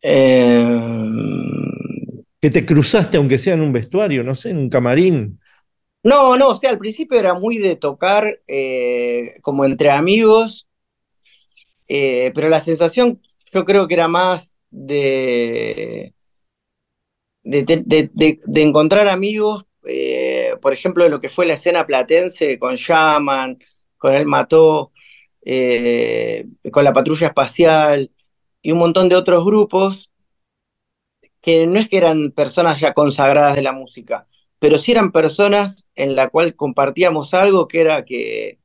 Eh, 0.02 0.66
Que 2.40 2.50
te 2.50 2.66
cruzaste, 2.66 3.16
aunque 3.16 3.38
sea 3.38 3.54
en 3.54 3.60
un 3.60 3.72
vestuario, 3.72 4.24
no 4.24 4.34
sé, 4.34 4.50
en 4.50 4.58
un 4.58 4.68
camarín. 4.68 5.38
No, 6.02 6.36
no, 6.36 6.48
o 6.48 6.54
sea, 6.56 6.70
al 6.70 6.78
principio 6.78 7.18
era 7.18 7.34
muy 7.34 7.58
de 7.58 7.76
tocar 7.76 8.40
eh, 8.48 9.36
como 9.42 9.64
entre 9.64 9.90
amigos, 9.90 10.66
eh, 11.88 12.32
pero 12.34 12.48
la 12.48 12.60
sensación 12.60 13.20
yo 13.52 13.64
creo 13.64 13.86
que 13.88 13.94
era 13.94 14.08
más 14.08 14.56
de- 17.42 17.72
de- 17.86 18.10
de- 18.12 18.38
de 18.44 18.62
encontrar 18.62 19.08
amigos, 19.08 19.64
eh, 19.84 20.56
por 20.60 20.72
ejemplo, 20.72 21.08
lo 21.08 21.20
que 21.20 21.28
fue 21.28 21.46
la 21.46 21.54
escena 21.54 21.86
platense 21.86 22.58
con 22.58 22.76
Shaman, 22.76 23.58
con 23.98 24.14
El 24.14 24.26
Mató, 24.26 24.92
eh, 25.44 26.46
con 26.72 26.84
la 26.84 26.92
Patrulla 26.92 27.28
Espacial 27.28 28.10
y 28.62 28.72
un 28.72 28.78
montón 28.78 29.08
de 29.08 29.16
otros 29.16 29.44
grupos 29.44 30.10
que 31.40 31.66
no 31.66 31.78
es 31.80 31.88
que 31.88 31.98
eran 31.98 32.30
personas 32.30 32.80
ya 32.80 32.94
consagradas 32.94 33.56
de 33.56 33.62
la 33.62 33.72
música, 33.72 34.28
pero 34.58 34.78
sí 34.78 34.92
eran 34.92 35.12
personas 35.12 35.88
en 35.96 36.14
la 36.16 36.28
cual 36.30 36.54
compartíamos 36.56 37.34
algo 37.34 37.68
que 37.68 37.80
era 37.80 38.04
que 38.04 38.60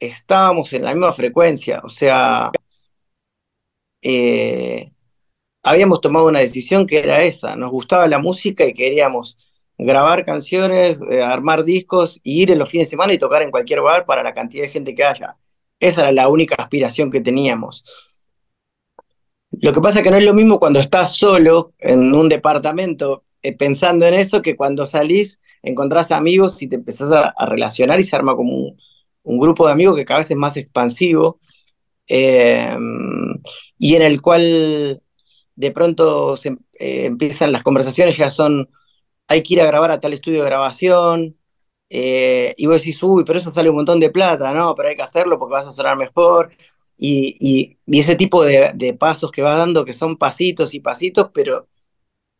estábamos 0.00 0.72
en 0.72 0.84
la 0.84 0.92
misma 0.94 1.12
frecuencia, 1.12 1.80
o 1.84 1.88
sea, 1.88 2.50
eh, 4.02 4.92
habíamos 5.62 6.00
tomado 6.00 6.26
una 6.26 6.40
decisión 6.40 6.86
que 6.86 6.98
era 6.98 7.22
esa, 7.22 7.56
nos 7.56 7.70
gustaba 7.70 8.08
la 8.08 8.18
música 8.18 8.64
y 8.66 8.74
queríamos 8.74 9.36
grabar 9.84 10.24
canciones, 10.24 11.00
eh, 11.10 11.22
armar 11.22 11.64
discos, 11.64 12.20
y 12.22 12.42
ir 12.42 12.50
en 12.50 12.58
los 12.58 12.68
fines 12.68 12.88
de 12.88 12.90
semana 12.90 13.12
y 13.12 13.18
tocar 13.18 13.42
en 13.42 13.50
cualquier 13.50 13.80
bar 13.80 14.04
para 14.06 14.22
la 14.22 14.34
cantidad 14.34 14.64
de 14.64 14.70
gente 14.70 14.94
que 14.94 15.04
haya. 15.04 15.36
Esa 15.80 16.02
era 16.02 16.12
la 16.12 16.28
única 16.28 16.54
aspiración 16.56 17.10
que 17.10 17.20
teníamos. 17.20 17.84
Lo 19.50 19.72
que 19.72 19.80
pasa 19.80 19.98
es 19.98 20.04
que 20.04 20.10
no 20.10 20.16
es 20.16 20.24
lo 20.24 20.34
mismo 20.34 20.58
cuando 20.58 20.80
estás 20.80 21.16
solo 21.16 21.74
en 21.78 22.14
un 22.14 22.28
departamento 22.28 23.24
eh, 23.42 23.56
pensando 23.56 24.06
en 24.06 24.14
eso 24.14 24.40
que 24.40 24.56
cuando 24.56 24.86
salís 24.86 25.40
encontrás 25.62 26.12
amigos 26.12 26.62
y 26.62 26.68
te 26.68 26.76
empezás 26.76 27.12
a, 27.12 27.46
relacionar 27.46 27.98
y 27.98 28.04
se 28.04 28.14
arma 28.16 28.36
como 28.36 28.76
un, 29.24 29.38
grupo 29.38 29.66
de 29.66 29.72
amigos 29.72 29.96
que 29.96 30.04
cada 30.04 30.20
vez 30.20 30.30
es 30.30 30.36
más 30.36 30.56
expansivo 30.56 31.40
eh, 32.06 32.76
y 33.78 33.94
en 33.96 34.02
el 34.02 34.22
cual 34.22 35.02
de 35.56 35.70
pronto 35.70 36.36
se, 36.36 36.50
eh, 36.74 37.06
empiezan 37.06 37.52
las 37.52 37.62
conversaciones, 37.62 38.16
ya 38.16 38.30
son, 38.30 38.68
hay 39.28 39.42
que 39.42 39.54
ir 39.54 39.60
a 39.62 39.66
grabar 39.66 39.90
a 39.90 40.00
tal 40.00 40.12
estudio 40.12 40.42
de 40.42 40.48
grabación 40.50 41.36
eh, 41.90 42.54
y 42.56 42.66
vos 42.66 42.76
decís, 42.78 43.02
uy, 43.02 43.24
pero 43.24 43.38
eso 43.38 43.52
sale 43.52 43.70
un 43.70 43.76
montón 43.76 44.00
de 44.00 44.10
plata, 44.10 44.52
¿no? 44.52 44.74
Pero 44.74 44.88
hay 44.88 44.96
que 44.96 45.02
hacerlo 45.02 45.38
porque 45.38 45.52
vas 45.54 45.66
a 45.66 45.72
sonar 45.72 45.96
mejor. 45.96 46.52
Y, 46.98 47.36
y- 47.40 47.78
y 47.86 48.00
ese 48.00 48.16
tipo 48.16 48.44
de, 48.44 48.72
de 48.74 48.94
pasos 48.94 49.30
que 49.32 49.42
vas 49.42 49.58
dando, 49.58 49.84
que 49.84 49.92
son 49.92 50.16
pasitos 50.16 50.74
y 50.74 50.80
pasitos, 50.80 51.30
pero 51.34 51.68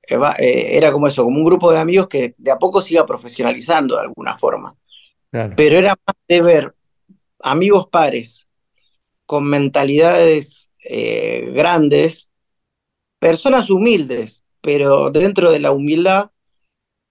eh, 0.09 0.16
va- 0.16 0.37
eh, 0.39 0.76
era 0.76 0.93
como 0.93 1.09
eso, 1.09 1.24
como 1.24 1.39
un 1.39 1.45
grupo 1.47 1.72
de 1.72 1.78
amigos 1.80 2.09
que 2.09 2.35
de 2.39 2.51
a 2.51 2.59
poco 2.59 2.83
se 2.83 2.95
iba 2.95 3.07
profesionalizando 3.07 3.97
de 3.97 4.03
alguna 4.03 4.39
forma. 4.39 4.76
Claro. 5.30 5.55
Pero 5.57 5.78
era 5.78 5.91
más 6.07 6.16
de 6.28 6.43
ver 6.43 6.74
amigos 7.41 7.89
pares 7.91 8.49
con 9.26 9.45
mentalidades 9.45 10.70
grandes, 11.55 12.30
personas 13.20 13.70
humildes, 13.70 14.45
pero 14.61 15.11
dentro 15.11 15.53
de 15.53 15.61
la 15.61 15.72
humildad, 15.72 16.32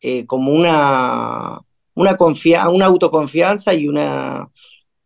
eh, 0.02 0.26
como 0.26 0.52
una, 0.52 1.60
una, 1.96 2.18
una 2.70 2.86
autoconfianza 2.86 3.74
y 3.74 3.88
una, 3.88 4.50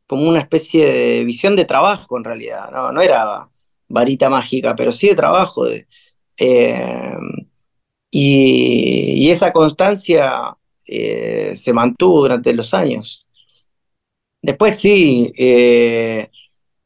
como 0.07 0.27
una 0.29 0.39
especie 0.41 0.85
de 0.91 1.23
visión 1.25 1.55
de 1.55 1.65
trabajo 1.65 2.17
en 2.17 2.23
realidad, 2.25 2.71
no, 2.71 2.91
no 2.91 3.01
era 3.01 3.49
varita 3.89 4.29
mágica, 4.29 4.75
pero 4.75 4.91
sí 4.91 5.07
de 5.09 5.15
trabajo. 5.15 5.65
eh, 6.37 7.13
y, 8.11 9.25
y 9.27 9.31
esa 9.31 9.51
constancia 9.51 10.55
eh, 10.85 11.53
se 11.55 11.73
mantuvo 11.73 12.21
durante 12.21 12.53
los 12.53 12.73
años. 12.73 13.27
Después 14.41 14.77
sí, 14.79 15.31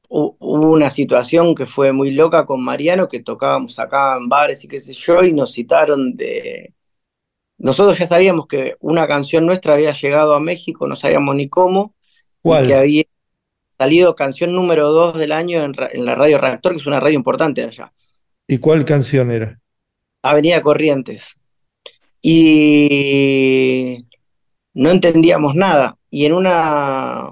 hu- 0.10 0.36
hubo 0.40 0.72
una 0.74 0.90
situación 0.90 1.56
que 1.56 1.66
fue 1.66 1.92
muy 1.92 2.12
loca 2.12 2.46
con 2.46 2.64
Mariano, 2.64 3.08
que 3.08 3.22
tocábamos 3.22 3.80
acá 3.80 4.18
en 4.18 4.30
bares 4.30 4.64
y 4.64 4.68
qué 4.68 4.78
sé 4.78 4.94
yo, 4.94 5.24
y 5.24 5.34
nos 5.34 5.54
citaron 5.54 6.16
de... 6.16 6.74
Nosotros 7.60 8.00
ya 8.00 8.08
sabíamos 8.08 8.48
que 8.48 8.76
una 8.80 9.08
canción 9.08 9.46
nuestra 9.46 9.76
había 9.76 9.92
llegado 9.92 10.34
a 10.34 10.40
México, 10.40 10.88
no 10.88 10.96
sabíamos 10.96 11.36
ni 11.36 11.50
cómo, 11.50 11.94
y 11.98 12.24
que 12.32 12.42
¿Cuál? 12.42 12.72
había 12.74 13.04
salido 13.78 14.16
canción 14.16 14.54
número 14.54 14.92
2 14.92 15.18
del 15.18 15.34
año 15.34 15.62
en, 15.64 16.06
la 16.06 16.16
radio 16.16 16.38
Reactor, 16.38 16.72
que 16.72 16.78
es 16.80 16.88
una 16.88 17.00
radio 17.00 17.16
importante 17.16 17.62
de 17.62 17.68
allá, 17.68 17.94
¿Y 18.48 18.58
cuál 18.58 18.84
canción 18.84 19.30
era? 19.30 19.60
Avenida 20.24 20.62
Corrientes. 20.62 21.36
Y 22.22 24.06
no 24.74 24.90
entendíamos 24.90 25.54
nada. 25.54 25.98
Y 26.10 26.26
en 26.26 26.34
una 26.34 27.32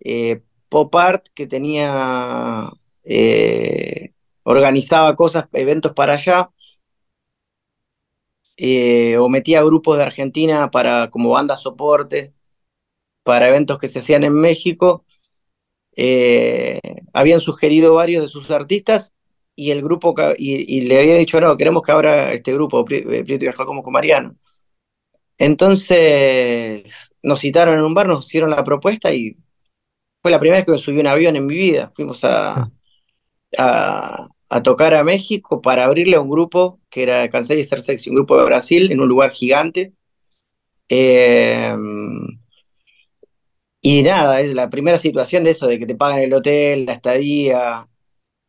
eh, 0.00 0.42
pop 0.68 0.94
art 0.96 1.26
que 1.34 1.46
tenía, 1.46 2.68
eh, 3.04 4.10
organizaba 4.42 5.14
cosas, 5.14 5.44
eventos 5.52 5.92
para 5.92 6.14
allá, 6.14 6.50
eh, 8.58 9.18
o 9.18 9.30
metía 9.30 9.62
grupos 9.64 9.98
de 9.98 10.04
Argentina 10.04 10.70
para, 10.72 11.10
como 11.10 11.30
banda 11.30 11.56
soporte 11.56 12.34
para 13.24 13.48
eventos 13.48 13.78
que 13.78 13.88
se 13.88 14.00
hacían 14.00 14.24
en 14.24 14.34
México. 14.34 15.04
eh, 15.96 16.80
habían 17.12 17.40
sugerido 17.40 17.94
varios 17.94 18.22
de 18.22 18.28
sus 18.28 18.50
artistas 18.50 19.14
y 19.56 19.70
el 19.72 19.82
grupo 19.82 20.14
y, 20.38 20.78
y 20.78 20.82
le 20.82 20.98
había 21.00 21.16
dicho 21.16 21.40
no, 21.40 21.56
queremos 21.56 21.82
que 21.82 21.92
abra 21.92 22.32
este 22.32 22.52
grupo, 22.54 22.84
eh, 22.90 23.24
Prieto 23.24 23.46
y 23.46 23.52
como 23.52 23.82
con 23.82 23.92
Mariano. 23.92 24.36
Entonces 25.38 27.14
nos 27.22 27.40
citaron 27.40 27.78
en 27.78 27.84
un 27.84 27.94
bar, 27.94 28.06
nos 28.08 28.26
hicieron 28.26 28.50
la 28.50 28.64
propuesta 28.64 29.12
y 29.14 29.36
fue 30.22 30.30
la 30.32 30.40
primera 30.40 30.58
vez 30.58 30.66
que 30.66 30.72
me 30.72 30.78
subí 30.78 31.00
un 31.00 31.08
avión 31.08 31.36
en 31.36 31.46
mi 31.46 31.54
vida. 31.56 31.90
Fuimos 31.94 32.24
a, 32.24 32.70
a, 33.58 34.26
a 34.50 34.62
tocar 34.62 34.94
a 34.94 35.04
México 35.04 35.60
para 35.62 35.84
abrirle 35.84 36.16
a 36.16 36.20
un 36.20 36.30
grupo 36.30 36.80
que 36.90 37.02
era 37.04 37.28
Cansar 37.30 37.58
y 37.58 37.64
Ser 37.64 37.80
Sexy, 37.80 38.10
un 38.10 38.16
grupo 38.16 38.38
de 38.38 38.44
Brasil, 38.46 38.90
en 38.92 39.00
un 39.00 39.08
lugar 39.08 39.30
gigante. 39.32 39.92
Eh, 40.88 41.74
y 43.80 44.02
nada, 44.02 44.40
es 44.40 44.54
la 44.54 44.68
primera 44.70 44.98
situación 44.98 45.44
de 45.44 45.50
eso, 45.50 45.66
de 45.66 45.78
que 45.78 45.86
te 45.86 45.94
pagan 45.94 46.20
el 46.20 46.32
hotel, 46.34 46.86
la 46.86 46.94
estadía. 46.94 47.88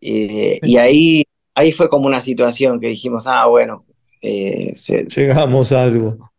eh, 0.02 0.60
y 0.64 0.78
ahí, 0.78 1.26
ahí 1.56 1.72
fue 1.74 1.90
como 1.90 2.08
una 2.08 2.22
situación 2.22 2.80
que 2.80 2.88
dijimos, 2.90 3.26
ah, 3.28 3.48
bueno, 3.48 3.86
eh, 4.22 4.74
se- 4.78 5.06
Llegamos 5.06 5.72
a 5.72 5.84
algo. 5.84 6.32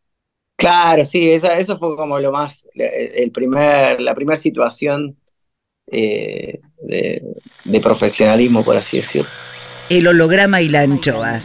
claro, 0.57 1.05
sí, 1.05 1.31
esa, 1.31 1.59
eso 1.59 1.77
fue 1.79 1.97
como 1.97 2.19
lo 2.21 2.33
más, 2.33 2.67
el 2.75 3.31
primer, 3.33 4.01
la 4.01 4.15
primera 4.15 4.37
situación 4.37 5.17
eh, 5.91 6.61
de, 6.83 7.23
de 7.65 7.81
profesionalismo, 7.81 8.65
por 8.65 8.77
así 8.77 8.99
decirlo. 8.99 9.29
El 9.89 10.07
holograma 10.07 10.63
y 10.63 10.69
la 10.69 10.83
anchoa. 10.83 11.41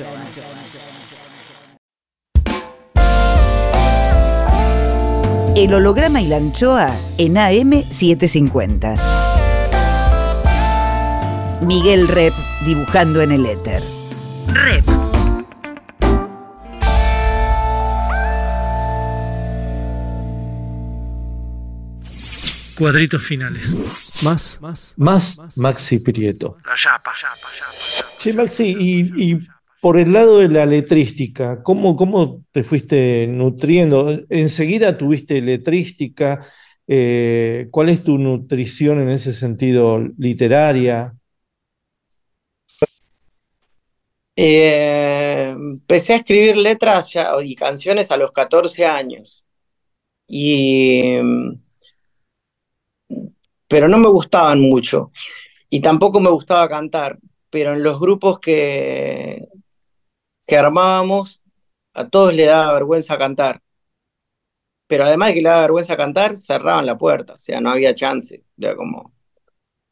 El 5.56 5.74
holograma 5.74 6.22
y 6.22 6.28
la 6.28 6.38
anchoa 6.38 6.94
en 7.18 7.36
AM750. 7.36 9.00
Miguel 11.66 12.08
Rep 12.08 12.34
dibujando 12.66 13.22
en 13.22 13.32
el 13.32 13.46
éter. 13.46 13.82
Rep. 14.50 14.86
Cuadritos 22.78 23.24
finales. 23.24 24.05
Más, 24.24 24.60
más, 24.62 24.96
Maxi 25.58 26.00
Prieto. 26.00 26.58
Che, 28.18 28.34
Maxi, 28.34 28.76
y, 28.80 29.32
y 29.32 29.40
por 29.82 29.98
el 29.98 30.14
lado 30.14 30.40
de 30.40 30.48
la 30.50 30.66
letrística, 30.66 31.62
¿cómo, 31.62 31.96
cómo 31.96 32.44
te 32.52 32.64
fuiste 32.64 33.28
nutriendo? 33.28 34.20
¿Enseguida 34.30 34.98
tuviste 34.98 35.42
letrística? 35.42 36.46
Eh, 36.88 37.68
¿cuál 37.72 37.90
es 37.90 38.04
tu 38.04 38.18
nutrición 38.18 39.02
en 39.02 39.10
ese 39.10 39.34
sentido 39.34 40.00
literaria? 40.18 41.14
Eh, 44.38 45.50
empecé 45.56 46.14
a 46.14 46.18
escribir 46.18 46.58
letras 46.58 47.12
ya- 47.12 47.32
y 47.44 47.56
canciones 47.56 48.12
a 48.12 48.18
los 48.18 48.32
14 48.32 48.86
años. 48.86 49.44
Y, 50.28 51.18
pero 53.76 53.90
no 53.90 53.98
me 53.98 54.08
gustaban 54.08 54.62
mucho. 54.62 55.12
Y 55.70 55.82
tampoco 55.82 56.22
me 56.22 56.30
gustaba 56.30 56.70
cantar. 56.70 57.20
Pero 57.50 57.74
en 57.74 57.84
los 57.84 58.00
grupos 58.00 58.40
que, 58.40 59.50
que 60.48 60.58
armábamos, 60.58 61.44
a 61.94 62.08
todos 62.08 62.34
le 62.34 62.46
daba 62.46 62.72
vergüenza 62.72 63.18
cantar. 63.18 63.62
Pero 64.88 65.04
además 65.04 65.28
de 65.28 65.34
que 65.34 65.42
le 65.42 65.50
daba 65.50 65.64
vergüenza 65.64 65.98
cantar, 65.98 66.38
cerraban 66.38 66.86
la 66.86 66.98
puerta. 66.98 67.34
O 67.34 67.38
sea, 67.38 67.60
no 67.60 67.70
había 67.70 67.94
chance. 67.94 68.46
Era 68.58 68.78
como 68.78 69.12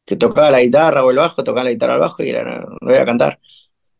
que 0.06 0.16
tocaba 0.16 0.50
la 0.50 0.62
guitarra 0.62 1.04
o 1.04 1.10
el 1.10 1.18
bajo, 1.18 1.44
tocaba 1.44 1.64
la 1.64 1.72
guitarra 1.72 1.94
al 1.96 2.00
bajo 2.00 2.22
y 2.22 2.30
era, 2.30 2.42
no, 2.42 2.78
no 2.80 2.90
iba 2.90 3.02
a 3.02 3.04
cantar. 3.04 3.38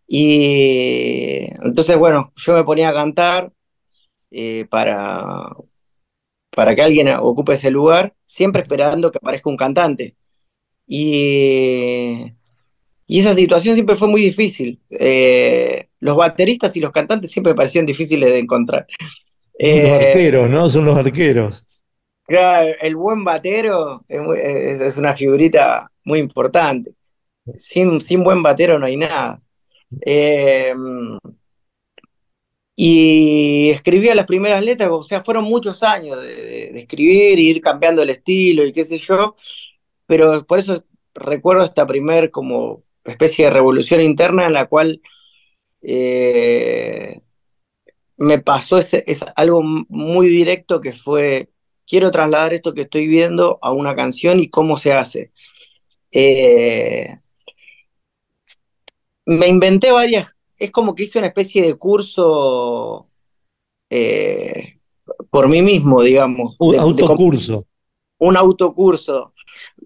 Y 0.07 1.41
entonces, 1.63 1.99
bueno, 1.99 2.33
yo 2.37 2.55
me 2.55 2.65
ponía 2.65 2.89
a 2.89 2.95
cantar 2.95 3.53
eh, 4.31 4.65
para, 4.71 5.51
para 6.55 6.75
que 6.75 6.83
alguien 6.83 7.09
ocupe 7.09 7.55
ese 7.55 7.71
lugar, 7.71 8.15
siempre 8.27 8.63
esperando 8.63 9.11
que 9.11 9.19
aparezca 9.19 9.51
un 9.51 9.57
cantante. 9.57 10.17
Y, 10.87 12.33
y 13.07 13.21
esa 13.21 13.35
situación 13.35 13.75
siempre 13.75 13.97
fue 13.97 14.09
muy 14.09 14.21
difícil. 14.23 14.81
Eh, 14.91 15.89
los 16.01 16.17
bateristas 16.17 16.77
y 16.77 16.81
los 16.81 16.93
cantantes 16.93 17.31
siempre 17.31 17.53
me 17.53 17.57
parecieron 17.57 17.87
difíciles 17.87 18.31
de 18.33 18.39
encontrar. 18.39 18.87
Los 19.61 19.61
Eh, 19.61 19.91
arqueros, 20.09 20.51
¿no? 20.51 20.69
Son 20.69 20.85
los 20.85 20.97
arqueros. 20.97 21.65
Claro, 22.27 22.75
el 22.81 22.97
buen 22.97 23.23
batero 23.25 24.05
es, 24.09 24.21
muy- 24.21 24.39
es- 24.39 24.81
es 24.81 24.99
una 24.99 25.15
figurita 25.15 25.91
muy 26.05 26.19
importante. 26.21 26.93
Sin, 27.57 28.01
sin 28.01 28.25
buen 28.25 28.43
batero 28.43 28.79
no 28.79 28.87
hay 28.87 28.97
nada. 28.97 29.43
Eh, 30.05 30.75
y 32.77 33.71
escribía 33.71 34.15
las 34.15 34.27
primeras 34.27 34.65
letras, 34.65 34.91
o 34.91 35.05
sea, 35.05 35.23
fueron 35.25 35.45
muchos 35.45 35.83
años 35.83 36.21
de, 36.21 36.79
escribir 36.81 37.39
y 37.39 37.51
ir 37.51 37.61
cambiando 37.61 38.03
el 38.03 38.11
estilo 38.11 38.67
y 38.67 38.73
qué 38.73 38.85
sé 38.85 38.99
yo, 38.99 39.37
pero 40.07 40.45
por 40.47 40.59
eso 40.59 40.85
recuerdo 41.15 41.65
esta 41.65 41.87
primer 41.87 42.31
como 42.31 42.85
especie 43.05 43.47
de 43.47 43.51
revolución 43.53 44.01
interna 44.01 44.47
en 44.47 44.53
la 44.55 44.67
cual 44.67 45.03
eh, 45.83 47.21
me 48.17 48.39
pasó 48.41 48.79
ese, 48.79 49.05
es 49.07 49.25
algo 49.37 49.63
muy 49.63 50.29
directo 50.29 50.81
que 50.81 50.93
fue, 50.93 51.51
quiero 51.87 52.11
trasladar 52.11 52.55
esto 52.55 52.75
que 52.75 52.83
estoy 52.83 53.07
viendo 53.07 53.59
a 53.63 53.73
una 53.73 53.95
canción 53.97 54.41
y 54.41 54.51
cómo 54.51 54.79
se 54.79 54.93
hace. 54.93 55.33
Eh, 56.13 57.19
me 59.27 59.47
inventé 59.49 59.91
varias, 59.93 60.37
es 60.65 60.71
como 60.71 60.95
que 60.95 61.05
hice 61.05 61.19
una 61.19 61.29
especie 61.29 61.63
de 61.63 61.75
curso 61.77 63.09
eh, 63.91 64.79
por 65.31 65.49
mí 65.49 65.63
mismo, 65.63 66.03
digamos. 66.03 66.57
Un 66.59 66.73
de- 66.73 66.79
de 66.95 67.07
com- 67.07 67.19
autocurso. 67.19 67.67
un 68.19 68.37
autocurso. 68.37 69.35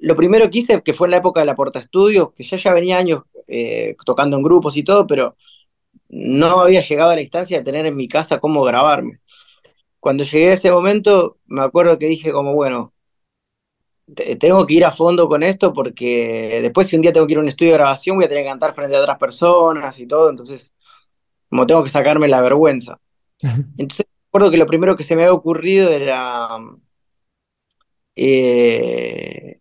Lo 0.00 0.16
primero 0.16 0.50
que 0.50 0.58
hice, 0.60 0.82
que 0.82 0.94
fue 0.94 1.06
en 1.08 1.12
la 1.12 1.16
época 1.18 1.40
de 1.40 1.46
la 1.46 1.56
Porta 1.56 1.78
Estudios, 1.80 2.32
que 2.34 2.44
yo 2.44 2.56
ya 2.56 2.72
venía 2.72 2.98
años 2.98 3.22
eh, 3.48 3.96
tocando 4.04 4.36
en 4.36 4.42
grupos 4.42 4.76
y 4.76 4.84
todo, 4.84 5.06
pero 5.06 5.36
no 6.08 6.60
había 6.60 6.80
llegado 6.82 7.10
a 7.10 7.14
la 7.16 7.20
instancia 7.22 7.58
de 7.58 7.64
tener 7.64 7.86
en 7.86 7.96
mi 7.96 8.08
casa 8.08 8.40
cómo 8.40 8.62
grabarme. 8.64 9.20
Cuando 10.00 10.24
llegué 10.24 10.50
a 10.50 10.54
ese 10.54 10.70
momento, 10.72 11.38
me 11.46 11.62
acuerdo 11.62 11.98
que 11.98 12.06
dije 12.06 12.32
como, 12.32 12.54
bueno, 12.54 12.92
tengo 14.38 14.66
que 14.66 14.74
ir 14.74 14.84
a 14.84 14.90
fondo 14.90 15.28
con 15.28 15.42
esto 15.42 15.72
porque 15.72 16.60
después 16.62 16.86
si 16.88 16.96
un 16.96 17.02
día 17.02 17.12
tengo 17.12 17.26
que 17.26 17.32
ir 17.32 17.38
a 17.38 17.42
un 17.42 17.48
estudio 17.48 17.72
de 17.72 17.78
grabación 17.78 18.16
voy 18.16 18.24
a 18.24 18.28
tener 18.28 18.44
que 18.44 18.50
cantar 18.50 18.74
frente 18.74 18.96
a 18.96 19.00
otras 19.00 19.18
personas 19.18 19.98
y 20.00 20.06
todo, 20.06 20.30
entonces 20.30 20.74
como 21.48 21.66
tengo 21.66 21.82
que 21.82 21.90
sacarme 21.90 22.28
la 22.28 22.40
vergüenza. 22.40 23.00
Entonces 23.78 24.06
recuerdo 24.26 24.50
que 24.50 24.58
lo 24.58 24.66
primero 24.66 24.96
que 24.96 25.04
se 25.04 25.16
me 25.16 25.22
había 25.22 25.32
ocurrido 25.32 25.90
era 25.90 26.48
eh, 28.16 29.60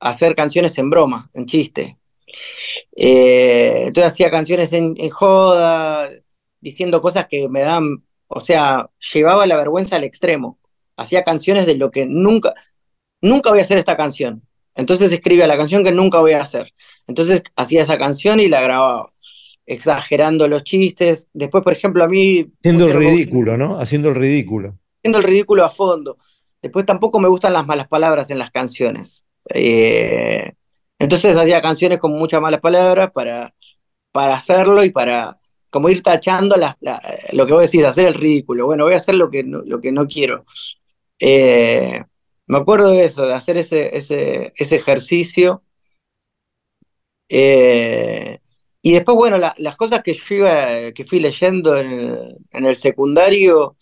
hacer 0.00 0.34
canciones 0.34 0.76
en 0.78 0.90
broma, 0.90 1.30
en 1.34 1.46
chiste. 1.46 1.98
Eh, 2.96 3.84
entonces 3.86 4.12
hacía 4.12 4.30
canciones 4.30 4.72
en, 4.72 4.94
en 4.98 5.10
joda, 5.10 6.08
diciendo 6.60 7.00
cosas 7.02 7.26
que 7.28 7.48
me 7.48 7.60
dan, 7.62 8.04
o 8.28 8.40
sea, 8.40 8.90
llevaba 9.12 9.46
la 9.46 9.56
vergüenza 9.56 9.96
al 9.96 10.04
extremo. 10.04 10.58
Hacía 10.96 11.24
canciones 11.24 11.66
de 11.66 11.76
lo 11.76 11.90
que 11.90 12.06
nunca, 12.06 12.54
nunca 13.20 13.50
voy 13.50 13.58
a 13.60 13.62
hacer 13.62 13.78
esta 13.78 13.96
canción. 13.96 14.42
Entonces 14.74 15.10
escribía 15.12 15.46
la 15.46 15.56
canción 15.56 15.82
que 15.84 15.92
nunca 15.92 16.20
voy 16.20 16.32
a 16.32 16.42
hacer. 16.42 16.72
Entonces 17.06 17.42
hacía 17.56 17.82
esa 17.82 17.98
canción 17.98 18.38
y 18.40 18.48
la 18.48 18.60
grababa, 18.60 19.12
exagerando 19.66 20.46
los 20.48 20.62
chistes. 20.64 21.28
Después, 21.32 21.64
por 21.64 21.72
ejemplo, 21.72 22.04
a 22.04 22.08
mí... 22.08 22.46
Haciendo 22.60 22.86
el 22.86 22.94
ridículo, 22.94 23.56
¿no? 23.56 23.78
Haciendo 23.78 24.08
el 24.10 24.14
ridículo. 24.14 24.78
haciendo 25.00 25.18
el 25.18 25.24
ridículo 25.24 25.64
a 25.64 25.70
fondo. 25.70 26.18
Después 26.62 26.86
tampoco 26.86 27.20
me 27.20 27.28
gustan 27.28 27.52
las 27.52 27.66
malas 27.66 27.88
palabras 27.88 28.30
en 28.30 28.38
las 28.38 28.50
canciones. 28.50 29.24
Eh, 29.54 30.52
entonces 30.98 31.36
hacía 31.36 31.62
canciones 31.62 31.98
con 31.98 32.12
muchas 32.12 32.40
malas 32.40 32.60
palabras 32.60 33.10
para, 33.12 33.54
para 34.12 34.34
hacerlo 34.36 34.84
y 34.84 34.90
para 34.90 35.38
como 35.70 35.88
ir 35.90 36.02
tachando 36.02 36.56
las- 36.56 36.76
la- 36.80 37.00
lo 37.32 37.46
que 37.46 37.52
vos 37.52 37.62
decís, 37.62 37.84
hacer 37.84 38.06
el 38.06 38.14
ridículo. 38.14 38.66
Bueno, 38.66 38.84
voy 38.84 38.94
a 38.94 38.96
hacer 38.96 39.14
lo 39.14 39.30
que 39.30 39.44
no, 39.44 39.62
lo 39.64 39.80
que 39.80 39.92
no 39.92 40.06
quiero. 40.06 40.44
Eh, 41.20 42.02
me 42.48 42.58
acuerdo 42.58 42.90
de 42.90 43.04
eso, 43.04 43.26
de 43.26 43.34
hacer 43.34 43.56
ese, 43.58 43.96
ese, 43.96 44.52
ese 44.56 44.76
ejercicio. 44.76 45.62
Eh, 47.28 48.40
y 48.82 48.92
después, 48.92 49.16
bueno, 49.16 49.38
la- 49.38 49.54
las 49.58 49.76
cosas 49.76 50.02
que 50.02 50.14
yo 50.14 50.34
iba, 50.36 50.92
que 50.92 51.04
fui 51.04 51.20
leyendo 51.20 51.76
en 51.76 51.92
el, 51.92 52.36
en 52.52 52.66
el 52.66 52.76
secundario 52.76 53.76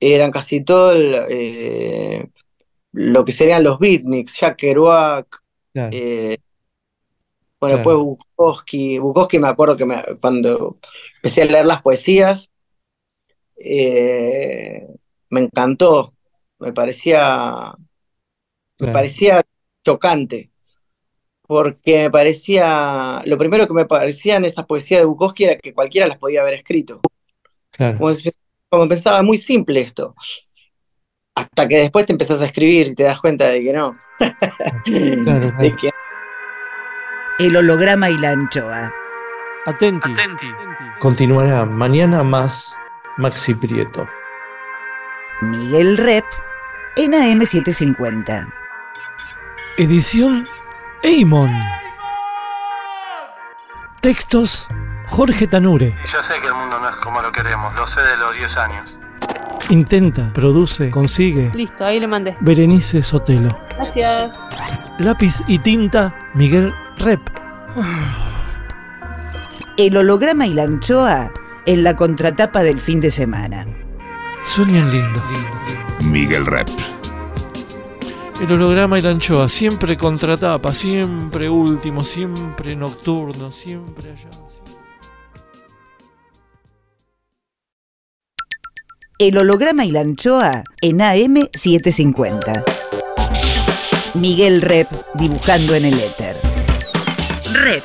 eran 0.00 0.30
casi 0.30 0.62
todo 0.64 0.92
el, 0.92 1.14
eh, 1.28 2.28
lo 2.92 3.24
que 3.24 3.32
serían 3.32 3.64
los 3.64 3.78
beatniks, 3.78 4.38
Jack 4.40 4.56
Kerouac, 4.58 5.26
Claro, 5.72 5.90
eh, 5.92 6.38
bueno, 7.60 7.76
claro. 7.76 7.78
después 7.78 7.96
Bukowski. 8.36 8.98
Bukowski 8.98 9.38
me 9.38 9.48
acuerdo 9.48 9.76
que 9.76 9.84
me- 9.84 10.02
cuando 10.20 10.78
empecé 11.16 11.42
a 11.42 11.46
leer 11.46 11.66
las 11.66 11.82
poesías, 11.82 12.52
eh, 13.56 14.86
me 15.30 15.40
encantó, 15.40 16.14
me 16.58 16.72
parecía, 16.72 17.72
me 17.76 17.86
Claro. 18.78 18.92
parecía 18.92 19.42
chocante, 19.84 20.50
porque 21.46 22.02
me 22.02 22.10
parecía, 22.10 23.22
lo 23.24 23.38
primero 23.38 23.66
que 23.66 23.74
me 23.74 23.86
parecía 23.86 24.36
en 24.36 24.44
esas 24.44 24.66
poesías 24.66 25.00
de 25.00 25.06
Bukowski 25.06 25.44
era 25.44 25.56
que 25.58 25.72
cualquiera 25.74 26.06
las 26.06 26.18
podía 26.18 26.42
haber 26.42 26.54
escrito. 26.54 27.00
Claro. 27.70 27.98
Como 28.68 28.86
pensaba, 28.86 29.22
muy 29.22 29.38
simple 29.38 29.80
esto. 29.80 30.14
Hasta 31.34 31.68
que 31.68 31.78
después 31.78 32.04
te 32.04 32.12
empezás 32.12 32.42
a 32.42 32.46
escribir 32.46 32.88
y 32.88 32.94
te 32.94 33.04
das 33.04 33.20
cuenta 33.20 33.48
de 33.48 33.62
que 33.62 33.72
no. 33.72 33.96
De 34.84 35.76
que 35.76 35.90
El 37.38 37.56
holograma 37.56 38.10
y 38.10 38.18
la 38.18 38.30
anchoa. 38.32 38.92
Atenti. 39.64 40.14
Continuará 40.98 41.64
mañana 41.64 42.22
más 42.22 42.76
Maxi 43.16 43.54
Prieto. 43.54 44.08
Miguel 45.40 45.96
Rep 45.96 46.24
en 46.98 47.12
AM750. 47.12 48.52
Edición 49.76 50.44
Eimon. 51.04 51.48
Textos 54.00 54.66
Jorge 55.06 55.46
Tanure. 55.46 55.96
Yo 56.12 56.22
sé 56.24 56.34
que 56.40 56.48
el 56.48 56.54
mundo 56.54 56.80
no 56.80 56.88
es 56.88 56.96
como 56.96 57.22
lo 57.22 57.30
queremos, 57.30 57.72
lo 57.76 57.86
sé 57.86 58.00
de 58.00 58.16
los 58.16 58.34
10 58.34 58.56
años. 58.56 58.98
Intenta, 59.70 60.32
produce, 60.32 60.90
consigue. 60.90 61.52
Listo, 61.54 61.84
ahí 61.84 62.00
le 62.00 62.08
mandé. 62.08 62.36
Berenice 62.40 63.00
Sotelo. 63.04 63.56
Gracias. 63.76 64.36
Lápiz 64.98 65.40
y 65.46 65.60
tinta 65.60 66.18
Miguel 66.34 66.74
Rep. 66.96 67.20
El 69.76 69.96
holograma 69.96 70.48
y 70.48 70.52
la 70.52 70.64
anchoa 70.64 71.30
en 71.64 71.84
la 71.84 71.94
contratapa 71.94 72.64
del 72.64 72.80
fin 72.80 73.00
de 73.00 73.12
semana. 73.12 73.66
Sueñan 74.42 74.90
lindo. 74.90 75.22
Miguel 76.08 76.46
Rep. 76.46 76.68
El 78.40 78.52
holograma 78.52 78.98
y 78.98 79.02
la 79.02 79.10
anchoa, 79.10 79.46
siempre 79.48 79.96
contratapa, 79.96 80.72
siempre 80.72 81.50
último, 81.50 82.02
siempre 82.02 82.74
nocturno, 82.74 83.52
siempre 83.52 84.12
allá. 84.12 84.30
El 89.18 89.36
holograma 89.36 89.84
y 89.84 89.90
la 89.90 90.00
anchoa 90.00 90.64
en 90.80 90.98
AM750. 90.98 92.64
Miguel 94.14 94.62
Rep 94.62 94.88
dibujando 95.14 95.74
en 95.74 95.84
el 95.84 96.00
éter. 96.00 96.40
Rep. 97.52 97.84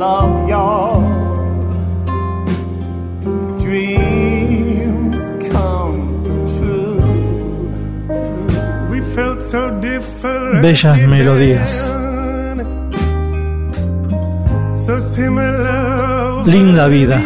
your 0.00 1.02
dreams 3.58 5.22
come 5.50 6.22
true. 6.56 7.00
We 8.90 9.00
felt 9.14 9.42
so 9.42 9.70
different. 9.80 10.62
Bellas 10.62 10.98
melodías. 11.08 11.72
So 14.84 15.00
similar. 15.00 16.44
Linda 16.46 16.88
vida. 16.88 17.20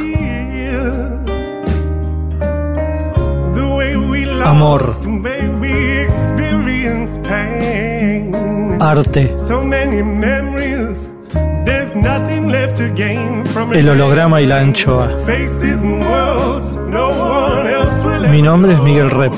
Amor. 4.44 4.96
the 5.02 5.20
way 5.20 5.46
we 5.60 5.72
experienced 6.06 7.22
pain. 7.22 8.34
Arte. 8.80 9.38
So 9.38 9.62
many 9.62 10.02
memories. 10.02 10.47
El 13.72 13.88
holograma 13.88 14.40
y 14.40 14.46
la 14.46 14.60
anchoa. 14.60 15.10
Mi 18.30 18.42
nombre 18.42 18.72
es 18.72 18.80
Miguel 18.80 19.10
Rep. 19.10 19.32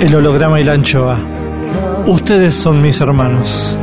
El 0.00 0.14
holograma 0.14 0.60
y 0.60 0.64
la 0.64 0.72
anchoa. 0.74 1.16
Ustedes 2.06 2.54
son 2.54 2.80
mis 2.82 3.00
hermanos. 3.00 3.76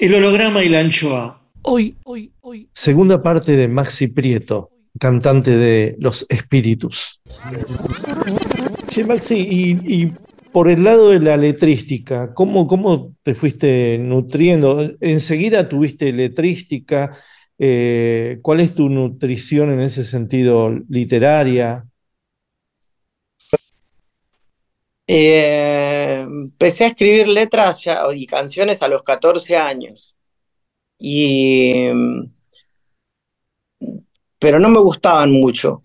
El 0.00 0.14
holograma 0.14 0.64
y 0.64 0.70
la 0.70 0.80
anchoa. 0.80 1.42
Hoy, 1.60 1.94
hoy, 2.04 2.32
hoy. 2.40 2.70
Segunda 2.72 3.22
parte 3.22 3.54
de 3.54 3.68
Maxi 3.68 4.06
Prieto, 4.06 4.70
cantante 4.98 5.50
de 5.50 5.94
Los 5.98 6.24
Espíritus. 6.30 7.20
Che, 8.88 9.04
Maxi, 9.04 9.36
y, 9.36 9.70
y 10.02 10.12
por 10.52 10.70
el 10.70 10.84
lado 10.84 11.10
de 11.10 11.20
la 11.20 11.36
letrística, 11.36 12.32
¿cómo, 12.32 12.66
cómo 12.66 13.14
te 13.22 13.34
fuiste 13.34 13.98
nutriendo? 13.98 14.90
¿Enseguida 15.00 15.68
tuviste 15.68 16.10
letrística? 16.14 17.18
Eh, 17.58 18.38
¿Cuál 18.40 18.60
es 18.60 18.74
tu 18.74 18.88
nutrición 18.88 19.70
en 19.70 19.80
ese 19.80 20.06
sentido 20.06 20.70
literaria? 20.88 21.84
Eh, 25.12 26.20
empecé 26.20 26.84
a 26.84 26.88
escribir 26.88 27.26
letras 27.26 27.82
y 28.14 28.26
canciones 28.28 28.80
a 28.80 28.86
los 28.86 29.02
14 29.02 29.56
años. 29.56 30.14
Y, 31.00 31.88
pero 34.38 34.60
no 34.60 34.68
me 34.68 34.78
gustaban 34.78 35.32
mucho. 35.32 35.82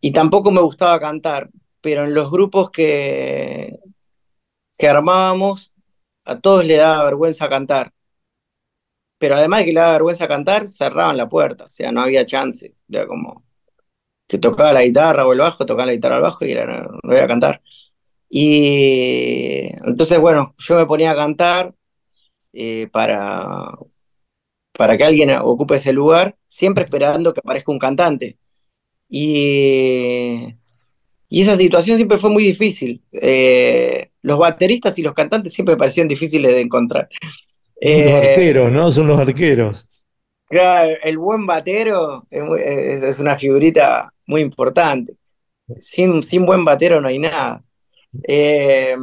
Y 0.00 0.12
tampoco 0.12 0.52
me 0.52 0.60
gustaba 0.60 1.00
cantar. 1.00 1.50
Pero 1.80 2.04
en 2.04 2.14
los 2.14 2.30
grupos 2.30 2.70
que, 2.70 3.80
que 4.78 4.88
armábamos, 4.88 5.74
a 6.24 6.38
todos 6.40 6.64
le 6.64 6.76
daba 6.76 7.04
vergüenza 7.04 7.48
cantar. 7.48 7.92
Pero 9.18 9.36
además 9.36 9.60
de 9.60 9.64
que 9.66 9.72
le 9.72 9.80
daba 9.80 9.92
vergüenza 9.94 10.28
cantar, 10.28 10.68
cerraban 10.68 11.16
la 11.16 11.28
puerta. 11.28 11.64
O 11.64 11.68
sea, 11.70 11.90
no 11.90 12.02
había 12.02 12.24
chance. 12.24 12.76
Era 12.88 13.06
como 13.08 13.44
que 14.28 14.38
tocaba 14.38 14.72
la 14.72 14.84
guitarra 14.84 15.26
o 15.26 15.32
el 15.32 15.40
bajo, 15.40 15.66
tocaba 15.66 15.86
la 15.86 15.92
guitarra 15.94 16.16
al 16.16 16.22
bajo 16.22 16.44
y 16.44 16.52
era, 16.52 16.66
no, 16.66 16.90
no 16.92 17.00
voy 17.02 17.18
a 17.18 17.26
cantar. 17.28 17.62
Y 18.30 19.70
entonces, 19.86 20.20
bueno, 20.20 20.54
yo 20.58 20.78
me 20.78 20.86
ponía 20.86 21.12
a 21.12 21.16
cantar 21.16 21.74
eh, 22.54 22.88
para, 22.92 23.72
para 24.72 24.96
que 24.96 25.04
alguien 25.04 25.30
ocupe 25.32 25.76
ese 25.76 25.92
lugar, 25.92 26.36
siempre 26.48 26.84
esperando 26.84 27.34
que 27.34 27.40
aparezca 27.40 27.72
un 27.72 27.78
cantante. 27.78 28.38
Y, 29.08 30.56
y 31.30 31.42
esa 31.42 31.56
situación 31.56 31.98
siempre 31.98 32.18
fue 32.18 32.30
muy 32.30 32.44
difícil. 32.44 33.02
Eh, 33.12 34.10
los 34.22 34.38
bateristas 34.38 34.98
y 34.98 35.02
los 35.02 35.14
cantantes 35.14 35.52
siempre 35.54 35.74
me 35.76 35.78
parecían 35.78 36.08
difíciles 36.08 36.52
de 36.54 36.60
encontrar. 36.62 37.08
Los 37.94 38.14
Eh, 38.14 38.14
arqueros, 38.14 38.72
¿no? 38.72 38.90
Son 38.90 39.06
los 39.06 39.18
arqueros. 39.20 39.86
Claro, 40.48 40.96
el 41.02 41.16
buen 41.18 41.46
batero 41.46 42.26
es, 42.30 42.42
muy- 42.42 42.60
es- 42.60 43.02
es 43.04 43.20
una 43.20 43.38
figurita 43.38 44.12
muy 44.26 44.40
importante. 44.42 45.16
Sin, 45.78 46.22
sin 46.22 46.46
buen 46.46 46.64
batero 46.64 47.00
no 47.00 47.08
hay 47.08 47.18
nada. 47.20 47.64
Eh, 48.24 48.96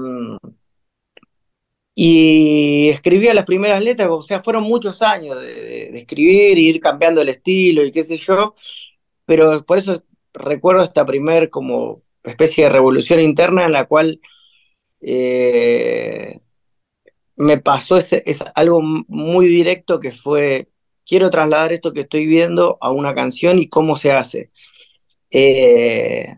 y 1.99 2.89
escribía 2.89 3.33
las 3.33 3.45
primeras 3.45 3.83
letras, 3.83 4.09
o 4.11 4.21
sea, 4.21 4.43
fueron 4.43 4.63
muchos 4.63 5.01
años 5.01 5.41
de, 5.41 5.97
escribir 5.97 6.57
y 6.59 6.67
ir 6.67 6.79
cambiando 6.79 7.21
el 7.21 7.29
estilo 7.29 7.83
y 7.83 7.91
qué 7.91 8.03
sé 8.03 8.17
yo, 8.17 8.53
pero 9.25 9.65
por 9.65 9.79
eso 9.79 10.03
recuerdo 10.31 10.83
esta 10.83 11.05
primer 11.07 11.49
como 11.49 12.03
especie 12.23 12.65
de 12.65 12.69
revolución 12.69 13.19
interna 13.19 13.65
en 13.65 13.71
la 13.71 13.85
cual 13.85 14.21
eh, 15.01 16.39
me 17.35 17.57
pasó 17.59 17.97
ese, 17.97 18.23
es 18.27 18.43
algo 18.55 18.81
muy 18.81 19.47
directo 19.47 19.99
que 19.99 20.11
fue, 20.11 20.69
quiero 21.05 21.31
trasladar 21.31 21.73
esto 21.73 21.93
que 21.93 22.01
estoy 22.01 22.27
viendo 22.27 22.77
a 22.81 22.91
una 22.91 23.15
canción 23.15 23.59
y 23.59 23.69
cómo 23.69 23.97
se 23.97 24.11
hace. 24.11 24.51
Eh, 25.31 26.37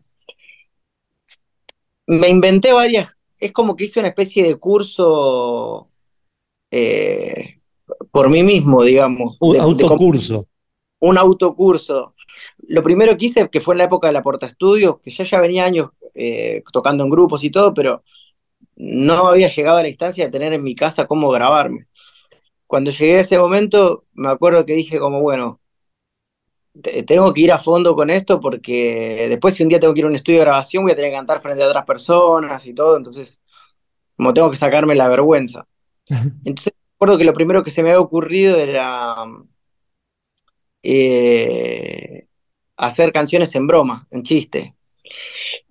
me 2.10 2.28
inventé 2.28 2.74
varias, 2.74 3.18
es 3.40 3.52
como 3.52 3.76
que 3.76 3.86
hice 3.86 4.00
una 4.00 4.10
especie 4.10 4.44
de 4.44 4.56
curso 4.58 5.90
eh, 6.72 7.60
por 8.12 8.30
mí 8.30 8.42
mismo, 8.42 8.84
digamos. 8.84 9.38
Un 9.40 9.54
de- 9.54 9.60
autocurso. 9.60 10.48
un 11.00 11.18
autocurso. 11.18 12.16
Lo 12.68 12.82
primero 12.84 13.16
que 13.16 13.28
hice, 13.28 13.50
que 13.50 13.62
fue 13.62 13.76
en 13.76 13.80
la 13.80 13.84
época 13.86 14.08
de 14.08 14.14
la 14.14 14.24
Porta 14.24 14.48
Estudios, 14.48 15.00
que 15.02 15.12
yo 15.12 15.24
ya 15.24 15.40
venía 15.40 15.66
años 15.66 15.90
eh, 16.16 16.64
tocando 16.72 17.04
en 17.04 17.12
grupos 17.12 17.44
y 17.44 17.52
todo, 17.52 17.74
pero 17.74 18.04
no 18.76 19.28
había 19.28 19.48
llegado 19.48 19.78
a 19.78 19.84
la 19.84 19.90
instancia 19.90 20.26
de 20.26 20.32
tener 20.32 20.54
en 20.54 20.64
mi 20.64 20.74
casa 20.74 21.06
cómo 21.06 21.30
grabarme. 21.30 21.88
Cuando 22.66 22.90
llegué 22.92 23.18
a 23.18 23.22
ese 23.22 23.38
momento, 23.38 24.06
me 24.14 24.30
acuerdo 24.30 24.66
que 24.66 24.74
dije 24.74 25.00
como, 25.00 25.22
bueno, 25.22 25.60
tengo 27.06 27.34
que 27.34 27.42
ir 27.42 27.52
a 27.52 27.58
fondo 27.60 27.96
con 27.96 28.10
esto 28.10 28.40
porque 28.40 29.28
después 29.30 29.56
si 29.56 29.64
un 29.64 29.70
día 29.70 29.80
tengo 29.80 29.94
que 29.94 30.02
ir 30.02 30.06
a 30.06 30.10
un 30.10 30.16
estudio 30.16 30.40
de 30.40 30.46
grabación 30.46 30.84
voy 30.84 30.94
a 30.94 30.96
tener 30.96 31.12
que 31.12 31.18
cantar 31.18 31.42
frente 31.42 31.64
a 31.64 31.68
otras 31.68 31.86
personas 31.86 32.66
y 32.66 32.74
todo, 32.74 32.98
entonces 32.98 33.42
como 34.16 34.34
tengo 34.34 34.52
que 34.52 34.58
sacarme 34.58 34.96
la 34.96 35.08
vergüenza. 35.08 35.66
Entonces 36.44 36.74
recuerdo 36.94 37.18
que 37.18 37.24
lo 37.24 37.34
primero 37.34 37.64
que 37.64 37.72
se 37.72 37.82
me 37.84 37.90
había 37.90 38.02
ocurrido 38.02 38.58
era 38.58 39.16
eh, 40.84 42.28
hacer 42.78 43.12
canciones 43.14 43.54
en 43.56 43.68
broma, 43.68 44.08
en 44.12 44.24
chiste. 44.24 44.76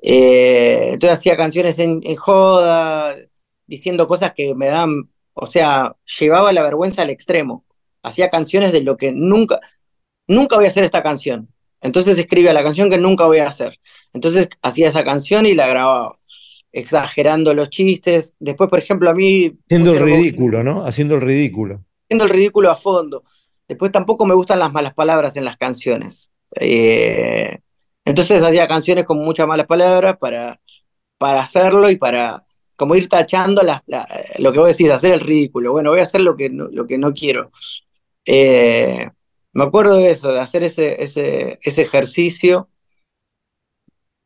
Eh, 0.02 0.90
entonces 0.92 1.18
hacía 1.18 1.36
canciones 1.36 1.78
en, 1.78 2.00
en 2.04 2.16
joda, 2.16 3.14
diciendo 3.66 4.08
cosas 4.08 4.32
que 4.34 4.54
me 4.54 4.68
dan, 4.68 5.10
o 5.34 5.46
sea, 5.46 5.96
llevaba 6.18 6.52
la 6.52 6.62
vergüenza 6.62 7.02
al 7.02 7.10
extremo. 7.10 7.64
Hacía 8.02 8.30
canciones 8.30 8.72
de 8.72 8.82
lo 8.82 8.96
que 8.96 9.12
nunca, 9.12 9.60
nunca 10.28 10.56
voy 10.56 10.66
a 10.66 10.68
hacer 10.68 10.84
esta 10.84 11.02
canción. 11.02 11.48
Entonces 11.80 12.18
escribía 12.18 12.52
la 12.52 12.62
canción 12.64 12.90
que 12.90 12.98
nunca 12.98 13.26
voy 13.26 13.38
a 13.38 13.48
hacer. 13.48 13.78
Entonces 14.12 14.48
hacía 14.62 14.88
esa 14.88 15.04
canción 15.04 15.46
y 15.46 15.54
la 15.54 15.66
grababa, 15.68 16.18
exagerando 16.72 17.54
los 17.54 17.70
chistes. 17.70 18.34
Después, 18.38 18.70
por 18.70 18.78
ejemplo, 18.78 19.10
a 19.10 19.14
mí... 19.14 19.56
Haciendo 19.66 19.92
el 19.92 20.00
ridículo, 20.00 20.62
¿no? 20.64 20.84
Haciendo 20.86 21.14
el 21.16 21.20
ridículo. 21.22 21.84
haciendo 22.04 22.24
el 22.24 22.30
ridículo 22.30 22.70
a 22.70 22.76
fondo. 22.76 23.24
Después 23.66 23.92
tampoco 23.92 24.24
me 24.26 24.34
gustan 24.34 24.58
las 24.60 24.72
malas 24.72 24.94
palabras 24.94 25.36
en 25.36 25.44
las 25.44 25.56
canciones. 25.56 26.30
Eh, 26.58 27.58
entonces 28.04 28.42
hacía 28.42 28.66
canciones 28.66 29.04
con 29.04 29.18
muchas 29.18 29.46
malas 29.46 29.66
palabras 29.66 30.16
para, 30.18 30.58
para 31.18 31.42
hacerlo 31.42 31.90
y 31.90 31.96
para 31.96 32.44
como 32.76 32.94
ir 32.94 33.08
tachando 33.08 33.62
las- 33.62 33.82
la- 33.86 34.06
lo 34.38 34.52
que 34.52 34.58
vos 34.60 34.68
decís, 34.68 34.90
hacer 34.90 35.12
el 35.12 35.20
ridículo. 35.20 35.72
Bueno, 35.72 35.90
voy 35.90 36.00
a 36.00 36.04
hacer 36.04 36.20
lo 36.22 36.36
que 36.36 36.48
no, 36.48 36.68
lo 36.68 36.86
que 36.86 36.96
no 36.96 37.12
quiero. 37.12 37.50
Eh, 38.24 39.10
me 39.58 39.64
acuerdo 39.64 39.96
de 39.96 40.10
eso, 40.10 40.32
de 40.32 40.40
hacer 40.40 40.62
ese, 40.64 41.02
ese, 41.02 41.58
ese 41.62 41.82
ejercicio. 41.82 42.68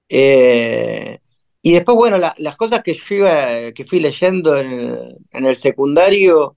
Eh, 0.08 1.18
y 1.62 1.72
después, 1.72 1.96
bueno, 1.96 2.18
la- 2.18 2.34
las 2.38 2.56
cosas 2.56 2.82
que 2.82 2.94
yo 2.94 3.14
iba, 3.16 3.72
que 3.72 3.84
fui 3.84 4.00
leyendo 4.00 4.56
en 4.58 4.72
el, 4.72 5.16
en 5.30 5.46
el 5.46 5.56
secundario 5.56 6.56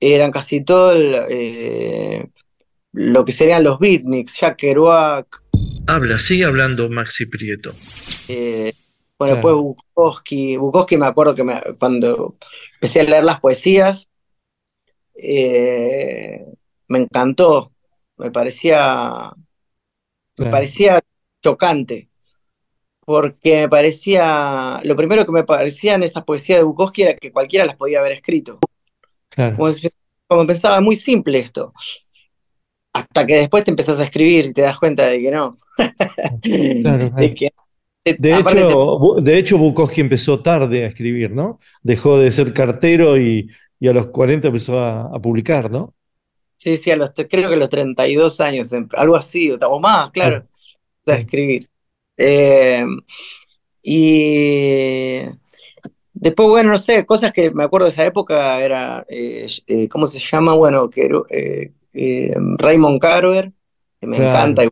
eran 0.00 0.32
casi 0.32 0.64
todo 0.64 0.92
el, 0.92 1.14
eh, 1.28 2.26
lo 2.92 3.24
que 3.24 3.32
serían 3.32 3.62
los 3.62 3.78
beatniks, 3.78 4.38
Jack 4.40 4.56
Kerouac, 4.58 5.40
Habla, 5.86 6.18
sigue 6.18 6.44
hablando 6.44 6.88
Maxi 6.88 7.26
Prieto. 7.26 7.72
eh, 8.28 8.72
bueno, 9.18 9.34
Claro. 9.34 9.48
después 9.48 9.54
Bukowski, 9.94 10.56
Bukowski 10.56 10.96
me 10.96 11.06
acuerdo 11.06 11.34
que 11.34 11.44
me- 11.44 11.60
cuando 11.78 12.36
empecé 12.74 13.00
a 13.00 13.04
leer 13.04 13.24
las 13.24 13.40
poesías, 13.40 14.08
eh, 15.14 16.44
me 16.92 17.00
encantó, 17.00 17.72
me 18.18 18.30
parecía, 18.30 19.32
me 20.36 20.46
parecía 20.50 21.00
chocante, 21.42 22.08
porque 23.00 23.62
me 23.62 23.68
parecía, 23.68 24.80
lo 24.84 24.96
primero 24.96 25.26
que 25.26 25.32
me 25.32 25.44
parecían 25.44 26.02
esas 26.02 26.24
poesías 26.24 26.60
de 26.60 26.64
Bukowski 26.64 27.02
era 27.02 27.16
que 27.18 27.32
cualquiera 27.32 27.66
las 27.66 27.76
podía 27.76 28.00
haber 28.00 28.12
escrito. 28.12 28.58
Claro. 29.30 29.56
Como, 29.56 29.70
como 30.28 30.46
pensaba, 30.46 30.80
muy 30.80 30.96
simple 30.96 31.38
esto. 31.38 31.72
Hasta 32.94 33.26
que 33.26 33.36
después 33.36 33.64
te 33.64 33.70
empezás 33.70 34.00
a 34.00 34.04
escribir 34.04 34.46
y 34.46 34.52
te 34.52 34.62
das 34.62 34.78
cuenta 34.78 35.06
de 35.06 35.20
que 35.20 35.30
no. 35.30 35.56
Claro, 36.82 37.10
De 37.16 37.34
que- 37.34 37.50
De 38.18 38.34
aparte 38.34 38.60
hecho, 38.60 38.68
te- 38.68 38.74
Bu- 38.74 39.22
de 39.22 39.38
hecho, 39.38 39.58
Bukowski 39.58 40.00
empezó 40.00 40.40
tarde 40.42 40.84
a 40.84 40.88
escribir, 40.88 41.30
¿no? 41.30 41.60
Dejó 41.82 42.18
de 42.18 42.32
ser 42.32 42.52
cartero 42.52 43.16
y, 43.18 43.48
y 43.80 43.88
a 43.88 43.92
los 43.92 44.08
40 44.08 44.48
empezó 44.48 44.78
a, 44.80 45.02
a 45.14 45.20
publicar, 45.20 45.70
¿no? 45.70 45.94
Sí, 46.62 46.76
sí, 46.76 46.90
a 46.92 46.96
los, 46.96 47.12
creo 47.28 47.48
que 47.48 47.56
a 47.56 47.58
los 47.58 47.68
32 47.70 48.40
años, 48.40 48.72
em- 48.72 48.88
algo 48.92 49.16
así, 49.16 49.50
o, 49.50 49.80
más, 49.80 50.12
claro, 50.12 50.46
a 51.06 51.12
escribir. 51.14 51.68
Eh, 52.16 52.84
y 53.82 55.22
después, 56.14 56.48
bueno, 56.48 56.70
no 56.70 56.78
sé, 56.78 57.04
cosas 57.04 57.32
que 57.32 57.50
me 57.50 57.64
acuerdo 57.64 57.86
de 57.86 57.92
esa 57.92 58.04
época 58.04 58.60
era, 58.64 59.04
eh, 59.08 59.46
eh, 59.66 59.88
¿cómo 59.88 60.06
se 60.06 60.20
llama? 60.20 60.54
Bueno, 60.54 60.88
que, 60.88 61.10
eh, 61.30 61.72
eh, 61.94 62.34
Raymond 62.58 63.00
Carver, 63.00 63.52
que 64.00 64.06
me 64.06 64.18
Claro. 64.18 64.30
encanta. 64.30 64.62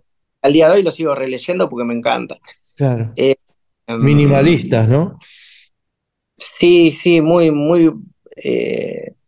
Al 0.43 0.53
día 0.53 0.69
de 0.69 0.77
hoy 0.77 0.83
lo 0.85 0.93
sigo 0.93 1.15
releyendo 1.15 1.69
porque 1.69 1.85
me 1.85 1.95
encanta. 1.95 2.39
Claro. 2.77 3.13
Em, 3.17 3.35
Minimalistas, 3.99 4.89
¿no? 4.89 5.19
Sí, 6.37 6.93
sí, 6.93 7.21
muy, 7.21 7.51
muy, 7.51 7.93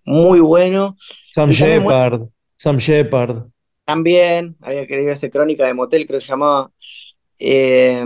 muy 0.05 0.41
bueno. 0.41 0.97
Sam 1.35 1.51
Shepard, 1.51 2.29
Sam 2.63 2.79
Shepard. 2.79 3.51
También 3.85 4.57
había 4.61 4.87
querido 4.87 5.13
hacer 5.13 5.31
crónica 5.31 5.67
de 5.67 5.75
motel, 5.75 6.07
creo 6.07 6.21
que 6.21 6.25
se 6.25 6.33
llamaba. 6.33 6.71
Eh, 7.39 8.05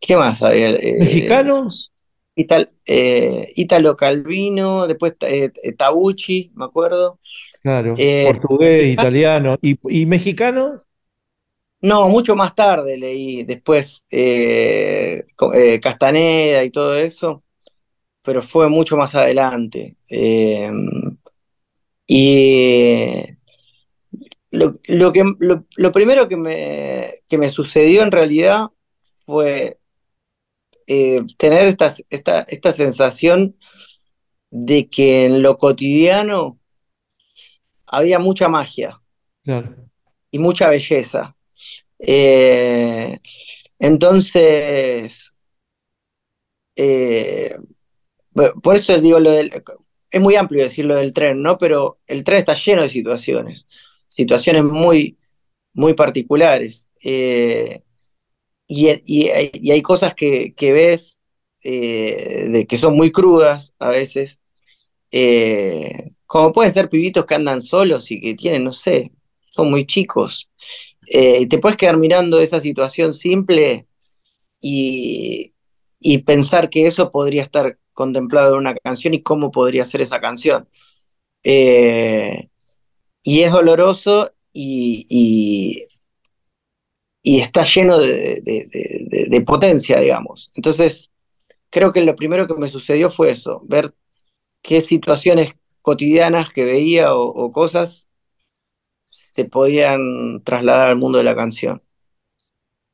¿qué 0.00 0.16
más 0.16 0.42
había? 0.42 0.70
Eh, 0.70 0.96
¿Mexicanos? 1.00 1.92
Ital- 2.34 2.70
eh, 2.84 3.52
Italo 3.56 3.96
Calvino, 3.96 4.86
después 4.86 5.14
eh, 5.22 5.50
Tabucci, 5.76 6.52
me 6.54 6.66
acuerdo. 6.66 7.18
Claro. 7.62 7.94
Portugués, 8.22 8.92
italiano. 8.92 9.56
¿Y, 9.62 9.78
y 9.88 10.06
mexicano? 10.06 10.82
No, 11.80 12.08
mucho 12.08 12.34
más 12.34 12.54
tarde 12.54 12.96
leí 12.98 13.44
después 13.44 14.06
eh, 14.10 15.24
eh, 15.54 15.80
Castaneda 15.80 16.64
y 16.64 16.70
todo 16.70 16.96
eso, 16.96 17.44
pero 18.22 18.42
fue 18.42 18.68
mucho 18.68 18.96
más 18.96 19.14
adelante. 19.14 19.96
Eh, 20.10 20.70
y 22.06 23.24
lo, 24.50 24.72
lo 24.84 25.12
que, 25.12 25.24
lo, 25.38 25.66
lo 25.76 25.92
primero 25.92 26.28
que 26.28 26.36
me, 26.36 27.22
que 27.28 27.38
me 27.38 27.48
sucedió 27.48 28.02
en 28.02 28.12
realidad 28.12 28.66
fue 29.24 29.78
eh, 30.86 31.20
tener 31.36 31.66
esta, 31.66 31.92
esta, 32.10 32.42
esta 32.42 32.72
sensación 32.72 33.56
de 34.50 34.88
que 34.88 35.24
en 35.24 35.42
lo 35.42 35.58
cotidiano 35.58 36.58
había 37.86 38.18
mucha 38.18 38.48
magia 38.48 39.00
Claro. 39.42 39.76
y 40.30 40.38
mucha 40.38 40.68
belleza. 40.68 41.36
Eh, 41.98 43.18
entonces, 43.78 45.34
eh, 46.76 47.56
por 48.62 48.76
eso 48.76 48.98
digo 48.98 49.18
lo 49.20 49.30
del, 49.30 49.62
es 50.10 50.20
muy 50.20 50.36
amplio 50.36 50.64
decir 50.64 50.84
lo 50.84 50.96
del 50.96 51.12
tren, 51.12 51.42
¿no? 51.42 51.58
Pero 51.58 51.98
el 52.06 52.24
tren 52.24 52.38
está 52.38 52.54
lleno 52.54 52.82
de 52.82 52.88
situaciones, 52.88 53.66
situaciones 54.08 54.64
muy, 54.64 55.18
muy 55.72 55.94
particulares. 55.94 56.88
Eh, 57.02 57.82
y, 58.68 58.88
hay, 59.28 59.82
cosas 59.82 60.14
que, 60.14 60.54
ves 60.58 61.20
eh, 61.62 62.48
de, 62.50 62.66
que 62.66 62.78
son 62.78 62.96
muy 62.96 63.12
crudas 63.12 63.74
a 63.78 63.88
veces, 63.88 64.40
eh, 65.12 66.12
como 66.26 66.52
pueden 66.52 66.72
ser 66.72 66.88
pibitos 66.88 67.26
que 67.26 67.34
andan 67.36 67.62
solos 67.62 68.10
y 68.10 68.20
que 68.20 68.34
tienen, 68.34 68.64
no 68.64 68.72
sé, 68.72 69.12
son 69.42 69.70
muy 69.70 69.86
chicos. 69.86 70.50
Y 71.08 71.46
te 71.46 71.58
puedes 71.58 71.76
quedar 71.76 71.96
mirando 71.96 72.40
esa 72.40 72.58
situación 72.60 73.12
simple 73.12 73.86
y 74.60 75.52
pensar 76.24 76.68
que 76.68 76.86
eso 76.86 77.10
podría 77.12 77.42
estar 77.42 77.78
contemplado 77.96 78.54
en 78.54 78.60
una 78.60 78.76
canción 78.76 79.14
y 79.14 79.24
cómo 79.24 79.50
podría 79.52 79.86
ser 79.86 80.02
esa 80.02 80.20
canción. 80.20 80.68
Eh, 81.44 82.50
y 83.22 83.42
es 83.42 83.52
doloroso 83.52 84.32
y, 84.52 85.06
y, 87.22 87.40
está 87.40 87.64
lleno 87.64 87.98
de, 87.98 88.40
de- 88.42 89.40
potencia, 89.42 90.00
digamos. 90.00 90.50
Entonces, 90.54 91.12
creo 91.70 91.92
que 91.92 92.02
lo 92.02 92.16
primero 92.16 92.46
que 92.46 92.54
me 92.54 92.68
sucedió 92.68 93.10
fue 93.10 93.30
eso, 93.32 93.62
ver 93.66 93.94
qué 94.62 94.80
situaciones 94.82 95.54
cotidianas 95.82 96.50
que 96.52 96.64
veía 96.64 97.14
o, 97.14 97.24
o 97.28 97.52
cosas 97.52 98.08
se 99.04 99.44
podían 99.46 100.42
trasladar 100.44 100.88
al 100.88 100.96
mundo 100.96 101.18
de 101.18 101.24
la 101.24 101.36
canción. 101.36 101.82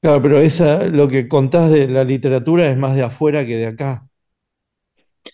Claro, 0.00 0.20
pero 0.22 0.38
esa, 0.38 0.84
lo 0.84 1.09
que 1.09 1.28
contás 1.28 1.70
de 1.70 1.86
la 1.88 2.05
literatura 2.05 2.68
es 2.70 2.76
más 2.76 2.94
de 2.96 3.03
afuera 3.05 3.46
que 3.46 3.57
de 3.57 3.66
acá. 3.66 4.09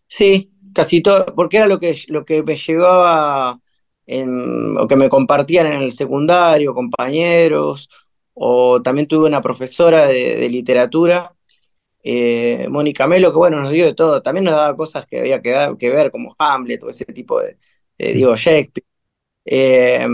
Sí, 0.06 0.52
casi 0.74 1.02
todo, 1.02 1.26
porque 1.34 1.56
era 1.58 1.66
lo 1.66 1.78
que, 1.80 1.96
lo 2.08 2.24
que 2.24 2.42
me 2.42 2.56
llevaba, 2.56 3.60
en, 4.06 4.76
o 4.78 4.86
que 4.88 4.96
me 4.96 5.08
compartían 5.08 5.66
en 5.66 5.80
el 5.82 5.92
secundario, 5.92 6.74
compañeros, 6.74 7.88
o 8.34 8.80
también 8.82 9.08
tuve 9.08 9.26
una 9.26 9.40
profesora 9.40 10.06
de, 10.06 10.36
de 10.36 10.48
literatura, 10.50 11.34
eh, 12.04 12.68
Mónica 12.70 13.06
Melo, 13.08 13.32
que 13.32 13.38
bueno, 13.38 13.60
nos 13.60 13.72
dio 13.72 13.86
de 13.86 13.94
todo, 13.94 14.22
también 14.22 14.44
nos 14.46 14.54
daba 14.56 14.76
cosas 14.76 15.06
que 15.06 15.20
había 15.20 15.42
que, 15.42 15.52
dar- 15.52 15.76
que 15.78 15.90
ver, 15.90 16.10
como 16.12 16.34
Hamlet 16.38 16.82
o 16.84 16.90
ese 16.90 17.04
tipo 17.06 17.40
de, 17.40 17.58
de, 17.98 18.14
digo, 18.14 18.36
Shakespeare. 18.36 18.86
Eh, 19.46 20.06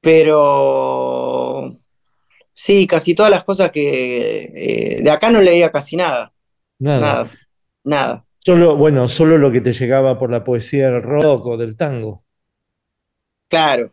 pero 0.00 1.70
sí, 2.52 2.86
casi 2.86 3.14
todas 3.16 3.30
las 3.32 3.44
cosas 3.44 3.70
que 3.70 4.98
eh, 4.98 5.02
de 5.02 5.10
acá 5.10 5.30
no 5.30 5.40
leía 5.40 5.72
casi 5.72 5.96
nada, 5.96 6.34
Nada. 6.80 7.22
nada, 7.24 7.30
nada. 7.84 8.24
Solo, 8.44 8.76
bueno, 8.76 9.08
solo 9.08 9.38
lo 9.38 9.52
que 9.52 9.60
te 9.60 9.72
llegaba 9.72 10.18
por 10.18 10.30
la 10.30 10.44
poesía 10.44 10.90
del 10.90 11.02
rock 11.02 11.46
o 11.46 11.56
del 11.56 11.76
tango. 11.76 12.24
Claro. 13.48 13.92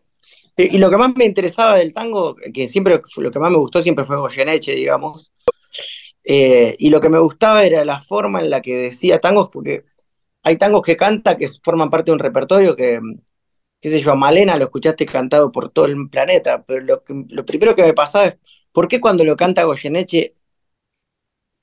Y 0.57 0.77
lo 0.79 0.89
que 0.89 0.97
más 0.97 1.15
me 1.15 1.25
interesaba 1.25 1.77
del 1.77 1.93
tango, 1.93 2.35
que 2.53 2.67
siempre 2.67 3.01
fue- 3.05 3.23
lo 3.23 3.31
que 3.31 3.39
más 3.39 3.51
me 3.51 3.57
gustó 3.57 3.81
siempre 3.81 4.05
fue 4.05 4.17
Goyeneche, 4.17 4.73
digamos. 4.73 5.31
Eh, 6.23 6.75
y 6.79 6.89
lo 6.89 7.01
que 7.01 7.09
me 7.09 7.19
gustaba 7.19 7.65
era 7.65 7.85
la 7.85 8.01
forma 8.01 8.41
en 8.41 8.49
la 8.49 8.61
que 8.61 8.75
decía 8.77 9.19
tangos, 9.21 9.49
porque 9.51 9.85
hay 10.43 10.57
tangos 10.57 10.83
que 10.83 10.97
canta 10.97 11.37
que 11.37 11.47
forman 11.63 11.89
parte 11.89 12.11
de 12.11 12.13
un 12.15 12.19
repertorio 12.19 12.75
que, 12.75 12.99
qué 13.81 13.89
sé 13.89 13.99
yo, 14.01 14.11
a 14.13 14.15
Malena 14.15 14.57
lo 14.57 14.65
escuchaste 14.65 15.05
cantado 15.05 15.51
por 15.51 15.69
todo 15.69 15.85
el 15.85 16.09
planeta, 16.09 16.63
pero 16.65 16.81
lo, 16.81 17.03
que- 17.03 17.25
lo 17.29 17.45
primero 17.45 17.75
que 17.75 17.83
me 17.83 17.93
pasaba 17.93 18.27
es, 18.27 18.35
¿por 18.73 18.87
qué 18.87 19.01
cuando 19.01 19.25
lo 19.25 19.35
canta 19.37 19.63
Goyeneche 19.65 20.35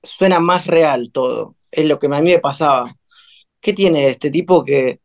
suena 0.02 0.40
más 0.40 0.66
real 0.66 1.10
todo? 1.12 1.56
Es 1.74 1.86
lo 1.86 1.98
que 1.98 2.06
a 2.06 2.10
mí 2.20 2.30
me 2.32 2.38
pasaba. 2.38 2.94
¿Qué 3.60 3.72
tiene 3.74 4.08
este 4.08 4.30
tipo 4.30 4.64
que 4.64 5.00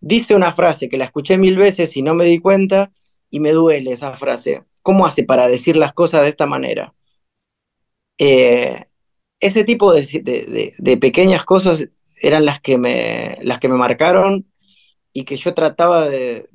dice 0.00 0.34
una 0.36 0.52
frase 0.54 0.88
que 0.88 0.98
la 0.98 1.06
escuché 1.06 1.38
mil 1.38 1.56
veces 1.58 1.96
y 1.96 2.02
no 2.02 2.14
me 2.14 2.24
di 2.26 2.38
cuenta 2.40 2.92
y 3.30 3.40
me 3.40 3.52
duele 3.52 3.92
esa 3.92 4.16
frase? 4.16 4.64
¿Cómo 4.82 5.06
hace 5.06 5.24
para 5.24 5.48
decir 5.48 5.76
las 5.76 5.94
cosas 5.94 6.22
de 6.24 6.30
esta 6.30 6.46
manera? 6.46 6.94
Eh, 8.18 8.84
ese 9.40 9.64
tipo 9.64 9.92
de, 9.94 10.02
de- 10.24 10.46
de- 10.46 10.74
de 10.78 10.96
pequeñas 10.98 11.44
cosas 11.44 11.90
eran 12.22 12.44
las 12.44 12.60
que 12.60 12.78
me, 12.78 13.38
las 13.42 13.60
que 13.60 13.68
me 13.68 13.76
marcaron 13.76 14.46
y 15.12 15.24
que 15.24 15.36
yo 15.36 15.54
trataba 15.54 16.08
de, 16.08 16.46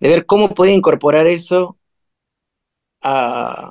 ver 0.00 0.26
cómo 0.26 0.54
podía 0.54 0.74
incorporar 0.74 1.26
eso 1.26 1.78
a, 3.02 3.68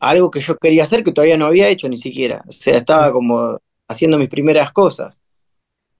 a 0.00 0.10
algo 0.10 0.30
que 0.32 0.40
yo 0.40 0.56
quería 0.58 0.84
hacer 0.84 1.04
que 1.04 1.12
todavía 1.12 1.38
no 1.38 1.46
había 1.46 1.68
hecho 1.68 1.88
ni 1.90 1.98
siquiera. 1.98 2.44
O 2.48 2.52
sea, 2.52 2.76
estaba 2.78 3.12
como 3.12 3.60
haciendo 3.88 4.18
mis 4.18 4.28
primeras 4.28 4.72
cosas, 4.72 5.22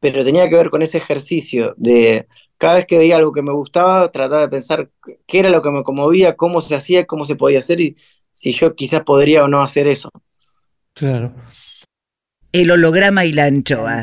pero 0.00 0.24
tenía 0.24 0.48
que 0.48 0.56
ver 0.56 0.70
con 0.70 0.82
ese 0.82 0.98
ejercicio 0.98 1.74
de 1.76 2.26
cada 2.58 2.74
vez 2.76 2.86
que 2.86 2.98
veía 2.98 3.16
algo 3.16 3.32
que 3.32 3.42
me 3.42 3.52
gustaba, 3.52 4.10
trataba 4.10 4.42
de 4.42 4.48
pensar 4.48 4.90
qué 5.26 5.38
era 5.40 5.50
lo 5.50 5.62
que 5.62 5.70
me 5.70 5.82
conmovía, 5.82 6.36
cómo 6.36 6.60
se 6.60 6.74
hacía, 6.74 7.06
cómo 7.06 7.24
se 7.24 7.36
podía 7.36 7.58
hacer 7.58 7.80
y 7.80 7.96
si 8.32 8.52
yo 8.52 8.74
quizás 8.74 9.02
podría 9.02 9.44
o 9.44 9.48
no 9.48 9.62
hacer 9.62 9.88
eso. 9.88 10.10
Claro. 10.94 11.34
El 12.52 12.70
holograma 12.70 13.24
y 13.24 13.32
la 13.32 13.44
anchoa. 13.44 14.02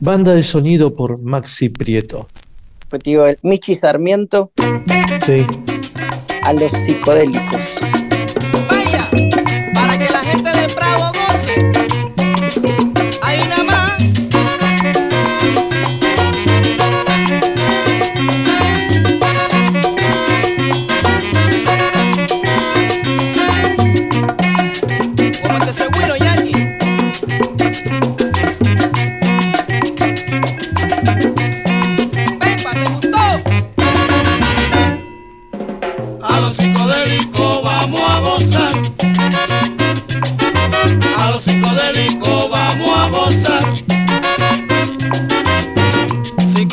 Banda 0.00 0.34
de 0.34 0.42
sonido 0.42 0.94
por 0.94 1.18
Maxi 1.18 1.70
Prieto. 1.70 2.28
Pues 2.88 3.02
digo, 3.02 3.26
el 3.26 3.38
Michi 3.42 3.74
Sarmiento 3.74 4.52
Sí. 5.26 5.46
a 6.42 6.52
los 6.52 6.70
psicodélicos. 6.70 7.87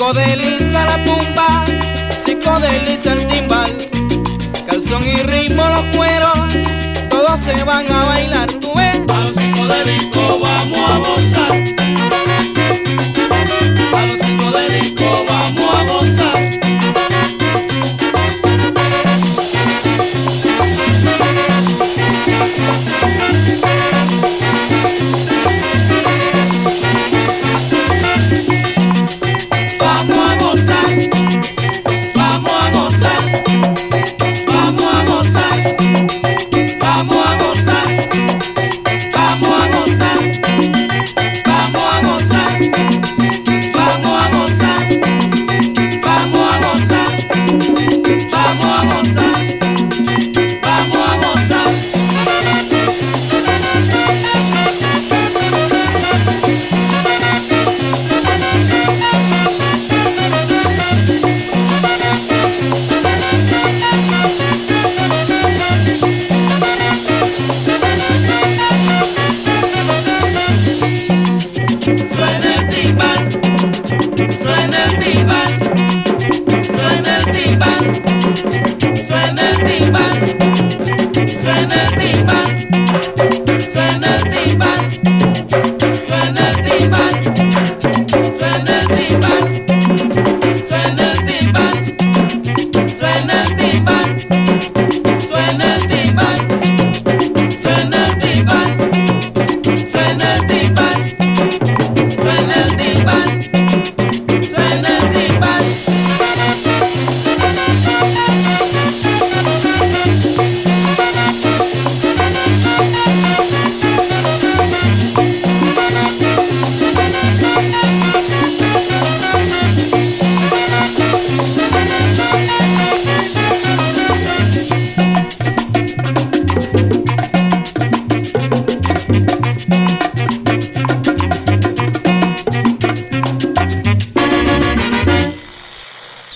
Psicodeliza 0.06 0.86
la 0.86 1.04
tumba, 1.04 1.66
psicodeliza 2.16 3.14
el 3.14 3.26
timbal, 3.26 3.76
calzón 4.68 5.04
y 5.04 5.18
ritmo 5.24 5.68
los 5.68 5.96
cueros, 5.96 6.38
todos 7.10 7.40
se 7.40 7.64
van 7.64 7.92
a 7.92 8.06
bailar, 8.06 8.54
tú 8.54 8.72
ves. 8.76 8.96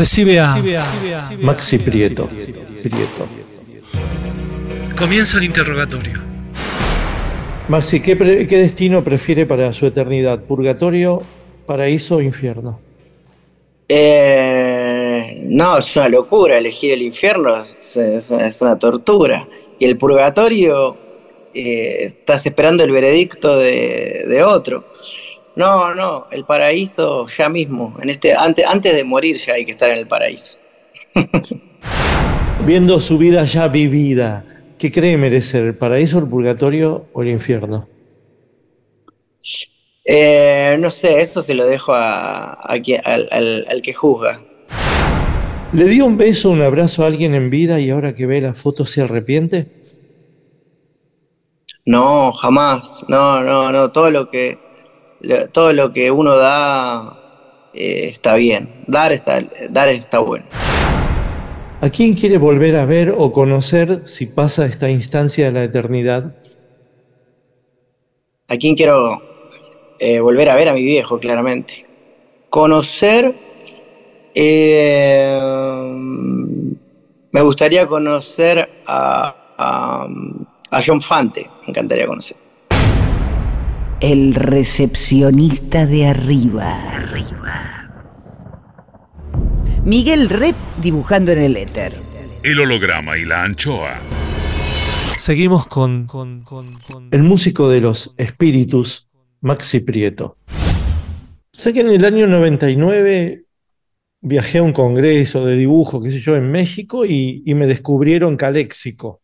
recibe 0.00 0.38
a 0.40 0.54
Maxi 1.42 1.78
Prieto. 1.78 2.28
Prieto. 2.82 3.26
Comienza 4.98 5.38
el 5.38 5.44
interrogatorio. 5.44 6.18
Maxi, 7.68 8.00
¿qué, 8.00 8.14
pre- 8.16 8.46
qué 8.46 8.58
destino 8.58 9.02
prefiere 9.02 9.44
para 9.46 9.72
su 9.72 9.86
eternidad? 9.86 10.40
¿Purgatorio, 10.44 11.22
paraíso 11.66 12.16
o 12.16 12.22
infierno? 12.22 12.78
Eh, 13.88 15.42
no, 15.48 15.78
es 15.78 15.96
una 15.96 16.08
locura 16.08 16.58
elegir 16.58 16.92
el 16.92 17.02
infierno, 17.02 17.60
es, 17.60 17.96
es- 17.96 18.30
es 18.30 18.60
una 18.62 18.78
tortura. 18.78 19.46
Y 19.78 19.84
el 19.84 19.96
purgatorio, 19.98 20.96
eh, 21.54 21.98
estás 22.04 22.46
esperando 22.46 22.84
el 22.84 22.90
veredicto 22.92 23.58
de, 23.58 24.24
de 24.28 24.42
otro. 24.44 24.84
No, 25.56 25.94
no, 25.94 26.26
el 26.30 26.44
paraíso 26.44 27.26
ya 27.26 27.48
mismo, 27.48 27.94
en 28.02 28.10
este, 28.10 28.34
antes, 28.34 28.64
antes 28.66 28.94
de 28.94 29.04
morir 29.04 29.36
ya 29.38 29.54
hay 29.54 29.64
que 29.64 29.72
estar 29.72 29.90
en 29.90 29.96
el 29.98 30.06
paraíso. 30.06 30.58
Viendo 32.66 33.00
su 33.00 33.16
vida 33.18 33.44
ya 33.44 33.68
vivida, 33.68 34.44
¿qué 34.78 34.90
cree 34.90 35.16
merecer? 35.16 35.64
¿El 35.64 35.74
paraíso, 35.74 36.18
el 36.18 36.28
purgatorio 36.28 37.06
o 37.12 37.22
el 37.22 37.28
infierno? 37.28 37.88
Eh, 40.04 40.76
no 40.78 40.90
sé, 40.90 41.20
eso 41.20 41.42
se 41.42 41.54
lo 41.54 41.64
dejo 41.66 41.92
a, 41.94 42.52
a 42.72 42.78
quien- 42.80 43.02
al, 43.04 43.28
al- 43.30 43.66
al 43.68 43.82
que 43.82 43.92
juzga. 43.92 44.40
¿Le 45.72 45.84
dio 45.86 46.06
un 46.06 46.16
beso, 46.16 46.50
un 46.50 46.62
abrazo 46.62 47.02
a 47.02 47.06
alguien 47.06 47.34
en 47.34 47.50
vida 47.50 47.80
y 47.80 47.90
ahora 47.90 48.14
que 48.14 48.26
ve 48.26 48.40
la 48.40 48.54
foto 48.54 48.86
se 48.86 49.02
arrepiente? 49.02 49.66
No, 51.84 52.32
jamás. 52.32 53.04
No, 53.08 53.42
no, 53.42 53.70
no. 53.72 53.90
Todo 53.92 54.10
lo 54.10 54.28
que, 54.30 54.58
todo 55.52 55.72
lo 55.72 55.92
que 55.92 56.10
uno 56.10 56.36
da 56.36 57.70
eh, 57.74 58.08
está 58.08 58.34
bien. 58.34 58.84
Dar 58.86 59.12
está, 59.12 59.42
dar 59.70 59.88
está 59.88 60.18
bueno. 60.18 60.46
¿A 61.80 61.90
quién 61.90 62.14
quiere 62.14 62.38
volver 62.38 62.76
a 62.76 62.86
ver 62.86 63.14
o 63.16 63.32
conocer 63.32 64.02
si 64.06 64.26
pasa 64.26 64.64
esta 64.66 64.88
instancia 64.90 65.46
de 65.46 65.52
la 65.52 65.64
eternidad? 65.64 66.34
¿A 68.48 68.56
quién 68.56 68.74
quiero 68.74 69.20
eh, 69.98 70.20
volver 70.20 70.48
a 70.48 70.54
ver? 70.56 70.68
A 70.68 70.72
mi 70.74 70.82
viejo, 70.82 71.18
claramente. 71.18 71.86
Conocer. 72.48 73.34
eh, 74.34 75.38
me 77.32 77.42
gustaría 77.42 77.86
conocer 77.86 78.66
a, 78.86 79.34
a, 79.58 80.08
a 80.70 80.82
John 80.84 81.02
Fante. 81.02 81.50
Me 81.62 81.68
encantaría 81.68 82.06
conocer. 82.06 82.36
El 84.00 84.34
recepcionista 84.34 85.86
de 85.86 86.06
arriba. 86.06 86.96
Arriba. 86.96 87.72
Miguel 89.84 90.28
Rep 90.28 90.56
dibujando 90.82 91.32
en 91.32 91.38
el 91.40 91.56
éter. 91.56 91.94
El 92.42 92.60
holograma 92.60 93.16
y 93.16 93.24
la 93.24 93.42
anchoa. 93.44 94.00
Seguimos 95.18 95.66
con, 95.66 96.06
con, 96.06 96.42
con, 96.42 96.72
con- 96.80 97.08
El 97.12 97.22
músico 97.22 97.68
de 97.68 97.80
los 97.80 98.14
espíritus, 98.18 99.08
Maxi 99.40 99.80
Prieto. 99.80 100.36
Sé 101.52 101.72
que 101.72 101.80
en 101.80 101.88
el 101.88 102.04
año 102.04 102.26
99 102.26 103.44
viajé 104.20 104.58
a 104.58 104.62
un 104.62 104.72
congreso 104.74 105.46
de 105.46 105.56
dibujo, 105.56 106.02
qué 106.02 106.10
sé 106.10 106.20
yo, 106.20 106.36
en 106.36 106.50
México 106.50 107.06
y, 107.06 107.42
y 107.46 107.54
me 107.54 107.66
descubrieron 107.66 108.36
Caléxico. 108.36 109.22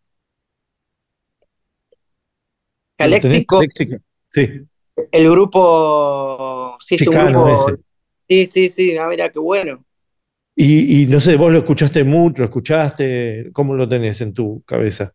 ¿Lo 2.99 3.19
tenés, 3.19 3.45
Caléxico, 3.45 3.59
Caléxico? 3.59 3.97
Sí, 4.33 4.67
el 5.11 5.31
grupo. 5.31 6.77
Sí, 6.81 6.95
este 6.97 7.05
Chicano 7.05 7.49
grupo. 7.49 7.69
ese. 7.69 7.83
Sí, 8.29 8.47
sí, 8.47 8.69
sí. 8.69 8.97
Ah, 8.97 9.09
mira, 9.09 9.31
qué 9.31 9.39
bueno. 9.39 9.85
Y, 10.55 11.03
y 11.03 11.07
no 11.07 11.21
sé, 11.21 11.37
vos 11.37 11.51
lo 11.51 11.59
escuchaste 11.59 12.05
mucho, 12.05 12.39
lo 12.41 12.45
escuchaste, 12.45 13.51
¿cómo 13.53 13.75
lo 13.75 13.89
tenés 13.89 14.21
en 14.21 14.35
tu 14.35 14.63
cabeza? 14.67 15.15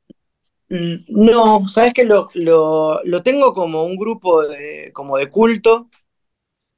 Mm, 0.69 0.95
No, 1.09 1.67
sabes 1.69 1.93
que 1.93 2.03
lo, 2.05 2.29
lo, 2.33 3.01
lo 3.03 3.23
tengo 3.23 3.53
como 3.53 3.85
un 3.85 3.97
grupo 3.97 4.45
de, 4.47 4.91
como 4.93 5.17
de 5.17 5.29
culto, 5.29 5.89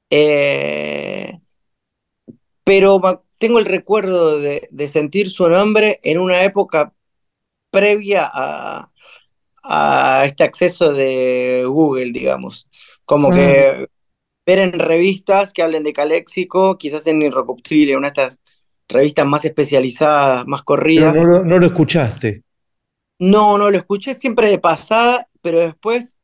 eh, 0.09 1.39
pero 2.63 3.01
tengo 3.37 3.59
el 3.59 3.65
recuerdo 3.65 4.39
de, 4.39 4.67
de 4.71 4.87
sentir 4.87 5.29
su 5.29 5.49
nombre 5.49 5.99
en 6.03 6.19
una 6.19 6.43
época 6.43 6.93
previa 7.71 8.29
a, 8.31 8.91
a 9.63 10.23
este 10.25 10.43
acceso 10.43 10.93
de 10.93 11.63
Google, 11.67 12.11
digamos. 12.11 12.67
Como 13.05 13.31
que 13.31 13.87
ver 14.45 14.59
en 14.59 14.73
revistas 14.79 15.53
que 15.53 15.63
hablen 15.63 15.83
de 15.83 15.93
Caléxico, 15.93 16.77
quizás 16.77 17.07
en 17.07 17.21
Irrecuptible, 17.23 17.97
una 17.97 18.09
de 18.09 18.21
estas 18.23 18.41
revistas 18.89 19.25
más 19.27 19.45
especializadas, 19.45 20.47
más 20.47 20.63
Pero 20.93 21.07
corridas. 21.07 21.15
no, 21.15 21.23
lo- 21.23 21.43
no 21.43 21.57
lo 21.57 21.65
escuchaste. 21.65 22.43
No, 23.19 23.57
no, 23.57 23.69
lo 23.69 23.77
escuché 23.77 24.13
siempre 24.13 24.49
de 24.49 24.59
pasada, 24.59 25.27
pero 25.41 25.59
después, 25.59 26.19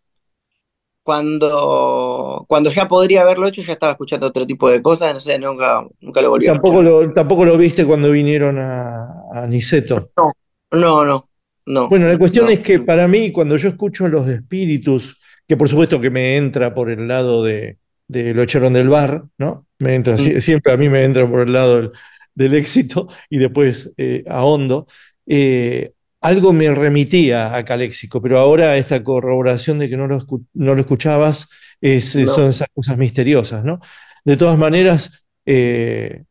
cuando, 1.03 2.45
cuando 2.47 2.71
ya 2.71 2.87
podría 2.87 3.21
haberlo 3.21 3.47
hecho, 3.47 3.61
ya 3.61 3.73
estaba 3.73 3.91
escuchando 3.93 4.27
otro 4.27 4.45
tipo 4.47 4.69
de 4.69 4.81
cosas, 4.81 5.13
no 5.13 5.19
sé, 5.19 5.37
nunca, 5.39 5.85
nunca 6.01 6.21
lo 6.21 6.29
volví 6.31 6.47
a 6.47 6.53
lo, 6.81 7.11
tampoco 7.13 7.45
lo 7.45 7.57
viste 7.57 7.85
cuando 7.85 8.11
vinieron 8.11 8.57
a, 8.59 9.07
a 9.31 9.47
Niceto. 9.47 10.11
No, 10.17 10.31
no, 10.71 11.05
no. 11.05 11.29
Bueno, 11.65 12.07
la 12.07 12.17
cuestión 12.17 12.45
no. 12.45 12.51
es 12.51 12.59
que 12.59 12.79
para 12.79 13.07
mí, 13.07 13.31
cuando 13.31 13.57
yo 13.57 13.69
escucho 13.69 14.07
los 14.07 14.27
espíritus, 14.27 15.17
que 15.47 15.57
por 15.57 15.69
supuesto 15.69 15.99
que 15.99 16.09
me 16.09 16.37
entra 16.37 16.73
por 16.73 16.89
el 16.89 17.07
lado 17.07 17.43
de, 17.43 17.77
de 18.07 18.33
lo 18.33 18.43
echaron 18.43 18.73
del 18.73 18.89
bar, 18.89 19.23
¿no? 19.37 19.67
Me 19.79 19.95
entra, 19.95 20.17
sie- 20.17 20.39
siempre 20.41 20.71
a 20.73 20.77
mí 20.77 20.89
me 20.89 21.03
entra 21.03 21.29
por 21.29 21.41
el 21.41 21.53
lado 21.53 21.75
del, 21.77 21.91
del 22.35 22.53
éxito 22.55 23.07
y 23.29 23.37
después 23.37 23.91
eh, 23.97 24.23
ahondo. 24.27 24.87
Eh, 25.25 25.91
algo 26.21 26.53
me 26.53 26.73
remitía 26.73 27.55
a 27.55 27.63
Caléxico, 27.65 28.21
pero 28.21 28.39
ahora 28.39 28.77
esta 28.77 29.03
corroboración 29.03 29.77
de 29.79 29.89
que 29.89 29.97
no 29.97 30.07
lo, 30.07 30.19
no 30.53 30.73
lo 30.75 30.81
escuchabas 30.81 31.49
es- 31.81 32.15
No. 32.15 32.27
son 32.29 32.49
esas 32.49 32.67
cosas 32.73 32.97
misteriosas, 32.97 33.63
¿no? 33.63 33.79
De 34.23 34.37
todas 34.37 34.57
maneras, 34.57 35.27
eh, 35.45 36.23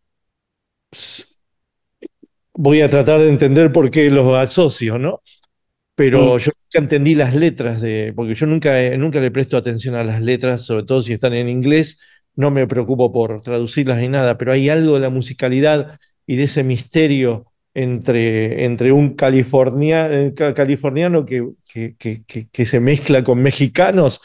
voy 2.55 2.81
a 2.83 2.89
tratar 2.89 3.21
de 3.21 3.29
entender 3.29 3.73
por 3.73 3.91
qué 3.91 4.11
los 4.11 4.35
asocio, 4.37 4.99
¿no? 4.99 5.23
Pero 5.95 6.37
Mm. 6.37 6.41
yo 6.41 6.53
nunca 6.55 6.79
entendí 6.85 7.15
las 7.15 7.35
letras 7.35 7.81
de, 7.81 8.13
porque 8.17 8.35
yo 8.35 8.47
nunca, 8.47 8.83
eh, 8.83 8.99
nunca 8.99 9.21
le 9.21 9.31
presto 9.31 9.57
atención 9.57 9.95
a 9.95 10.05
las 10.05 10.23
letras, 10.23 10.65
sobre 10.65 10.85
todo 10.85 11.03
si 11.03 11.13
están 11.15 11.35
en 11.35 11.49
inglés, 11.49 12.01
no 12.37 12.51
me 12.51 12.67
preocupo 12.67 13.13
por 13.13 13.41
traducirlas 13.43 13.99
ni 14.01 14.09
nada, 14.09 14.37
pero 14.39 14.53
hay 14.53 14.69
algo 14.69 14.95
de 14.95 15.01
la 15.01 15.11
musicalidad 15.11 15.99
y 16.27 16.37
de 16.37 16.45
ese 16.45 16.65
misterio 16.65 17.47
entre, 17.75 18.65
entre 18.65 18.93
un 18.93 19.15
california- 19.15 20.09
eh, 20.11 20.33
ca- 20.35 20.55
californiano 20.55 21.25
que, 21.27 21.49
que- 21.69 22.25
que- 22.27 22.49
que 22.51 22.67
se 22.67 22.81
mezcla 22.81 23.23
con 23.25 23.41
mexicanos, 23.43 24.21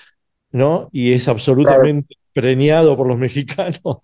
¿no? 0.51 0.89
Y 0.91 1.13
es 1.13 1.27
absolutamente 1.27 2.15
preñado 2.41 2.95
por 2.97 3.07
los 3.07 3.17
mexicanos 3.25 3.99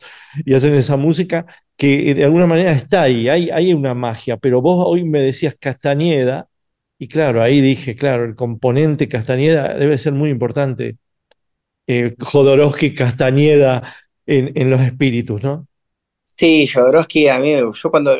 y 0.45 0.53
hacen 0.53 0.75
esa 0.75 0.97
música 0.97 1.45
que 1.77 2.11
eh, 2.11 2.13
de 2.15 2.23
alguna 2.25 2.47
manera 2.47 2.71
está 2.71 3.03
ahí, 3.03 3.29
hay, 3.29 3.49
hay 3.49 3.73
una 3.73 3.93
magia, 3.93 4.37
pero 4.37 4.61
vos 4.61 4.85
hoy 4.87 5.03
me 5.03 5.19
decías 5.21 5.55
Castañeda, 5.59 6.49
y 6.97 7.07
claro, 7.07 7.41
ahí 7.41 7.61
dije, 7.61 7.95
claro, 7.95 8.25
el 8.25 8.35
componente 8.35 9.07
Castañeda 9.07 9.73
debe 9.75 9.97
ser 9.97 10.13
muy 10.13 10.29
importante, 10.29 10.97
eh, 11.87 12.15
Jodorowsky, 12.19 12.93
Castañeda 12.95 13.95
en, 14.25 14.51
en 14.55 14.69
los 14.69 14.81
espíritus, 14.81 15.43
¿no? 15.43 15.67
Sí, 16.23 16.67
Jodorowsky, 16.67 17.27
a 17.29 17.39
mí, 17.39 17.53
yo 17.55 17.91
cuando, 17.91 18.17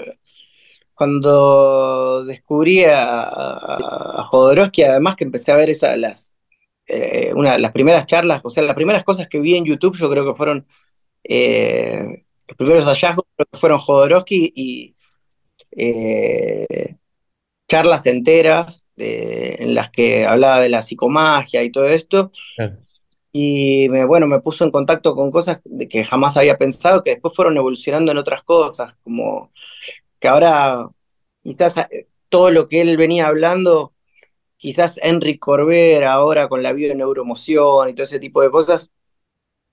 cuando 0.93 2.23
descubrí 2.25 2.83
a, 2.85 3.23
a, 3.23 4.23
Jodorowsky, 4.29 4.83
además 4.83 5.15
que 5.15 5.25
empecé 5.25 5.51
a 5.51 5.57
ver 5.57 5.69
esas 5.69 5.97
las, 5.97 6.34
eh, 6.87 7.31
una, 7.35 7.57
las 7.57 7.71
primeras 7.71 8.05
charlas, 8.05 8.41
o 8.43 8.49
sea, 8.49 8.63
las 8.63 8.75
primeras 8.75 9.03
cosas 9.03 9.27
que 9.27 9.39
vi 9.39 9.55
en 9.55 9.65
YouTube, 9.65 9.97
yo 9.97 10.09
creo 10.09 10.25
que 10.25 10.37
fueron 10.37 10.67
eh, 11.23 12.25
los 12.47 12.57
primeros 12.57 12.85
hallazgos, 12.85 13.25
creo 13.35 13.47
que 13.51 13.57
fueron 13.57 13.79
Jodorowsky 13.79 14.53
y 14.55 14.95
eh, 15.71 16.95
charlas 17.67 18.05
enteras 18.05 18.87
de, 18.95 19.55
en 19.59 19.75
las 19.75 19.89
que 19.89 20.25
hablaba 20.25 20.59
de 20.59 20.69
la 20.69 20.81
psicomagia 20.81 21.63
y 21.63 21.71
todo 21.71 21.87
esto. 21.87 22.31
Y 23.31 23.89
me, 23.89 24.05
bueno, 24.05 24.27
me 24.27 24.39
puso 24.39 24.63
en 24.63 24.71
contacto 24.71 25.13
con 25.15 25.31
cosas 25.31 25.59
de 25.65 25.89
que 25.89 26.05
jamás 26.05 26.37
había 26.37 26.57
pensado, 26.57 27.03
que 27.03 27.11
después 27.11 27.35
fueron 27.35 27.57
evolucionando 27.57 28.11
en 28.11 28.17
otras 28.17 28.43
cosas, 28.43 28.95
como 29.03 29.51
que 30.19 30.27
ahora 30.27 30.87
quizás 31.43 31.77
eh, 31.77 32.07
todo 32.29 32.51
lo 32.51 32.69
que 32.69 32.81
él 32.81 32.95
venía 32.95 33.27
hablando, 33.27 33.93
quizás 34.65 34.99
Enric 35.03 35.37
Corbera 35.37 36.13
ahora 36.13 36.49
con 36.49 36.63
la 36.63 36.73
bioneuromoción 36.73 37.87
y 37.87 37.93
todo 37.93 38.03
ese 38.03 38.19
tipo 38.19 38.41
de 38.41 38.49
cosas, 38.49 38.91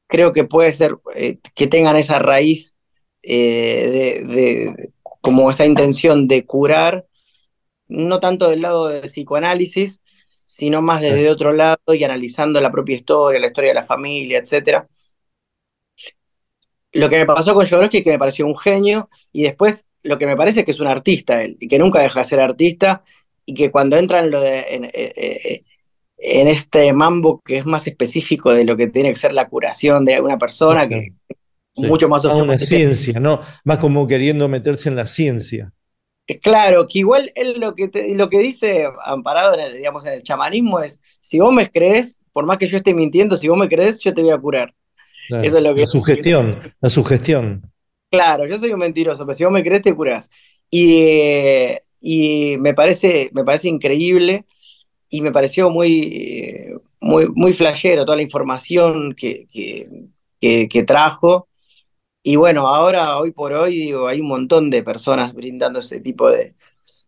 creo 0.06 0.35
que 0.35 0.44
puede 0.44 0.70
ser 0.70 0.98
eh, 1.14 1.39
que 1.55 1.66
tengan 1.66 1.97
esa 1.97 2.19
raíz 2.19 2.77
eh, 3.23 4.23
de, 4.27 4.35
de, 4.35 4.93
como 5.23 5.48
esa 5.48 5.64
intención 5.64 6.28
de 6.28 6.44
curar, 6.44 7.06
no 7.89 8.20
tanto 8.20 8.51
del 8.51 8.60
lado 8.60 8.89
de 8.89 9.01
psicoanálisis, 9.09 10.02
sino 10.44 10.82
más 10.82 11.01
desde 11.01 11.31
otro 11.31 11.52
lado 11.52 11.78
y 11.94 12.05
analizando 12.05 12.60
la 12.60 12.70
propia 12.70 12.97
historia, 12.97 13.40
la 13.40 13.47
historia 13.47 13.70
de 13.70 13.74
la 13.77 13.85
familia, 13.85 14.40
etcétera. 14.40 14.86
Lo 16.93 17.09
que 17.09 17.16
me 17.16 17.24
pasó 17.24 17.55
con 17.55 17.66
Jodorowsky 17.66 17.98
es 17.98 18.05
que 18.05 18.10
me 18.10 18.19
pareció 18.19 18.44
un 18.44 18.59
genio 18.59 19.09
y 19.32 19.44
después 19.44 19.89
lo 20.02 20.19
que 20.19 20.27
me 20.27 20.36
parece 20.36 20.60
es 20.60 20.66
que 20.66 20.73
es 20.73 20.81
un 20.81 20.89
artista 20.89 21.43
él 21.43 21.56
y 21.59 21.66
que 21.66 21.78
nunca 21.78 22.02
deja 22.02 22.20
de 22.20 22.27
ser 22.27 22.40
artista 22.40 23.02
y 23.44 23.55
que 23.55 23.70
cuando 23.70 23.97
entra 23.97 24.20
en 24.20 24.31
lo 24.31 24.40
de 24.40 24.60
en, 24.70 24.90
en, 24.93 25.64
en 26.19 26.48
este 26.48 26.93
mambo 26.93 27.40
que 27.44 27.59
es 27.59 27.66
más 27.66 27.86
específico 27.86 28.52
de 28.55 28.64
lo 28.64 28.77
que 28.77 28.89
tiene 28.89 29.10
que 29.10 29.16
ser 29.16 29.32
la 29.32 29.48
curación 29.48 30.05
de 30.05 30.20
una 30.20 30.39
persona 30.39 30.89
que 30.89 31.12
Sí. 31.74 31.86
mucho 31.86 32.09
más 32.09 32.24
a 32.24 32.35
una 32.35 32.59
ciencia, 32.59 33.19
¿no? 33.19 33.40
Más 33.64 33.78
como 33.78 34.06
queriendo 34.06 34.47
meterse 34.48 34.90
en 34.90 34.97
la 34.97 35.06
ciencia. 35.06 35.73
Claro, 36.43 36.86
que 36.86 36.98
igual 37.01 37.32
él 37.35 37.59
lo 37.59 37.74
que, 37.74 37.89
te, 37.89 38.14
lo 38.14 38.28
que 38.28 38.39
dice, 38.40 38.89
amparado 39.05 39.55
en 39.55 39.60
el, 39.60 39.77
digamos, 39.78 40.05
en 40.06 40.12
el 40.12 40.23
chamanismo, 40.23 40.81
es, 40.81 41.01
si 41.20 41.40
vos 41.40 41.52
me 41.52 41.70
crees, 41.70 42.23
por 42.32 42.47
más 42.47 42.59
que 42.59 42.66
yo 42.66 42.77
esté 42.77 42.94
mintiendo, 42.94 43.36
si 43.36 43.48
vos 43.48 43.59
me 43.59 43.69
crees, 43.69 44.01
yo 44.01 44.14
te 44.14 44.23
voy 44.23 44.31
a 44.31 44.39
curar. 44.39 44.74
Claro. 45.28 45.44
Eso 45.44 45.56
es 45.56 45.64
lo 45.64 45.74
que... 45.74 45.81
La 45.82 45.86
sugestión, 45.86 46.74
la 46.81 46.90
sugestión. 46.90 47.73
Claro, 48.10 48.47
yo 48.47 48.59
soy 48.59 48.73
un 48.73 48.78
mentiroso, 48.78 49.24
pero 49.27 49.36
si 49.36 49.44
vos 49.44 49.52
me 49.52 49.64
crees, 49.64 49.82
te 49.82 49.94
curás. 49.94 50.31
Y, 50.70 51.69
y 52.03 52.57
me, 52.59 52.74
parece, 52.74 53.31
me 53.33 53.45
parece 53.45 53.69
increíble 53.69 54.45
y 55.09 55.23
me 55.23 55.31
pareció 55.31 55.70
muy, 55.70 56.74
muy, 57.01 57.29
muy 57.29 57.53
flashero 57.53 58.05
toda 58.05 58.16
la 58.16 58.23
información 58.23 59.15
que, 59.15 59.47
que, 59.51 59.89
que, 60.41 60.69
que 60.69 60.83
trajo. 60.83 61.49
Y 62.24 62.37
bueno, 62.37 62.69
ahora, 62.69 63.19
hoy 63.19 63.31
por 63.31 63.53
hoy, 63.53 63.77
digo, 63.77 64.09
hay 64.09 64.20
un 64.20 64.29
montón 64.29 64.70
de 64.70 64.83
personas 64.83 65.33
brindando 65.35 65.81
ese 65.81 66.01
tipo 66.01 66.31
de, 66.31 66.55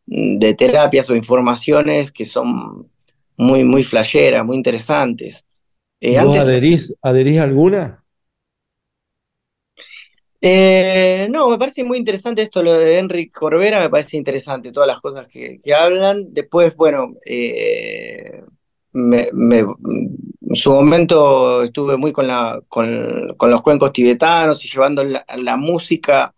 de 0.07 0.55
terapias 0.55 1.09
o 1.11 1.17
informaciones 1.17 2.13
que 2.13 2.25
son 2.25 2.89
muy, 3.37 3.65
muy 3.65 3.83
flasheras, 3.83 4.45
muy 4.45 4.57
interesantes. 4.57 5.45
Eh, 6.01 6.13
¿Vos 6.13 6.27
antes, 6.27 6.41
adherís, 6.43 6.95
adherís 7.03 7.39
alguna? 7.39 8.04
Eh, 10.47 11.27
no, 11.31 11.49
me 11.49 11.57
parece 11.57 11.85
muy 11.85 11.97
interesante 11.97 12.43
esto, 12.43 12.63
lo 12.63 12.75
de 12.75 12.99
Enrique 12.99 13.33
Corbera, 13.33 13.81
me 13.81 13.89
parece 13.89 14.19
interesante 14.19 14.73
todas 14.73 14.87
las 14.87 15.01
cosas 15.01 15.27
que, 15.27 15.59
que 15.59 15.73
hablan. 15.75 16.35
Después, 16.35 16.77
bueno, 16.77 17.15
eh, 17.25 18.45
en 18.93 20.55
su 20.55 20.71
momento 20.71 21.63
estuve 21.63 21.97
muy 21.97 22.13
con, 22.13 22.27
la, 22.27 22.61
con, 22.69 23.35
los 23.41 23.63
cuencos 23.63 23.95
tibetanos 23.95 24.63
y 24.63 24.69
llevando 24.69 25.03
la, 25.03 25.57
música 25.57 26.35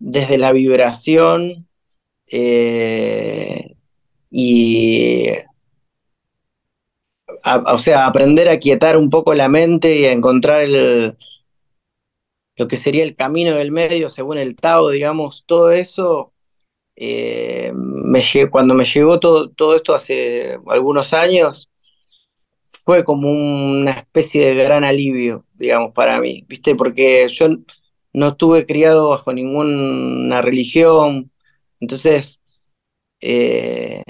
desde 0.00 0.36
la 0.36 0.50
vibración 0.50 1.68
eh, 2.26 3.76
y 4.32 5.28
o 7.44 7.78
sea, 7.78 8.06
aprender 8.06 8.48
a 8.48 8.58
quietar 8.58 8.96
un 8.96 9.10
poco 9.10 9.32
la 9.32 9.48
mente 9.48 9.96
y 9.96 10.06
a 10.06 10.12
encontrar 10.12 10.62
el, 10.62 11.16
lo 12.62 12.68
que 12.68 12.76
sería 12.76 13.02
el 13.02 13.16
camino 13.16 13.54
del 13.54 13.72
medio 13.72 14.08
según 14.08 14.38
el 14.38 14.54
Tao, 14.54 14.88
digamos, 14.88 15.42
todo 15.46 15.72
eso, 15.72 16.32
eh, 16.94 17.72
me, 17.74 18.22
cuando 18.50 18.74
me 18.74 18.84
llegó 18.84 19.18
todo, 19.18 19.50
todo 19.50 19.74
esto 19.74 19.96
hace 19.96 20.58
algunos 20.68 21.12
años, 21.12 21.72
fue 22.66 23.04
como 23.04 23.30
una 23.30 23.92
especie 23.92 24.46
de 24.46 24.62
gran 24.62 24.84
alivio, 24.84 25.44
digamos, 25.54 25.92
para 25.92 26.20
mí, 26.20 26.44
¿viste? 26.48 26.76
Porque 26.76 27.26
yo 27.28 27.48
no 28.12 28.28
estuve 28.28 28.64
criado 28.64 29.08
bajo 29.10 29.32
ninguna 29.32 30.40
religión, 30.40 31.32
entonces, 31.80 32.40
eh, 33.20 34.04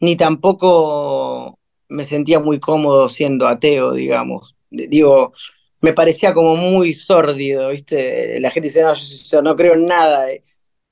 ni 0.00 0.16
tampoco 0.16 1.56
me 1.88 2.02
sentía 2.04 2.40
muy 2.40 2.58
cómodo 2.58 3.08
siendo 3.08 3.46
ateo, 3.46 3.92
digamos. 3.92 4.56
Digo, 4.70 5.34
me 5.80 5.92
parecía 5.92 6.34
como 6.34 6.56
muy 6.56 6.92
sórdido, 6.94 7.70
¿viste? 7.70 8.38
La 8.40 8.50
gente 8.50 8.68
dice, 8.68 8.82
no, 8.82 8.94
yo, 8.94 9.02
yo 9.30 9.42
no 9.42 9.56
creo 9.56 9.74
en 9.74 9.86
nada. 9.86 10.26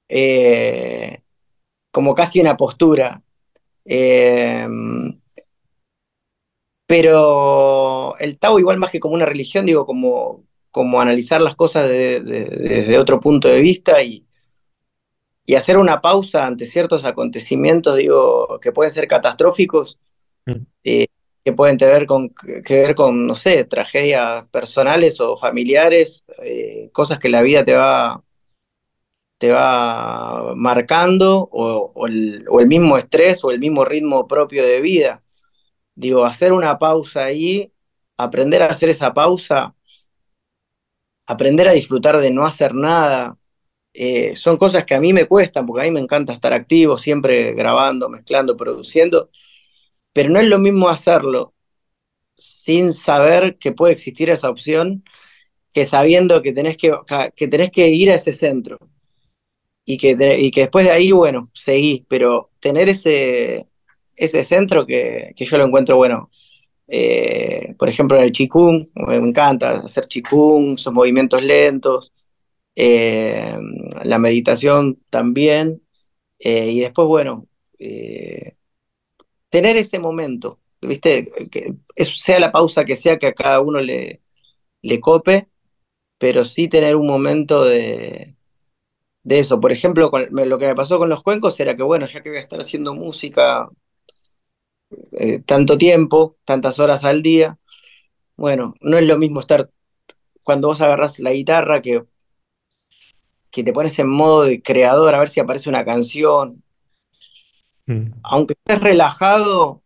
Eh, 0.09 1.23
como 1.91 2.15
casi 2.15 2.41
una 2.41 2.57
postura. 2.57 3.23
Eh, 3.85 4.67
pero 6.89 8.17
el 8.19 8.39
Tao 8.39 8.59
igual 8.59 8.79
más 8.79 8.89
que 8.89 8.99
como 8.99 9.15
una 9.15 9.27
religión, 9.27 9.67
digo, 9.67 9.85
como, 9.85 10.45
como 10.71 11.01
analizar 11.03 11.41
las 11.43 11.55
cosas 11.55 11.87
de, 11.87 12.21
de, 12.21 12.45
desde 12.47 12.99
otro 12.99 13.21
punto 13.21 13.47
de 13.47 13.61
vista 13.61 14.03
y, 14.03 14.27
y, 15.45 15.55
hacer 15.55 15.77
una 15.77 16.01
pausa 16.01 16.47
ante 16.47 16.65
ciertos 16.65 17.05
acontecimientos, 17.05 17.95
digo, 17.95 18.59
que 18.63 18.73
pueden 18.73 18.91
ser 18.91 19.07
catastróficos, 19.07 19.99
mm. 20.47 20.53
eh, 20.85 21.07
que 21.49 21.57
pueden 21.57 21.79
tener 21.79 22.07
con, 22.07 22.31
que 22.31 22.75
ver 22.75 22.95
con, 22.95 23.27
no 23.27 23.35
sé, 23.35 23.65
tragedias 23.65 24.45
personales 24.49 25.21
o 25.21 25.37
familiares, 25.37 26.25
eh, 26.43 26.91
cosas 26.93 27.19
que 27.19 27.29
la 27.31 27.43
vida 27.43 27.65
te 27.65 27.75
va 27.75 28.23
te 29.39 29.51
va 29.53 30.55
marcando 30.57 31.49
o, 31.53 32.07
el, 32.07 32.45
o 32.51 32.61
el 32.61 32.67
mismo 32.67 32.99
estrés 32.99 33.45
o 33.45 33.51
el 33.53 33.61
mismo 33.61 33.85
ritmo 33.85 34.27
propio 34.27 34.65
de 34.67 34.81
vida. 34.81 35.23
Digo, 35.95 36.25
hacer 36.25 36.53
una 36.53 36.79
pausa 36.79 37.25
ahí, 37.25 37.73
aprender 38.17 38.63
a 38.63 38.67
hacer 38.67 38.91
esa 38.91 39.15
pausa, 39.15 39.75
aprender 41.27 41.69
a 41.69 41.73
disfrutar 41.73 42.19
de 42.19 42.31
no 42.31 42.47
hacer 42.47 42.75
nada, 42.75 43.37
eh, 43.95 44.37
son 44.37 44.57
cosas 44.59 44.85
que 44.85 44.95
a 44.95 45.01
mí 45.01 45.13
me 45.13 45.27
cuestan, 45.27 45.67
porque 45.67 45.83
a 45.83 45.85
mí 45.85 45.93
me 45.93 46.01
encanta 46.01 46.33
estar 46.33 46.53
activo, 46.53 46.99
siempre 46.99 47.53
grabando, 47.55 48.09
mezclando, 48.09 48.57
produciendo, 48.57 49.31
pero 50.13 50.31
no 50.31 50.41
es 50.41 50.47
lo 50.47 50.59
mismo 50.59 50.89
hacerlo 50.89 51.55
sin 52.37 52.93
saber 52.93 53.59
que 53.59 53.73
puede 53.73 53.95
existir 53.95 54.31
esa 54.31 54.49
opción 54.51 55.05
que 55.73 55.85
sabiendo 55.85 56.43
que 56.43 56.53
tenés 56.53 56.77
que, 56.77 56.93
que, 57.37 57.49
tenés 57.49 57.71
que 57.71 57.89
ir 57.89 58.11
a 58.11 58.15
ese 58.17 58.33
centro. 58.33 58.79
Y 59.85 59.97
que, 59.99 60.17
y 60.39 60.51
que 60.51 60.63
después 60.63 60.85
de 60.85 60.93
ahí, 60.93 61.13
bueno, 61.13 61.49
seguís, 61.55 62.05
pero 62.09 62.51
tener 62.61 62.89
ese, 62.91 63.69
ese 64.17 64.45
centro 64.45 64.87
que, 64.87 65.33
que, 65.37 65.45
yo 65.47 65.59
lo 65.59 65.65
encuentro 65.65 65.97
bueno. 65.97 66.31
Eh, 66.89 67.75
por 67.79 67.89
ejemplo, 67.89 68.19
en 68.19 68.25
el 68.25 68.33
Qigong, 68.33 68.91
me 68.95 69.17
encanta 69.17 69.73
hacer 69.73 70.07
Qigong, 70.07 70.75
esos 70.75 70.93
movimientos 70.93 71.43
lentos, 71.43 72.13
eh, 72.77 73.57
la 74.05 74.19
meditación 74.19 75.01
también, 75.11 75.83
eh, 76.39 76.71
y 76.71 76.81
después, 76.81 77.09
bueno, 77.09 77.47
tener 79.51 79.77
ese 79.77 79.99
momento, 79.99 80.61
¿viste? 80.81 81.27
Que 81.51 81.75
sea 82.05 82.41
la 82.41 82.53
pausa 82.53 82.85
que 82.85 82.97
sea 82.97 83.19
que 83.19 83.29
a 83.29 83.35
cada 83.35 83.61
uno 83.61 83.81
le, 83.81 84.23
le 84.83 85.01
cope, 85.01 85.49
pero 86.19 86.45
sí 86.45 86.69
tener 86.69 86.97
un 86.97 87.07
momento 87.09 87.65
de, 87.65 88.37
de 89.25 89.39
eso. 89.41 89.61
Por 89.61 89.73
ejemplo, 89.73 90.11
lo 90.31 90.59
que 90.59 90.67
me 90.69 90.75
pasó 90.75 90.99
con 90.99 91.09
los 91.11 91.23
cuencos 91.23 91.59
era 91.61 91.77
que, 91.77 91.83
bueno, 91.85 92.07
ya 92.07 92.23
que 92.23 92.31
voy 92.31 92.39
a 92.39 92.43
estar 92.43 92.61
haciendo 92.61 92.95
música 92.95 93.71
eh, 95.13 95.41
tanto 95.41 95.77
tiempo, 95.79 96.37
tantas 96.45 96.79
horas 96.79 97.05
al 97.05 97.23
día. 97.23 97.59
Bueno, 98.37 98.75
no 98.81 98.99
es 98.99 99.07
lo 99.07 99.19
mismo 99.19 99.41
estar 99.41 99.71
cuando 100.45 100.69
vos 100.69 100.81
agarras 100.83 101.21
la 101.21 101.33
guitarra 101.33 101.83
que, 101.83 102.05
que 103.51 103.65
te 103.65 103.73
pones 103.73 103.99
en 103.99 104.09
modo 104.09 104.43
de 104.43 104.63
creador 104.63 105.15
a 105.15 105.19
ver 105.19 105.29
si 105.29 105.41
aparece 105.41 105.69
una 105.69 105.85
canción. 105.85 106.63
Mm. 107.89 108.13
Aunque 108.23 108.55
estés 108.55 108.83
relajado, 108.83 109.81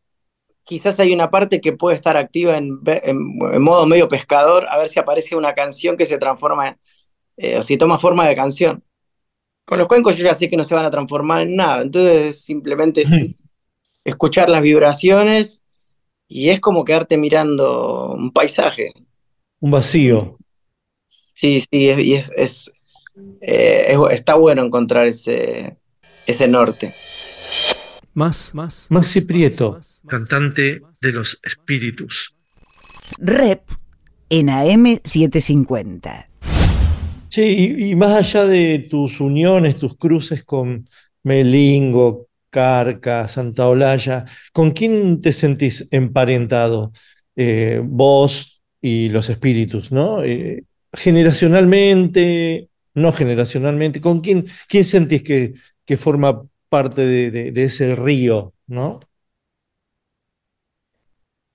quizás 0.65 0.99
hay 0.99 1.15
una 1.15 1.31
parte 1.31 1.61
que 1.61 1.73
puede 1.73 1.95
estar 1.95 2.17
activa 2.17 2.57
en, 2.57 2.81
en, 2.85 3.39
en, 3.53 3.63
modo 3.63 3.87
medio 3.87 4.09
pescador, 4.09 4.67
a 4.69 4.77
ver 4.77 4.89
si 4.89 4.99
aparece 4.99 5.37
una 5.37 5.55
canción 5.55 5.97
que 5.97 6.05
se 6.05 6.19
transforma 6.19 6.69
en, 6.69 6.79
eh, 7.37 7.59
o 7.59 7.63
si 7.63 7.77
toma 7.77 7.99
forma 7.99 8.27
de 8.27 8.35
canción. 8.35 8.83
Con 9.65 9.79
los 9.79 9.87
cuencos 9.87 10.17
yo 10.17 10.25
ya 10.25 10.35
sé 10.35 10.51
que 10.51 10.57
no 10.57 10.65
se 10.65 10.75
van 10.75 10.85
a 10.85 10.91
transformar 10.91 11.43
en 11.43 11.55
nada, 11.55 11.83
entonces 11.83 12.45
simplemente 12.45 13.05
escuchar 14.05 14.51
las 14.51 14.63
vibraciones 14.63 15.65
y 16.27 16.51
es 16.51 16.59
como 16.59 16.85
quedarte 16.85 17.17
mirando 17.17 18.11
un 18.13 18.33
paisaje. 18.33 18.93
Un 19.61 19.71
vacío. 19.71 20.39
Sí, 21.35 21.61
sí, 21.61 21.89
es- 21.89 21.99
y 22.01 22.15
es, 22.15 22.33
es, 22.37 22.73
eh, 23.41 23.87
es- 23.91 23.99
está 24.11 24.35
bueno 24.35 24.65
encontrar 24.65 25.07
ese, 25.07 25.77
ese 26.27 26.49
norte. 26.49 26.93
Más, 28.15 28.55
más. 28.55 28.87
Maxi 28.91 29.23
Prieto, 29.23 29.81
cantante 30.07 30.83
de 31.01 31.13
los 31.13 31.41
espíritus. 31.43 32.37
Rep 33.19 33.63
en 34.29 34.49
AM750. 34.49 36.27
Che, 37.29 37.51
y, 37.51 37.91
y 37.91 37.97
más 37.97 38.17
allá 38.17 38.45
de 38.45 38.87
tus 38.91 39.21
uniones, 39.21 39.79
tus 39.79 39.97
cruces 39.97 40.43
con 40.45 40.87
Melingo, 41.23 42.29
Carca, 42.51 43.27
Santa 43.29 43.67
Olalla, 43.67 44.27
¿con 44.53 44.73
quién 44.73 45.23
te 45.23 45.33
sentís 45.33 45.89
emparentado? 45.91 46.93
Eh, 47.35 47.81
vos 47.83 48.63
y 48.81 49.09
los 49.09 49.31
espíritus, 49.31 49.91
¿no? 49.91 50.23
Eh, 50.23 50.65
generacionalmente, 50.93 52.69
no 52.93 53.13
generacionalmente, 53.13 54.03
¿con 54.03 54.21
quién, 54.21 54.47
quién 54.69 54.85
sentís 54.85 55.23
que, 55.23 55.55
que 55.87 55.97
forma 55.97 56.43
parte 56.73 57.03
de, 57.07 57.31
de- 57.33 57.53
de 57.53 57.65
ese 57.65 57.97
río, 57.97 58.55
¿no? 58.69 59.01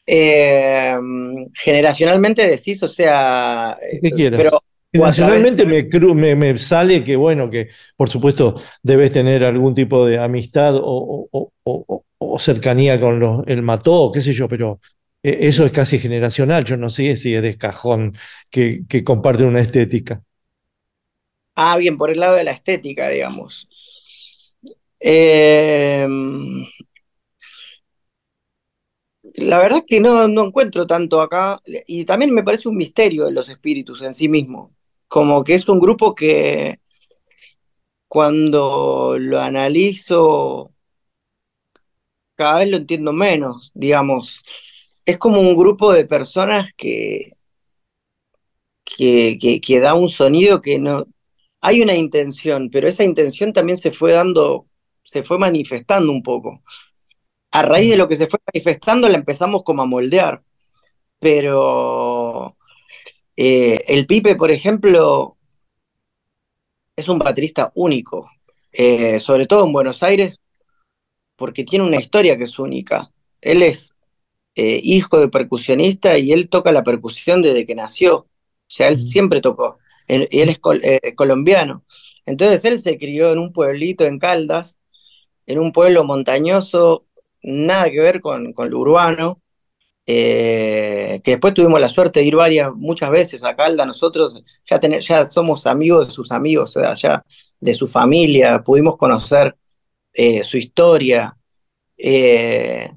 Eh, 0.10 0.96
generacionalmente 1.54 2.48
decís, 2.48 2.82
o 2.84 2.88
sea, 2.88 3.78
Lo 3.92 4.00
que 4.00 4.14
quieras. 4.14 4.44
pero 4.44 4.62
Generacionalmente 4.92 5.66
me, 5.66 5.84
me, 6.16 6.36
me 6.36 6.58
sale 6.58 7.04
que, 7.04 7.16
bueno, 7.16 7.50
que 7.50 7.70
por 7.96 8.10
supuesto 8.10 8.56
debes 8.82 9.12
tener 9.12 9.44
algún 9.44 9.74
tipo 9.76 10.06
de 10.06 10.18
amistad 10.20 10.76
o, 10.78 10.82
o- 10.86 11.30
o- 11.64 11.86
o- 11.88 12.06
o 12.20 12.40
cercanía 12.40 13.00
con 13.00 13.20
los, 13.20 13.44
el 13.48 13.62
mató, 13.64 14.12
qué 14.14 14.22
sé 14.22 14.34
yo, 14.34 14.48
pero 14.48 14.80
eh, 15.24 15.38
eso 15.42 15.66
es 15.66 15.72
casi 15.72 16.00
generacional. 16.00 16.64
Yo 16.64 16.78
no 16.78 16.90
sé 16.90 17.16
si 17.18 17.36
es 17.36 17.42
de 17.44 17.58
cajón 17.58 18.18
que, 18.50 18.84
que 18.88 19.04
comparten 19.04 19.48
una 19.48 19.60
estética. 19.62 20.24
Ah, 21.56 21.76
bien, 21.78 21.98
por 21.98 22.10
el 22.12 22.20
lado 22.20 22.36
de 22.36 22.44
la 22.44 22.52
estética, 22.52 23.10
digamos. 23.10 23.68
Eh, 25.00 26.06
la 29.36 29.60
verdad 29.60 29.80
es 29.80 29.86
que 29.88 30.00
no, 30.00 30.28
no 30.28 30.46
encuentro 30.46 30.88
tanto 30.88 31.22
acá, 31.22 31.62
y 31.88 32.06
también 32.06 32.34
me 32.34 32.44
parece 32.44 32.68
un 32.70 32.78
misterio 32.78 33.26
de 33.26 33.32
los 33.32 33.50
espíritus 33.50 34.02
en 34.02 34.14
sí 34.14 34.28
mismo, 34.30 34.76
como 35.08 35.44
que 35.44 35.56
es 35.56 35.68
un 35.70 35.80
grupo 35.80 36.16
que 36.16 36.80
cuando 38.10 39.18
lo 39.18 39.40
analizo 39.40 40.74
cada 42.36 42.60
vez 42.60 42.70
lo 42.70 42.78
entiendo 42.78 43.14
menos, 43.14 43.72
digamos. 43.74 44.44
Es 45.06 45.18
como 45.18 45.40
un 45.42 45.56
grupo 45.56 45.94
de 45.94 46.06
personas 46.06 46.72
que, 46.78 47.32
que, 48.86 49.38
que, 49.42 49.62
que 49.62 49.80
da 49.80 49.94
un 49.94 50.10
sonido 50.10 50.62
que 50.62 50.80
no... 50.80 51.06
Hay 51.62 51.82
una 51.82 51.96
intención, 51.96 52.70
pero 52.72 52.88
esa 52.88 53.04
intención 53.04 53.52
también 53.54 53.78
se 53.78 53.92
fue 53.92 54.14
dando, 54.14 54.67
se 55.08 55.24
fue 55.24 55.38
manifestando 55.40 56.12
un 56.12 56.22
poco. 56.22 56.62
A 57.52 57.62
raíz 57.64 57.92
de 57.92 57.98
lo 57.98 58.08
que 58.08 58.16
se 58.16 58.28
fue 58.28 58.40
manifestando 58.54 59.10
la 59.10 59.18
empezamos 59.18 59.64
como 59.64 59.82
a 59.84 59.86
moldear, 59.88 60.44
pero 61.20 62.58
eh, 63.38 63.84
el 63.88 64.08
Pipe, 64.08 64.36
por 64.36 64.52
ejemplo, 64.52 65.38
es 66.96 67.08
un 67.08 67.20
baterista 67.20 67.72
único, 67.76 68.30
eh, 68.72 69.20
sobre 69.20 69.46
todo 69.46 69.66
en 69.66 69.72
Buenos 69.72 70.04
Aires, 70.04 70.42
porque 71.36 71.64
tiene 71.64 71.86
una 71.86 71.98
historia 71.98 72.38
que 72.38 72.46
es 72.46 72.60
única. 72.60 73.12
Él 73.42 73.64
es 73.64 73.96
eh, 74.56 74.80
hijo 74.84 75.20
de 75.20 75.30
percusionista 75.30 76.18
y 76.18 76.32
él 76.34 76.50
toca 76.50 76.72
la 76.72 76.84
percusión 76.84 77.42
desde 77.42 77.66
que 77.66 77.76
nació. 77.76 78.18
O 78.20 78.28
sea, 78.68 78.90
él 78.90 78.98
siempre 78.98 79.42
tocó. 79.42 79.80
Él, 80.08 80.28
y 80.32 80.42
él 80.42 80.50
es 80.50 80.60
col- 80.60 80.82
colombiano. 81.16 81.86
Entonces 82.26 82.66
él 82.66 82.80
se 82.82 82.98
crió 82.98 83.32
en 83.32 83.40
un 83.40 83.54
pueblito 83.54 84.06
en 84.06 84.20
Caldas, 84.20 84.78
en 85.48 85.60
un 85.60 85.72
pueblo 85.72 86.04
montañoso, 86.04 87.06
nada 87.42 87.90
que 87.90 88.00
ver 88.00 88.22
con, 88.22 88.54
lo 88.56 88.80
urbano, 88.80 89.42
eh, 90.06 91.22
que 91.24 91.32
después 91.32 91.54
tuvimos 91.54 91.82
la 91.82 91.90
suerte 91.90 92.20
de 92.20 92.26
ir 92.26 92.36
varias, 92.36 92.72
muchas 92.76 93.10
veces 93.10 93.44
a 93.44 93.56
Caldas, 93.56 93.88
nosotros 93.88 94.44
ya, 94.64 94.80
tener, 94.80 95.02
ya 95.02 95.26
somos 95.26 95.66
amigos 95.68 96.08
de 96.08 96.14
sus 96.14 96.32
amigos, 96.32 96.76
o 96.78 96.82
sea, 96.82 96.94
ya 96.94 97.26
de 97.60 97.74
su 97.74 97.88
familia, 97.88 98.62
pudimos 98.64 98.98
conocer 98.98 99.56
eh, 100.14 100.44
su 100.44 100.58
historia. 100.58 101.38
eh, 101.98 102.92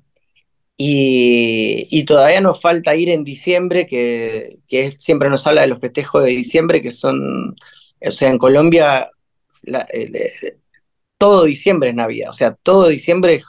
y, 0.82 2.04
todavía 2.04 2.40
nos 2.40 2.60
falta 2.60 2.96
ir 2.96 3.10
en 3.10 3.22
diciembre, 3.24 3.86
que, 3.86 4.60
que 4.66 4.90
siempre 4.90 5.28
nos 5.28 5.46
habla 5.46 5.62
de 5.62 5.68
los 5.68 5.78
festejos 5.78 6.24
de 6.24 6.30
diciembre, 6.30 6.80
que 6.80 6.90
son, 6.90 7.56
o 8.00 8.10
sea, 8.10 8.30
en 8.30 8.38
Colombia 8.38 9.10
todo 11.20 11.44
diciembre 11.44 11.90
es 11.90 11.94
Navidad, 11.94 12.30
o 12.30 12.32
sea, 12.32 12.54
todo 12.54 12.88
diciembre 12.88 13.34
es 13.34 13.46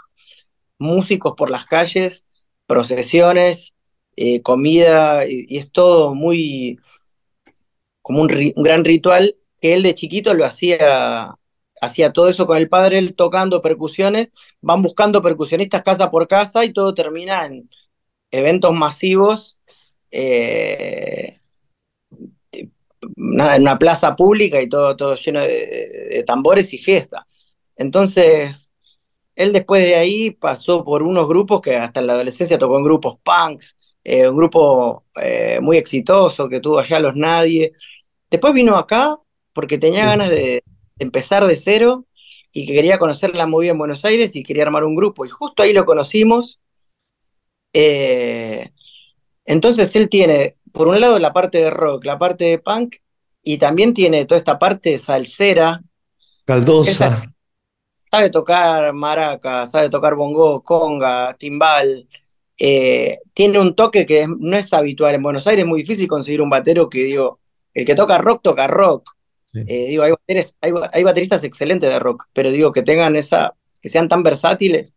músicos 0.78 1.36
por 1.38 1.50
las 1.50 1.66
calles, 1.66 2.26
procesiones, 2.68 3.76
eh, 4.18 4.42
comida, 4.42 5.26
y, 5.26 5.58
es 5.58 5.72
todo 5.72 6.14
muy 6.14 6.80
como 8.02 8.24
un, 8.24 8.28
gran 8.58 8.84
ritual 8.84 9.38
que 9.62 9.74
él 9.74 9.84
de 9.84 9.96
chiquito 9.96 10.34
lo 10.34 10.44
hacía, 10.44 11.30
hacía 11.82 12.12
todo 12.12 12.28
eso 12.28 12.46
con 12.46 12.58
el 12.58 12.68
padre, 12.68 13.00
él 13.00 13.16
tocando 13.16 13.62
percusiones, 13.62 14.32
van 14.60 14.82
buscando 14.82 15.22
percusionistas 15.22 15.82
casa 15.84 16.12
por 16.12 16.28
casa 16.28 16.66
y 16.66 16.74
todo 16.74 16.94
termina 16.94 17.46
en 17.46 17.70
eventos 18.32 18.74
masivos, 18.74 19.58
eh, 20.12 21.40
en 22.52 22.72
una 23.16 23.80
plaza 23.80 24.14
pública 24.16 24.62
y 24.62 24.68
todo, 24.68 24.98
todo 24.98 25.16
lleno 25.16 25.40
de- 25.40 26.10
de 26.10 26.24
tambores 26.26 26.74
y 26.74 26.78
fiesta. 26.80 27.26
Entonces, 27.82 28.72
él 29.36 29.54
después 29.54 29.84
de 29.84 29.96
ahí 29.96 30.32
pasó 30.32 30.84
por 30.84 31.04
unos 31.04 31.28
grupos 31.28 31.62
que 31.62 31.76
hasta 31.76 32.00
en 32.00 32.08
la 32.08 32.14
adolescencia 32.14 32.58
tocó 32.60 32.78
en 32.78 32.84
grupos 32.84 33.18
punks, 33.24 33.78
eh, 34.04 34.28
un 34.28 34.38
grupo 34.38 35.06
eh, 35.16 35.60
muy 35.62 35.78
exitoso 35.78 36.48
que 36.50 36.60
tuvo 36.60 36.80
allá 36.80 37.00
Los 37.00 37.16
Nadie. 37.16 37.74
Después 38.30 38.54
vino 38.54 38.78
acá 38.78 39.18
porque 39.54 39.78
tenía 39.78 40.06
ganas 40.06 40.30
de, 40.30 40.36
de 40.36 40.64
empezar 41.00 41.46
de 41.46 41.56
cero 41.56 42.06
y 42.52 42.66
que 42.66 42.74
quería 42.74 43.00
conocer 43.00 43.36
la 43.36 43.48
movida 43.48 43.72
en 43.72 43.78
Buenos 43.78 44.06
Aires 44.06 44.36
y 44.36 44.44
quería 44.44 44.64
armar 44.64 44.84
un 44.84 44.96
grupo. 44.96 45.26
Y 45.26 45.30
justo 45.30 45.64
ahí 45.64 45.74
lo 45.74 45.86
conocimos. 45.86 46.60
Eh, 47.74 48.72
entonces 49.46 49.96
él 49.96 50.10
tiene, 50.10 50.58
por 50.72 50.88
un 50.88 51.00
lado, 51.00 51.18
la 51.20 51.34
parte 51.34 51.60
de 51.60 51.70
rock, 51.70 52.06
la 52.06 52.18
parte 52.18 52.46
de 52.46 52.60
punk, 52.60 52.98
y 53.44 53.58
también 53.58 53.94
tiene 53.94 54.26
toda 54.26 54.38
esta 54.38 54.60
parte 54.60 54.98
salsera. 54.98 55.82
Caldosa. 56.46 56.92
Esa- 56.92 57.31
sabe 58.12 58.30
tocar 58.30 58.94
maraca, 58.94 59.66
sabe 59.68 59.90
tocar 59.90 60.16
bongo, 60.16 60.62
conga, 60.64 61.34
timbal. 61.36 62.08
eh, 62.58 63.20
tiene 63.34 63.60
un 63.60 63.76
toque 63.76 64.06
que 64.06 64.28
no 64.28 64.58
es 64.58 64.74
habitual. 64.74 65.16
En 65.16 65.24
Buenos 65.24 65.48
Aires 65.48 65.64
es 65.64 65.70
muy 65.70 65.82
difícil 65.82 66.08
conseguir 66.08 66.42
un 66.42 66.50
batero 66.50 66.90
que, 66.90 67.04
digo, 67.04 67.40
el 67.74 67.86
que 67.86 67.96
toca 67.96 68.18
rock, 68.20 68.42
toca 68.44 68.68
rock. 68.68 69.12
Eh, 69.66 69.88
digo, 69.90 70.04
hay, 70.04 70.12
bateres- 70.12 70.56
hay, 70.62 70.72
hay 70.94 71.04
bateristas 71.04 71.44
excelentes 71.44 71.90
de 71.90 72.00
rock, 72.00 72.26
pero 72.34 72.52
digo, 72.52 72.72
que 72.72 72.84
tengan 72.84 73.16
esa, 73.16 73.56
que 73.82 73.90
sean 73.90 74.08
tan 74.10 74.24
versátiles. 74.24 74.96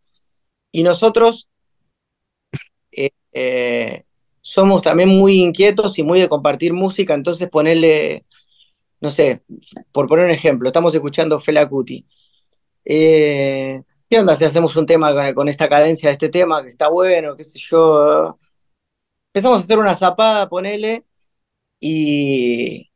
Y 0.71 0.83
nosotros 0.83 1.47
eh, 3.33 4.03
somos 4.41 4.81
también 4.81 5.09
muy 5.09 5.41
inquietos 5.41 5.97
y 5.99 6.03
muy 6.03 6.19
de 6.19 6.29
compartir 6.29 6.73
música, 6.73 7.13
entonces 7.13 7.49
ponerle, 7.49 8.25
no 9.01 9.09
sé, 9.11 9.43
por 9.91 10.07
poner 10.07 10.25
un 10.25 10.31
ejemplo, 10.31 10.69
estamos 10.69 10.93
escuchando 10.95 11.39
Fela 11.39 11.67
Kuti. 11.67 12.05
Eh, 12.85 13.83
¿qué 14.09 14.19
onda 14.19 14.35
si 14.35 14.45
hacemos 14.45 14.75
un 14.75 14.85
tema 14.85 15.13
con, 15.13 15.33
con 15.33 15.49
esta 15.49 15.67
cadencia 15.67 16.09
de 16.09 16.13
este 16.13 16.29
tema 16.29 16.61
que 16.61 16.69
está 16.69 16.87
bueno, 16.89 17.35
qué 17.35 17.43
sé 17.43 17.59
yo? 17.59 18.39
Empezamos 19.33 19.59
a 19.59 19.63
hacer 19.63 19.79
una 19.79 19.95
zapada, 19.95 20.47
ponele, 20.47 21.03
y, 21.79 22.89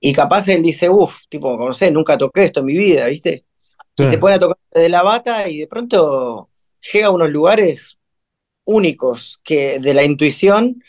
y 0.00 0.12
capaz 0.12 0.48
él 0.48 0.62
dice, 0.62 0.88
uff, 0.88 1.22
tipo, 1.28 1.56
no 1.56 1.72
sé, 1.72 1.90
nunca 1.90 2.16
toqué 2.16 2.44
esto 2.44 2.60
en 2.60 2.66
mi 2.66 2.76
vida, 2.76 3.06
¿viste? 3.06 3.44
Y 3.96 4.04
se 4.04 4.18
pone 4.18 4.34
a 4.34 4.38
tocar 4.40 4.58
de 4.72 4.88
la 4.88 5.02
bata 5.02 5.48
y 5.48 5.58
de 5.58 5.66
pronto 5.68 6.48
llega 6.92 7.08
a 7.08 7.10
unos 7.12 7.30
lugares 7.30 7.98
únicos 8.64 9.38
que 9.44 9.78
de 9.78 9.94
la 9.94 10.04
intuición 10.04 10.82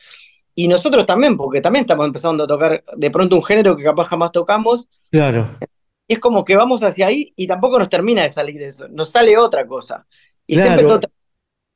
y 0.55 0.67
nosotros 0.67 1.05
también, 1.05 1.37
porque 1.37 1.61
también 1.61 1.83
estamos 1.83 2.07
empezando 2.07 2.45
a 2.45 2.47
tocar 2.47 2.83
de 2.95 3.11
pronto 3.11 3.35
un 3.35 3.43
género 3.43 3.75
que 3.75 3.83
capaz 3.83 4.05
jamás 4.05 4.31
tocamos 4.31 4.87
Claro. 5.11 5.57
Y 6.07 6.13
es 6.13 6.19
como 6.19 6.45
que 6.45 6.55
vamos 6.55 6.83
hacia 6.83 7.07
ahí 7.07 7.33
y 7.35 7.47
tampoco 7.47 7.79
nos 7.79 7.89
termina 7.89 8.23
de 8.23 8.31
salir 8.31 8.61
eso, 8.63 8.87
nos 8.89 9.09
sale 9.11 9.37
otra 9.37 9.65
cosa. 9.67 10.05
Y 10.47 10.55
siempre 10.55 10.83
todo 10.83 10.99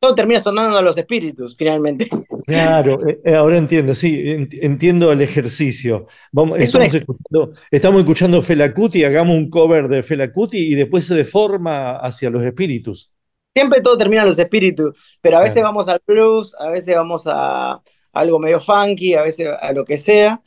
todo 0.01 0.15
termina 0.15 0.41
sonando 0.41 0.77
a 0.77 0.81
los 0.81 0.97
espíritus, 0.97 1.55
finalmente. 1.57 2.09
Claro, 2.45 2.97
eh, 3.07 3.21
eh, 3.23 3.35
ahora 3.35 3.57
entiendo, 3.59 3.93
sí, 3.93 4.23
ent- 4.23 4.57
entiendo 4.61 5.11
el 5.11 5.21
ejercicio. 5.21 6.07
Vamos, 6.31 6.57
Es 6.59 6.73
una- 6.73 6.85
estamos, 6.85 6.95
escuchando, 6.95 7.51
estamos 7.69 7.99
escuchando 8.01 8.41
Fela 8.41 8.73
Kuti, 8.73 9.03
hagamos 9.03 9.37
un 9.37 9.49
cover 9.49 9.87
de 9.87 10.01
Fela 10.01 10.31
Kuti 10.31 10.57
y 10.57 10.73
después 10.75 11.05
se 11.05 11.13
deforma 11.15 11.97
hacia 11.97 12.29
los 12.31 12.43
espíritus. 12.43 13.13
Siempre 13.53 13.81
todo 13.81 13.97
termina 13.97 14.23
en 14.23 14.29
los 14.29 14.39
espíritus, 14.39 14.95
pero 15.21 15.37
a 15.37 15.41
veces 15.41 15.55
Claro. 15.55 15.67
vamos 15.67 15.87
al 15.89 16.01
blues, 16.07 16.55
a 16.59 16.69
veces 16.71 16.95
vamos 16.95 17.23
a 17.27 17.81
algo 18.13 18.39
medio 18.39 18.59
funky, 18.59 19.13
a 19.13 19.23
veces 19.23 19.51
a 19.61 19.71
lo 19.73 19.85
que 19.85 19.97
sea, 19.97 20.41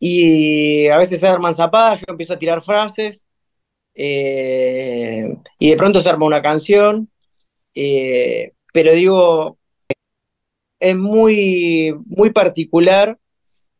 y 0.00 0.88
a 0.88 0.96
veces 0.96 1.20
se 1.20 1.28
arman 1.28 1.54
zapadas, 1.54 2.00
yo 2.00 2.06
empiezo 2.08 2.32
a 2.32 2.38
tirar 2.38 2.62
frases, 2.62 3.28
eh, 3.94 5.36
y 5.58 5.70
de 5.70 5.76
pronto 5.76 6.00
se 6.00 6.08
arma 6.08 6.26
una 6.26 6.42
canción, 6.42 7.10
eh, 7.74 8.54
pero 8.72 8.92
digo, 8.92 9.58
es 10.80 10.96
muy, 10.96 11.94
muy 12.06 12.30
particular, 12.30 13.18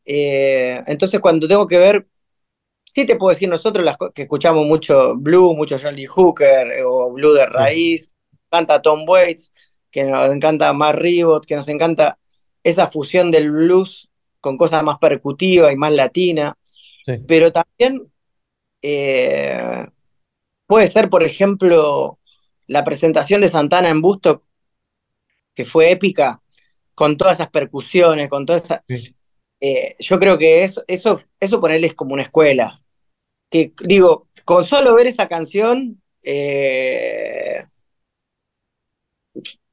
eh, 0.05 0.83
entonces 0.87 1.21
cuando 1.21 1.49
tengo 1.49 1.67
que 1.67 1.79
ver, 1.79 2.07
sí 2.85 3.07
te 3.07 3.17
puedo 3.17 3.33
decir 3.35 3.49
nosotros 3.49 3.85
las 3.85 3.97
que 4.15 4.23
escuchamos 4.23 4.67
mucho 4.67 5.17
blues, 5.17 5.57
mucho 5.57 5.79
John 5.83 5.97
Lee 5.97 6.07
Hooker, 6.07 6.85
o 6.85 7.13
blues 7.13 7.37
de 7.37 7.47
raíz, 7.47 8.15
encanta 8.51 8.83
Tom 8.83 9.09
Waits, 9.09 9.53
que 9.91 10.05
nos 10.05 10.31
encanta 10.31 10.73
más 10.75 10.95
Ribot, 10.95 11.47
que 11.47 11.57
nos 11.57 11.69
encanta 11.69 12.19
esa 12.63 12.91
fusión 12.91 13.31
del 13.31 13.51
blues 13.51 14.10
con 14.41 14.57
cosas 14.57 14.83
más 14.83 14.99
percutivas 14.99 15.73
y 15.73 15.77
más 15.77 15.93
latina, 15.93 16.57
Sí. 17.05 17.15
pero 17.27 17.51
también 17.51 18.13
eh, 18.83 19.87
puede 20.67 20.87
ser, 20.89 21.09
por 21.11 21.23
ejemplo, 21.23 22.19
la 22.67 22.85
presentación 22.85 23.41
de 23.41 23.49
Santana 23.49 23.89
en 23.89 24.01
Busto, 24.03 24.45
que 25.55 25.65
fue 25.65 25.91
épica, 25.91 26.43
con 26.95 27.17
todas 27.17 27.35
esas 27.35 27.51
percusiones, 27.51 28.29
con 28.29 28.45
toda 28.47 28.59
esa... 28.59 28.85
Sí. 28.89 29.15
eh, 29.61 29.97
yo 29.99 30.19
creo 30.19 30.37
que 30.39 30.63
eso, 30.65 30.83
eso, 30.87 31.23
eso 31.41 31.61
ponerle 31.61 31.87
es 31.87 31.95
como 31.95 32.15
una 32.15 32.23
escuela. 32.23 32.83
Que 33.51 33.73
digo, 33.85 34.29
con 34.45 34.65
solo 34.65 34.95
ver 34.95 35.07
esa 35.07 35.27
canción, 35.29 36.01
eh, 36.23 37.65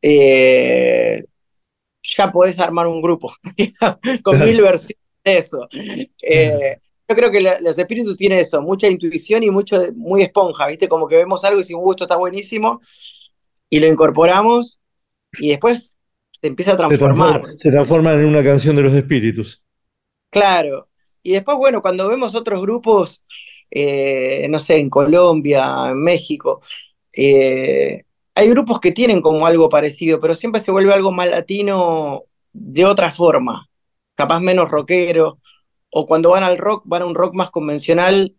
eh, 0.01 1.23
ya 2.15 2.31
podés 2.31 2.59
armar 2.59 2.87
un 2.87 3.01
grupo 3.01 3.33
con 4.23 4.39
mil 4.45 4.61
versiones 4.61 4.97
de 5.23 5.37
eso. 5.37 5.67
Eh, 6.21 6.77
yo 7.09 7.15
creo 7.15 7.31
que 7.31 7.41
la- 7.41 7.59
los 7.61 7.77
espíritus 7.77 8.17
tienen 8.17 8.39
eso, 8.39 8.61
mucha 8.61 8.87
intuición 8.87 9.43
y 9.43 9.49
mucho, 9.51 9.81
muy 9.95 10.23
esponja, 10.23 10.67
¿viste? 10.67 10.87
Como 10.89 11.07
que 11.07 11.15
vemos 11.15 11.43
algo 11.43 11.59
y 11.59 11.63
decimos, 11.63 11.83
"Uh, 11.85 11.91
esto 11.91 12.03
está 12.05 12.17
buenísimo, 12.17 12.81
y 13.69 13.79
lo 13.79 13.87
incorporamos, 13.87 14.79
y 15.39 15.49
después 15.49 15.97
se 16.39 16.47
empieza 16.47 16.71
a 16.71 16.73
Se 16.73 16.77
transformar. 16.77 17.29
transforma, 17.41 17.57
se 17.57 17.71
transforma 17.71 18.13
en 18.13 18.25
una 18.25 18.43
canción 18.43 18.75
de 18.75 18.81
los 18.83 18.93
espíritus. 18.93 19.61
Claro. 20.29 20.89
Y 21.23 21.31
después, 21.33 21.57
bueno, 21.57 21.81
cuando 21.81 22.07
vemos 22.07 22.35
otros 22.35 22.61
grupos, 22.61 23.21
eh, 23.71 24.47
no 24.49 24.59
sé, 24.59 24.77
en 24.77 24.89
Colombia, 24.89 25.87
en 25.89 26.01
México, 26.03 26.61
eh, 27.13 28.03
hay 28.37 28.49
grupos 28.49 28.79
que 28.79 28.91
tienen 28.91 29.19
como 29.19 29.47
algo 29.47 29.67
parecido, 29.67 30.19
pero 30.19 30.35
siempre 30.35 30.61
se 30.61 30.69
vuelve 30.69 30.93
algo 30.93 31.11
más 31.11 31.27
latino 31.27 32.25
de 32.53 32.85
otra 32.85 33.11
forma, 33.11 33.67
capaz 34.13 34.41
menos 34.41 34.69
rockero, 34.69 35.39
o 35.89 36.05
cuando 36.05 36.29
van 36.29 36.43
al 36.43 36.59
rock, 36.59 36.83
van 36.85 37.01
a 37.01 37.07
un 37.07 37.15
rock 37.15 37.33
más 37.33 37.49
convencional 37.49 38.35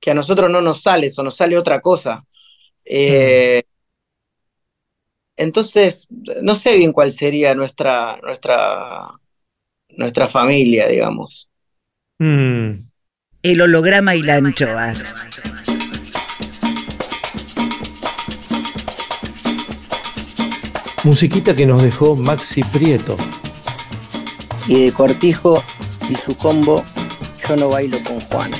que 0.00 0.10
a 0.10 0.14
nosotros 0.14 0.50
no 0.50 0.60
nos 0.60 0.82
sale, 0.82 1.08
o 1.16 1.22
nos 1.22 1.36
sale 1.36 1.56
otra 1.56 1.80
cosa. 1.80 2.26
Eh, 2.84 3.62
entonces, 5.36 6.08
no 6.42 6.56
sé 6.56 6.76
bien 6.76 6.92
cuál 6.92 7.12
sería 7.12 7.54
nuestra, 7.54 8.18
nuestra, 8.24 9.06
nuestra 9.90 10.26
familia, 10.26 10.88
digamos. 10.88 11.48
Mm. 12.18 12.72
El 13.44 13.60
holograma 13.60 14.16
y 14.16 14.22
la 14.22 14.34
anchoa. 14.34 14.94
Musiquita 21.04 21.54
que 21.54 21.64
nos 21.64 21.82
dejó 21.82 22.16
Maxi 22.16 22.62
Prieto. 22.62 23.16
Y 24.66 24.84
de 24.84 24.92
Cortijo 24.92 25.62
y 26.10 26.16
su 26.16 26.36
combo, 26.36 26.84
yo 27.48 27.56
no 27.56 27.68
bailo 27.68 27.98
con 28.04 28.20
Juana. 28.20 28.56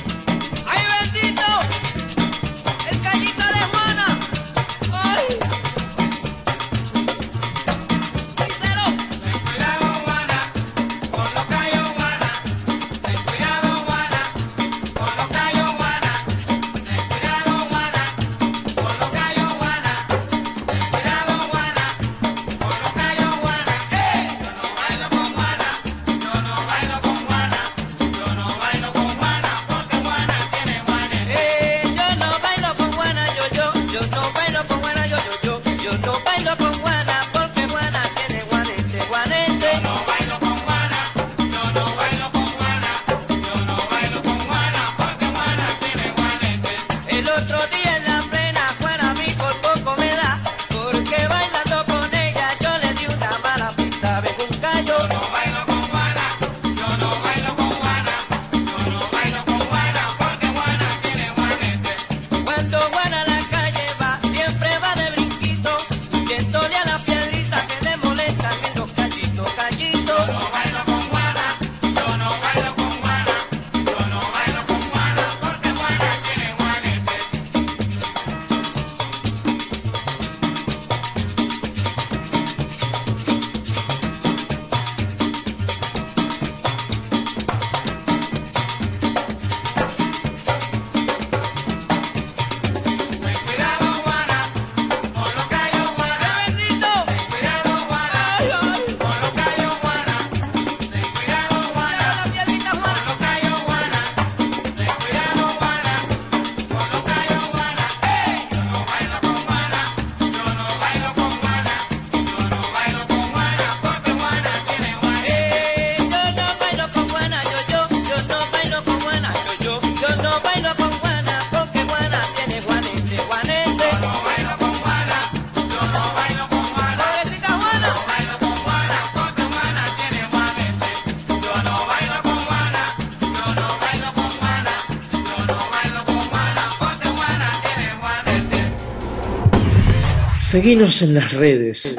Seguinos 140.49 141.03
en 141.03 141.13
las 141.13 141.31
redes. 141.33 141.95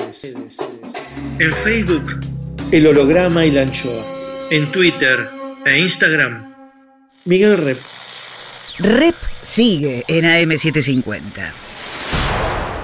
En 1.38 1.52
Facebook, 1.52 2.18
El 2.72 2.88
Holograma 2.88 3.46
y 3.46 3.52
la 3.52 3.62
Anchoa. 3.62 4.02
En 4.50 4.66
Twitter 4.72 5.28
e 5.64 5.78
Instagram, 5.78 6.52
Miguel 7.26 7.56
Rep. 7.58 7.78
Rep 8.80 9.14
sigue 9.40 10.04
en 10.08 10.24
AM750. 10.24 11.52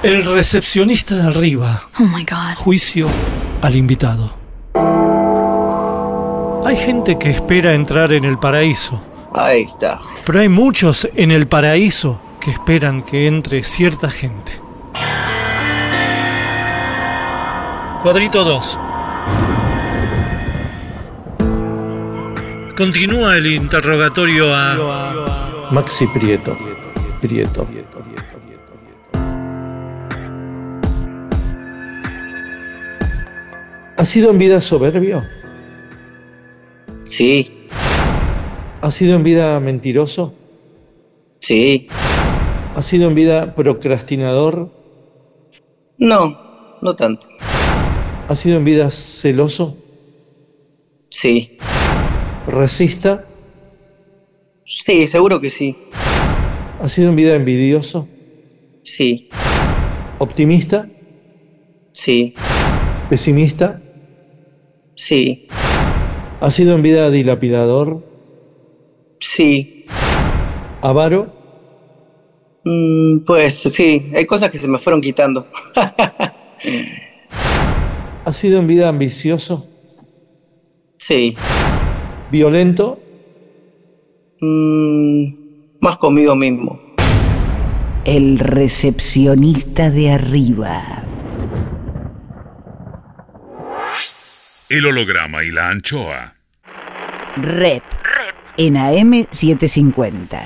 El 0.05 0.24
recepcionista 0.24 1.16
de 1.16 1.22
arriba. 1.22 1.88
Oh 1.98 2.05
my 2.05 2.24
god. 2.24 2.55
Juicio 2.59 3.09
al 3.60 3.74
invitado. 3.74 4.36
Hay 6.64 6.76
gente 6.76 7.18
que 7.18 7.30
espera 7.30 7.74
entrar 7.74 8.12
en 8.12 8.24
el 8.24 8.38
paraíso, 8.38 9.02
Ahí 9.34 9.62
está. 9.62 10.01
pero 10.24 10.38
hay 10.38 10.48
muchos 10.48 11.09
en 11.16 11.32
el 11.32 11.48
paraíso 11.48 12.20
que 12.38 12.52
esperan 12.52 13.02
que 13.02 13.26
entre 13.26 13.64
cierta 13.64 14.09
gente. 14.09 14.45
Cuadrito 18.06 18.44
2. 18.44 18.78
Continúa 22.76 23.36
el 23.36 23.46
interrogatorio 23.48 24.54
a... 24.54 25.68
Maxi 25.72 26.06
Prieto. 26.06 26.56
Prieto. 27.20 27.66
¿Has 33.96 34.08
sido 34.08 34.30
en 34.30 34.38
vida 34.38 34.60
soberbio? 34.60 35.26
Sí, 37.02 37.66
¿Has 38.82 38.94
sido 38.94 39.16
en 39.16 39.24
vida 39.24 39.58
mentiroso? 39.58 40.32
sí. 41.40 41.88
¿Has 42.76 42.86
sido 42.86 43.08
en 43.08 43.16
vida 43.16 43.56
procrastinador? 43.56 44.70
No, 45.98 46.78
no 46.80 46.94
tanto. 46.94 47.35
¿Has 48.28 48.40
sido 48.40 48.57
en 48.57 48.65
vida 48.65 48.90
celoso? 48.90 49.77
Sí. 51.11 51.57
¿Resista? 52.48 53.24
Sí, 54.65 55.07
seguro 55.07 55.40
que 55.40 55.48
sí. 55.51 55.77
¿Has 56.81 56.93
sido 56.93 57.11
en 57.11 57.16
vida 57.16 57.35
envidioso? 57.35 58.09
Sí, 58.82 59.28
¿Optimista? 60.19 60.89
sí, 61.93 62.35
¿Pesimista? 63.11 63.81
sí, 64.94 65.48
¿Has 66.40 66.55
sido 66.55 66.74
en 66.77 66.82
vida 66.82 67.11
dilapidador? 67.11 68.03
sí. 69.20 69.85
¿Avaro? 70.82 71.32
Mm, 72.65 73.20
pues 73.24 73.55
sí, 73.59 74.11
hay 74.15 74.24
cosas 74.27 74.51
que 74.51 74.59
se 74.59 74.69
me 74.69 74.78
fueron 74.78 75.01
quitando. 75.01 75.47
¿Has 78.27 78.39
sido 78.39 78.59
en 78.59 78.66
vida 78.66 78.89
ambicioso? 78.89 79.69
Sí. 80.98 81.36
¿Violento? 82.32 82.98
Mm, 84.40 85.27
más 85.81 85.97
conmigo 85.98 86.35
mismo. 86.35 86.81
El 88.05 88.40
recepcionista 88.40 89.90
de 89.90 90.11
arriba. 90.11 91.05
El 94.70 94.86
holograma 94.86 95.44
y 95.44 95.53
la 95.53 95.69
anchoa. 95.70 96.35
Rep. 97.36 97.85
En 98.57 98.74
AM750. 98.74 100.40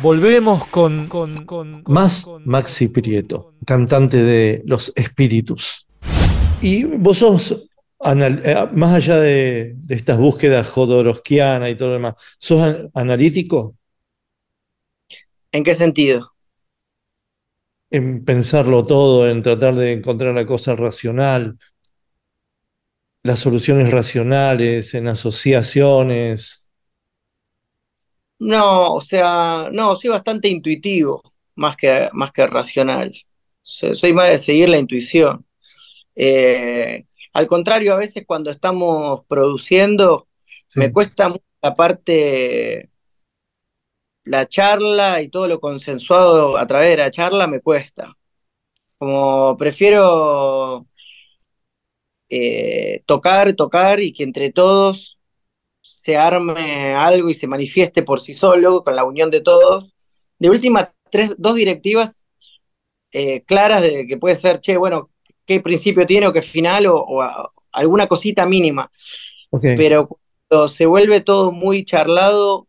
Volvemos 0.00 0.64
con... 0.66 1.08
con, 1.08 1.44
con, 1.44 1.82
con- 1.82 1.94
Más 1.94 2.22
con- 2.24 2.42
Maxi 2.46 2.88
Prieto, 2.88 3.52
cantante 3.66 4.16
de 4.22 4.62
Los 4.64 4.92
Espíritus. 4.96 5.86
Y 6.64 6.84
vos 6.84 7.18
sos, 7.18 7.68
eh, 8.04 8.68
más 8.72 8.94
allá 8.94 9.18
de, 9.18 9.74
de 9.76 9.94
estas 9.94 10.18
búsquedas 10.18 10.68
jodorowskianas 10.68 11.70
y 11.70 11.76
todo 11.76 11.88
lo 11.88 11.94
demás, 11.94 12.14
¿sos 12.38 12.60
an- 12.62 12.90
analítico 12.94 13.76
¿En 15.52 15.64
qué 15.64 15.74
sentido? 15.74 16.34
en 17.90 18.24
pensarlo 18.24 18.84
todo, 18.86 19.28
en 19.28 19.42
tratar 19.42 19.74
de 19.76 19.92
encontrar 19.92 20.34
la 20.34 20.46
cosa 20.46 20.74
racional, 20.76 21.58
las 23.24 23.40
soluciones 23.40 23.90
racionales, 23.90 24.94
en 24.94 25.08
asociaciones? 25.08 26.70
No, 28.38 28.94
o 28.94 29.00
sea, 29.00 29.68
no, 29.72 29.96
soy 29.96 30.10
bastante 30.10 30.48
intuitivo, 30.48 31.22
más 31.54 31.76
que, 31.76 32.08
más 32.12 32.32
que 32.32 32.46
racional. 32.46 33.12
So- 33.62 33.94
Soy 33.94 34.12
más 34.12 34.30
de 34.30 34.38
seguir 34.38 34.68
la 34.68 34.78
intuición. 34.78 35.46
Eh, 36.16 37.06
al 37.32 37.46
contrario, 37.46 37.94
a 37.94 37.96
veces 37.96 38.24
cuando 38.26 38.50
estamos 38.50 39.24
produciendo, 39.26 40.28
me 40.74 40.92
cuesta 40.92 41.28
mucho 41.28 41.44
la 41.62 41.74
parte, 41.76 42.90
la 44.24 44.46
charla 44.48 45.22
y 45.22 45.28
todo 45.28 45.48
lo 45.48 45.60
consensuado 45.60 46.56
a 46.58 46.66
través 46.66 46.90
de 46.90 46.96
la 46.98 47.10
charla 47.10 47.46
me 47.46 47.60
cuesta. 47.60 48.16
Como 48.98 49.56
prefiero 49.56 50.86
eh, 52.28 53.02
tocar, 53.06 53.52
tocar 53.54 54.00
y 54.00 54.12
que 54.12 54.24
entre 54.24 54.50
todos 54.50 55.18
se 55.80 56.16
arme 56.16 56.94
algo 56.94 57.30
y 57.30 57.34
se 57.34 57.46
manifieste 57.46 58.02
por 58.02 58.20
sí 58.20 58.34
solo, 58.34 58.84
con 58.84 58.96
la 58.96 59.04
unión 59.04 59.30
de 59.30 59.40
todos. 59.40 59.94
De 60.38 60.50
última, 60.50 60.94
tres, 61.10 61.34
dos 61.38 61.54
directivas 61.54 62.26
eh, 63.12 63.42
claras 63.44 63.82
de 63.82 64.06
que 64.06 64.16
puede 64.18 64.36
ser, 64.36 64.60
che, 64.60 64.76
bueno, 64.76 65.10
qué 65.46 65.60
principio 65.60 66.06
tiene 66.06 66.26
o 66.26 66.32
qué 66.32 66.42
final 66.42 66.86
o, 66.86 66.96
o 67.00 67.22
a- 67.22 67.50
alguna 67.72 68.06
cosita 68.06 68.46
mínima. 68.46 68.90
Pero 69.76 70.08
cuando 70.48 70.68
se 70.68 70.86
vuelve 70.86 71.20
todo 71.20 71.52
muy 71.52 71.84
charlado 71.84 72.68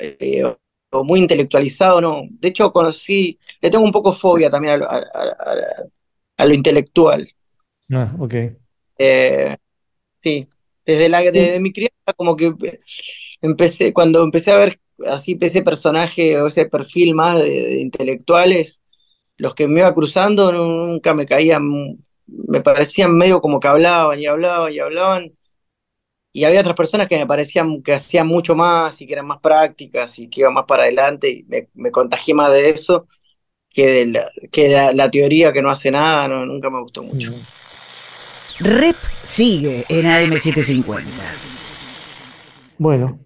eh, 0.00 0.44
o- 0.44 1.04
muy 1.04 1.20
intelectualizado, 1.20 2.00
no. 2.00 2.22
De 2.30 2.48
hecho, 2.48 2.72
conocí, 2.72 3.38
le 3.60 3.70
tengo 3.70 3.84
un 3.84 3.92
poco 3.92 4.12
fobia 4.12 4.50
también 4.50 4.74
a 4.74 4.76
lo, 4.76 4.90
a- 4.90 4.96
a- 4.98 5.02
a- 5.02 5.84
a 6.36 6.44
lo 6.46 6.54
intelectual. 6.54 7.28
Ah, 7.92 8.14
ok. 8.18 8.34
Eh, 8.98 9.56
sí, 10.22 10.48
desde 10.86 11.10
la 11.10 11.22
desde 11.22 11.60
mi 11.60 11.72
crianza 11.72 12.12
como 12.16 12.36
que 12.36 12.54
empecé, 13.42 13.94
cuando 13.94 14.22
empecé 14.24 14.52
a 14.52 14.58
ver 14.58 14.80
así 15.08 15.38
ese 15.40 15.62
personaje 15.62 16.40
o 16.40 16.48
ese 16.48 16.66
perfil 16.66 17.14
más 17.16 17.38
de, 17.40 17.50
de 17.50 17.82
intelectuales, 17.82 18.83
los 19.36 19.54
que 19.54 19.68
me 19.68 19.80
iba 19.80 19.94
cruzando 19.94 20.52
nunca 20.52 21.14
me 21.14 21.26
caían, 21.26 21.98
me 22.26 22.60
parecían 22.60 23.14
medio 23.16 23.40
como 23.40 23.60
que 23.60 23.68
hablaban 23.68 24.20
y 24.20 24.26
hablaban 24.26 24.72
y 24.72 24.78
hablaban, 24.78 25.32
y 26.32 26.44
había 26.44 26.60
otras 26.60 26.76
personas 26.76 27.08
que 27.08 27.18
me 27.18 27.26
parecían 27.26 27.82
que 27.82 27.94
hacían 27.94 28.26
mucho 28.26 28.56
más 28.56 29.00
y 29.00 29.06
que 29.06 29.12
eran 29.12 29.26
más 29.26 29.40
prácticas 29.40 30.18
y 30.18 30.28
que 30.28 30.40
iban 30.40 30.54
más 30.54 30.64
para 30.66 30.84
adelante, 30.84 31.30
y 31.30 31.44
me, 31.44 31.68
me 31.74 31.90
contagié 31.90 32.34
más 32.34 32.52
de 32.52 32.70
eso 32.70 33.06
que 33.70 33.86
de 33.86 34.06
la, 34.06 34.30
que 34.52 34.68
la, 34.68 34.92
la 34.92 35.10
teoría 35.10 35.52
que 35.52 35.62
no 35.62 35.70
hace 35.70 35.90
nada, 35.90 36.28
no, 36.28 36.46
nunca 36.46 36.70
me 36.70 36.80
gustó 36.80 37.02
mucho. 37.02 37.32
Rep 38.60 38.96
sigue 39.22 39.84
en 39.88 40.06
AM750. 40.06 41.04
Bueno, 42.78 43.18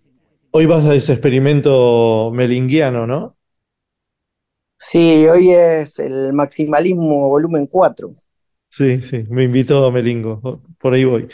hoy 0.51 0.67
vas 0.67 0.85
a 0.87 0.95
ese 0.95 1.13
experimento 1.13 2.31
melinguiano, 2.33 3.07
¿no? 3.07 3.38
Sí, 4.79 5.27
hoy 5.29 5.53
es 5.53 5.99
el 6.01 6.33
maximalismo 6.33 7.29
volumen 7.29 7.67
4. 7.69 8.17
Sí, 8.71 9.03
sí, 9.03 9.25
me 9.31 9.45
invitó 9.45 9.91
Melingo, 9.91 10.41
por 10.79 10.95
ahí 10.95 11.05
voy. 11.05 11.29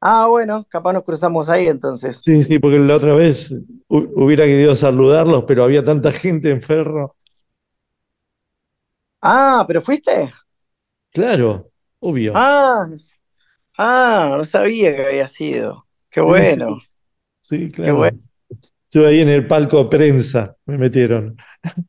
Ah, 0.00 0.26
bueno, 0.28 0.64
capaz 0.70 0.92
nos 0.94 1.04
cruzamos 1.04 1.48
ahí 1.50 1.66
entonces. 1.68 2.24
Sí, 2.24 2.42
sí, 2.44 2.58
porque 2.58 2.78
la 2.78 2.96
otra 2.96 3.14
vez 3.14 3.52
hu- 3.88 4.10
hubiera 4.16 4.44
querido 4.44 4.74
saludarlos, 4.74 5.44
pero 5.46 5.62
había 5.64 5.84
tanta 5.84 6.10
gente 6.12 6.50
en 6.50 6.60
Ferro. 6.62 7.16
Ah, 9.20 9.64
¿pero 9.66 9.82
fuiste? 9.82 10.32
Claro, 11.10 11.72
obvio. 12.00 12.32
Ah, 12.32 12.86
ah, 13.78 14.34
no 14.38 14.44
sabía 14.44 14.94
que 14.96 15.06
había 15.06 15.28
sido. 15.28 15.86
Qué 16.10 16.20
Sí, 16.24 16.32
bueno. 16.36 16.78
Sí, 17.42 17.68
Qué 17.80 17.92
claro. 17.92 17.92
bueno. 17.92 18.18
Estuve 18.96 19.08
ahí 19.10 19.20
en 19.20 19.28
el 19.28 19.46
palco 19.46 19.84
de 19.84 19.90
prensa, 19.90 20.56
me 20.64 20.78
metieron. 20.78 21.36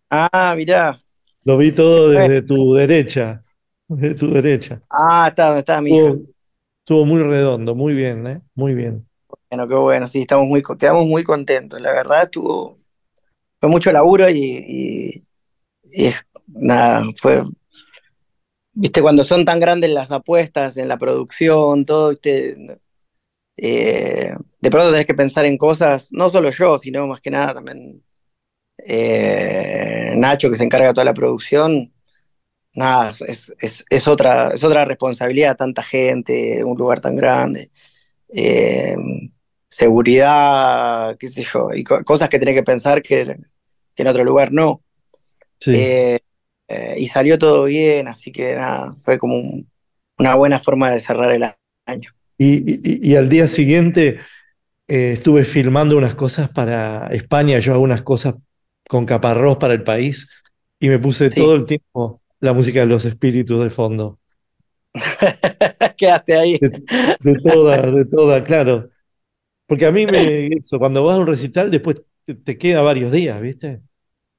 Ah, 0.10 0.54
mirá. 0.58 1.00
Lo 1.46 1.58
vi 1.58 1.72
todo 1.72 2.10
desde 2.10 2.42
tu 2.42 2.74
derecha, 2.74 3.46
desde 3.88 4.16
tu 4.16 4.34
derecha. 4.34 4.82
Ah, 4.90 5.28
está 5.30 5.46
donde 5.48 5.60
estaba 5.60 5.82
mi 5.82 5.92
hija. 5.96 6.10
Estuvo, 6.10 6.26
estuvo 6.80 7.06
muy 7.06 7.24
redondo, 7.24 7.76
muy 7.76 7.94
bien, 7.94 8.28
¿eh? 8.28 8.42
Muy 8.56 8.74
bien. 8.76 9.08
Bueno, 9.50 9.68
qué 9.68 9.76
bueno, 9.76 10.08
sí, 10.08 10.22
estamos 10.22 10.48
muy, 10.48 10.62
quedamos 10.78 11.06
muy 11.06 11.24
contentos. 11.24 11.80
La 11.82 11.94
verdad 11.94 12.24
estuvo, 12.24 12.80
fue 13.60 13.70
mucho 13.70 13.92
laburo 13.92 14.30
y, 14.30 14.36
y- 14.38 15.28
y 15.84 16.12
nada, 16.48 17.04
fue, 17.22 17.44
viste, 18.74 19.02
cuando 19.02 19.24
son 19.24 19.46
tan 19.46 19.60
grandes 19.60 19.92
las 19.92 20.12
apuestas 20.12 20.78
en 20.78 20.88
la 20.88 20.98
producción, 20.98 21.86
todo, 21.86 22.10
viste, 22.12 22.80
eh, 23.58 24.34
de 24.62 24.72
pronto 24.72 24.92
tenés 24.92 25.06
que 25.08 25.14
pensar 25.16 25.46
en 25.46 25.58
cosas, 25.58 26.10
no 26.12 26.30
solo 26.30 26.52
yo, 26.52 26.80
sino 26.80 27.08
más 27.08 27.22
que 27.22 27.32
nada 27.32 27.56
también 27.56 28.04
eh, 28.86 30.14
Nacho, 30.18 30.50
que 30.50 30.56
se 30.58 30.64
encarga 30.64 30.88
de 30.90 30.94
toda 30.94 31.06
la 31.06 31.14
producción. 31.14 31.94
Nada, 32.74 33.14
es, 33.28 33.54
es, 33.60 33.86
es 33.90 34.08
otra, 34.08 34.50
es 34.50 34.64
otra 34.64 34.86
responsabilidad, 34.86 35.58
tanta 35.58 35.84
gente, 35.84 36.64
un 36.64 36.78
lugar 36.78 37.00
tan 37.02 37.16
grande. 37.16 37.72
eh, 38.34 38.96
seguridad, 39.70 41.18
qué 41.20 41.28
sé 41.28 41.44
yo, 41.44 41.70
y 41.74 41.84
co- 41.84 42.04
cosas 42.04 42.30
que 42.30 42.40
tenés 42.40 42.56
que 42.56 42.64
pensar 42.64 43.02
que, 43.02 43.26
que 43.96 44.04
en 44.04 44.08
otro 44.10 44.24
lugar 44.24 44.52
no. 44.54 44.84
Sí. 45.60 45.98
Y 46.98 47.08
salió 47.10 47.38
todo 47.40 47.66
bien, 47.66 48.08
así 48.08 48.32
que 48.32 48.56
nada, 48.56 48.96
fue 48.98 49.18
como 49.20 49.36
un- 49.38 49.72
una 50.18 50.36
buena 50.36 50.60
forma 50.60 50.92
de 50.92 51.02
cerrar 51.02 51.32
el 51.34 51.44
año. 51.86 52.12
Y, 52.38 52.58
y- 53.08 53.12
y 53.12 53.16
al 53.16 53.30
día 53.30 53.48
siguiente 53.48 54.20
eh, 54.88 55.14
estuve 55.14 55.44
filmando 55.46 55.98
unas 55.98 56.16
cosas 56.16 56.50
para 56.52 57.08
España, 57.10 57.60
yo 57.60 57.74
hago 57.74 57.84
unas 57.84 58.02
cosas 58.04 58.36
con 58.90 59.06
Caparrós 59.06 59.58
para 59.58 59.74
el 59.76 59.84
país 59.84 60.30
y 60.80 60.90
me 60.90 61.00
puse 61.00 61.32
todo 61.32 61.56
el 61.56 61.66
tiempo 61.66 62.22
la 62.42 62.54
música 62.54 62.82
de 62.82 62.88
los 62.88 63.06
espíritus 63.06 63.64
de 63.64 63.70
fondo. 63.72 64.20
Quedaste 65.98 66.38
ahí. 66.38 66.60
De, 66.60 66.70
de 67.20 67.36
toda, 67.42 67.92
de 67.92 68.06
toda, 68.06 68.44
claro. 68.44 68.90
Porque 69.68 69.86
a 69.86 69.92
mí 69.94 70.08
me, 70.08 70.48
eso, 70.48 70.80
cuando 70.80 71.04
vas 71.06 71.18
a 71.18 71.22
un 71.22 71.28
recital, 71.28 71.72
después 71.72 71.98
te, 72.26 72.36
te 72.36 72.58
queda 72.58 72.82
varios 72.84 73.12
días, 73.12 73.42
¿viste? 73.42 73.82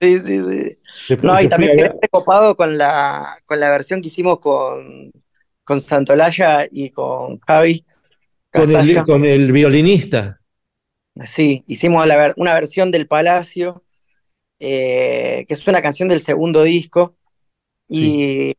Sí, 0.01 0.21
sí, 0.21 0.41
sí. 0.43 0.79
Después 1.09 1.23
No, 1.23 1.41
y 1.41 1.49
también 1.49 1.73
quedé 1.75 1.91
recopado 2.01 2.55
con 2.57 2.79
la, 2.79 3.37
con 3.47 3.59
la 3.59 3.69
versión 3.71 4.01
que 4.01 4.09
hicimos 4.09 4.39
con, 4.39 5.11
con 5.69 5.83
Santolaya 5.83 6.67
y 6.71 6.89
con 6.89 7.39
Javi 7.41 7.85
con 8.51 8.75
el, 8.75 9.05
con 9.05 9.27
el 9.27 9.53
violinista. 9.53 10.41
Sí, 11.27 11.63
hicimos 11.67 12.07
la 12.07 12.17
ver- 12.17 12.35
una 12.39 12.55
versión 12.55 12.91
del 12.91 13.07
Palacio, 13.07 13.85
eh, 14.61 15.45
que 15.47 15.55
es 15.55 15.67
una 15.69 15.83
canción 15.83 16.09
del 16.09 16.23
segundo 16.23 16.63
disco. 16.63 17.17
Y, 17.89 18.55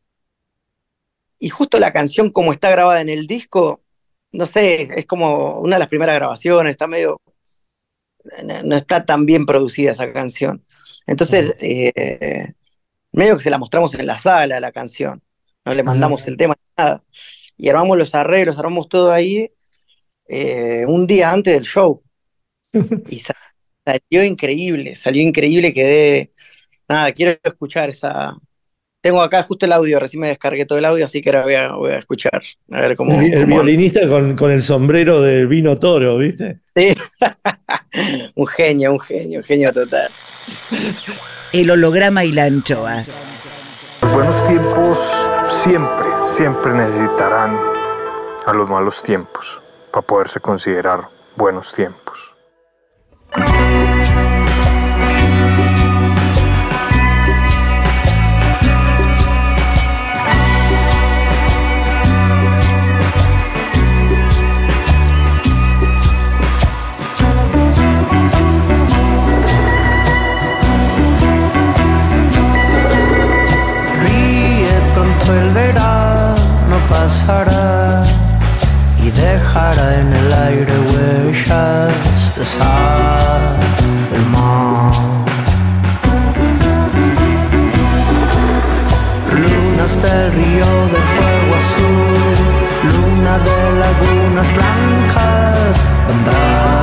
y 1.40 1.48
justo 1.48 1.80
la 1.80 1.92
canción 1.92 2.30
como 2.30 2.52
está 2.52 2.70
grabada 2.70 3.00
en 3.00 3.08
el 3.08 3.26
disco, 3.26 3.82
no 4.30 4.46
sé, 4.46 4.88
es 4.96 5.06
como 5.06 5.58
una 5.60 5.76
de 5.76 5.80
las 5.80 5.88
primeras 5.88 6.14
grabaciones, 6.14 6.70
está 6.70 6.86
medio, 6.86 7.20
no, 8.44 8.62
no 8.62 8.76
está 8.76 9.04
tan 9.04 9.26
bien 9.26 9.46
producida 9.46 9.92
esa 9.92 10.12
canción. 10.12 10.64
Entonces, 11.06 11.54
eh, 11.60 12.52
medio 13.12 13.36
que 13.36 13.44
se 13.44 13.50
la 13.50 13.58
mostramos 13.58 13.94
en 13.94 14.06
la 14.06 14.20
sala 14.20 14.60
la 14.60 14.72
canción, 14.72 15.22
no 15.64 15.74
le 15.74 15.82
mandamos 15.82 16.26
el 16.28 16.36
tema, 16.36 16.54
nada. 16.84 17.04
Y 17.56 17.68
armamos 17.68 17.98
los 17.98 18.14
arreglos, 18.14 18.58
armamos 18.58 18.88
todo 18.88 19.12
ahí 19.12 19.50
eh, 20.28 20.84
un 20.86 21.06
día 21.06 21.30
antes 21.30 21.54
del 21.54 21.64
show. 21.64 22.02
Y 23.08 23.18
sa- 23.18 23.34
salió 23.84 24.24
increíble, 24.24 24.94
salió 24.94 25.22
increíble, 25.22 25.72
quedé, 25.72 26.30
nada, 26.88 27.12
quiero 27.12 27.38
escuchar 27.42 27.90
esa... 27.90 28.36
Tengo 29.02 29.22
acá 29.22 29.42
justo 29.44 29.64
el 29.64 29.72
audio, 29.72 29.98
recién 29.98 30.20
me 30.20 30.28
descargué 30.28 30.66
todo 30.66 30.78
el 30.78 30.84
audio, 30.84 31.06
así 31.06 31.22
que 31.22 31.30
ahora 31.30 31.42
voy 31.42 31.54
a, 31.54 31.72
voy 31.72 31.92
a 31.92 31.98
escuchar, 31.98 32.42
a 32.70 32.80
ver 32.82 32.96
cómo... 32.96 33.18
El, 33.18 33.32
cómo 33.32 33.56
violinista 33.56 34.06
con, 34.06 34.36
con 34.36 34.50
el 34.50 34.62
sombrero 34.62 35.22
del 35.22 35.46
vino 35.48 35.74
toro, 35.76 36.18
¿viste? 36.18 36.60
Sí, 36.76 36.92
un 38.34 38.46
genio, 38.46 38.92
un 38.92 39.00
genio, 39.00 39.38
un 39.38 39.44
genio 39.44 39.72
total. 39.72 40.10
El 41.52 41.70
holograma 41.70 42.24
y 42.24 42.32
la 42.32 42.44
anchoa. 42.44 43.02
Buenos 44.12 44.44
tiempos 44.44 44.98
siempre, 45.48 46.06
siempre 46.26 46.72
necesitarán 46.74 47.56
a 48.44 48.52
los 48.52 48.68
malos 48.68 49.02
tiempos 49.02 49.60
para 49.92 50.06
poderse 50.06 50.40
considerar 50.40 51.08
buenos 51.36 51.72
tiempos. 51.72 52.34
Pasará 77.10 78.04
y 79.04 79.10
dejará 79.10 80.00
en 80.00 80.12
el 80.12 80.32
aire 80.32 80.74
huellas 80.90 82.32
de 82.36 82.44
sal 82.44 83.56
del 84.12 84.26
mar. 84.34 84.92
Lunas 89.42 89.92
del 90.02 90.32
río 90.38 90.70
del 90.92 91.04
fuego 91.12 91.50
azul, 91.62 92.36
luna 92.92 93.34
de 93.46 93.58
lagunas 93.82 94.48
blancas, 94.56 95.72
vendrás, 96.06 96.79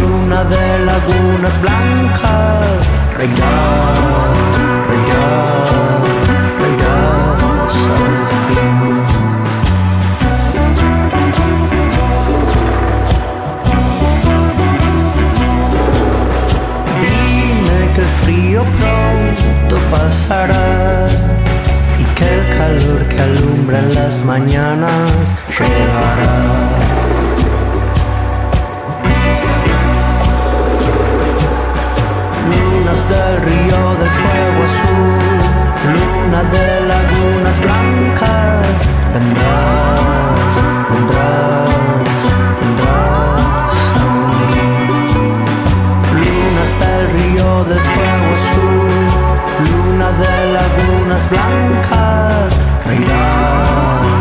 luna 0.00 0.44
de 0.44 0.78
lagunas 0.84 1.60
blancas, 1.60 2.88
reirás, 3.16 4.54
reirás, 4.88 6.02
reirás 6.60 7.74
al 7.98 8.16
fin. 8.44 9.04
Dime 17.00 17.92
que 17.94 18.00
el 18.00 18.06
frío 18.06 18.62
pronto 18.78 19.76
pasará 19.90 21.08
y 21.98 22.04
que 22.14 22.26
el 22.34 22.56
calor 22.56 23.08
que 23.08 23.20
alumbra 23.20 23.80
las 23.82 24.24
mañanas 24.24 25.36
llegará. 25.58 26.93
Lunas 32.94 33.08
del 33.08 33.40
río 33.42 33.96
del 33.98 34.08
fuego 34.08 34.62
azul, 34.62 35.18
luna 35.94 36.40
de 36.44 36.66
lagunas 36.86 37.58
blancas, 37.58 38.86
vendrás, 39.12 40.54
vendrás, 40.90 42.22
vendrás 42.60 43.78
a 43.98 44.06
mí. 44.46 44.70
Lunas 46.22 46.70
del 46.78 47.02
río 47.16 47.48
del 47.64 47.80
fuego 47.80 48.28
azul, 48.40 49.10
luna 49.66 50.08
de 50.22 50.34
lagunas 50.52 51.24
blancas, 51.28 52.50
reirás, 52.86 54.13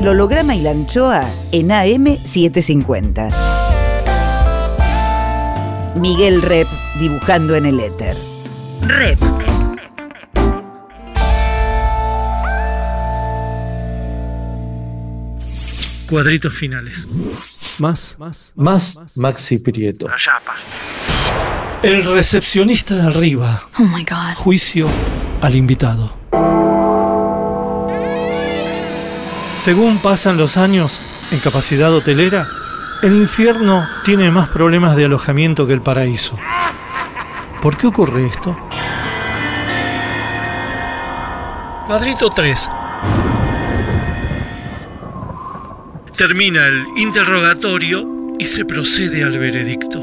El 0.00 0.08
holograma 0.08 0.54
y 0.54 0.62
la 0.62 0.70
anchoa 0.70 1.28
en 1.52 1.68
AM750. 1.68 3.34
Miguel 5.96 6.40
Rep 6.40 6.66
dibujando 6.98 7.54
en 7.54 7.66
el 7.66 7.80
éter. 7.80 8.16
Rep. 8.80 9.20
Cuadritos 16.08 16.54
finales. 16.54 17.06
Más, 17.78 18.16
Más 18.54 19.16
Maxi 19.16 19.58
Prieto. 19.58 20.06
El 21.82 22.04
recepcionista 22.04 22.94
de 22.94 23.02
arriba. 23.02 23.68
Oh 23.78 23.82
my 23.82 24.02
god. 24.04 24.34
Juicio 24.36 24.88
al 25.42 25.54
invitado. 25.54 26.69
Según 29.60 29.98
pasan 29.98 30.38
los 30.38 30.56
años 30.56 31.02
en 31.30 31.38
capacidad 31.38 31.92
hotelera, 31.92 32.48
el 33.02 33.14
infierno 33.14 33.86
tiene 34.06 34.30
más 34.30 34.48
problemas 34.48 34.96
de 34.96 35.04
alojamiento 35.04 35.66
que 35.66 35.74
el 35.74 35.82
paraíso. 35.82 36.38
¿Por 37.60 37.76
qué 37.76 37.88
ocurre 37.88 38.24
esto? 38.24 38.56
Cuadrito 41.84 42.30
3. 42.30 42.70
Termina 46.16 46.66
el 46.66 46.86
interrogatorio 46.96 48.36
y 48.38 48.46
se 48.46 48.64
procede 48.64 49.24
al 49.24 49.38
veredicto. 49.38 50.00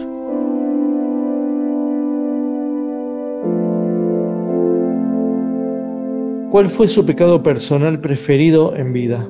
¿Cuál 6.52 6.70
fue 6.70 6.88
su 6.88 7.04
pecado 7.08 7.42
personal 7.42 8.00
preferido 8.00 8.76
en 8.76 8.94
vida? 8.94 9.28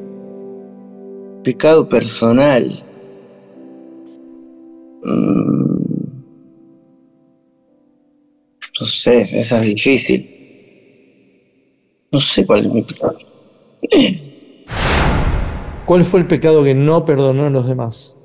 Pecado 1.48 1.88
personal. 1.88 2.84
Mm. 5.02 5.78
No 8.78 8.86
sé, 8.86 9.22
esa 9.32 9.62
es 9.62 9.76
difícil. 9.76 10.30
No 12.12 12.20
sé 12.20 12.46
cuál 12.46 12.66
es 12.66 12.74
mi 12.74 12.82
pecado. 12.82 13.18
¿Cuál 15.86 16.04
fue 16.04 16.20
el 16.20 16.28
pecado 16.28 16.66
que 16.66 16.74
no 16.74 17.06
perdonó 17.06 17.46
a 17.46 17.50
los 17.50 17.66
demás? 17.66 18.18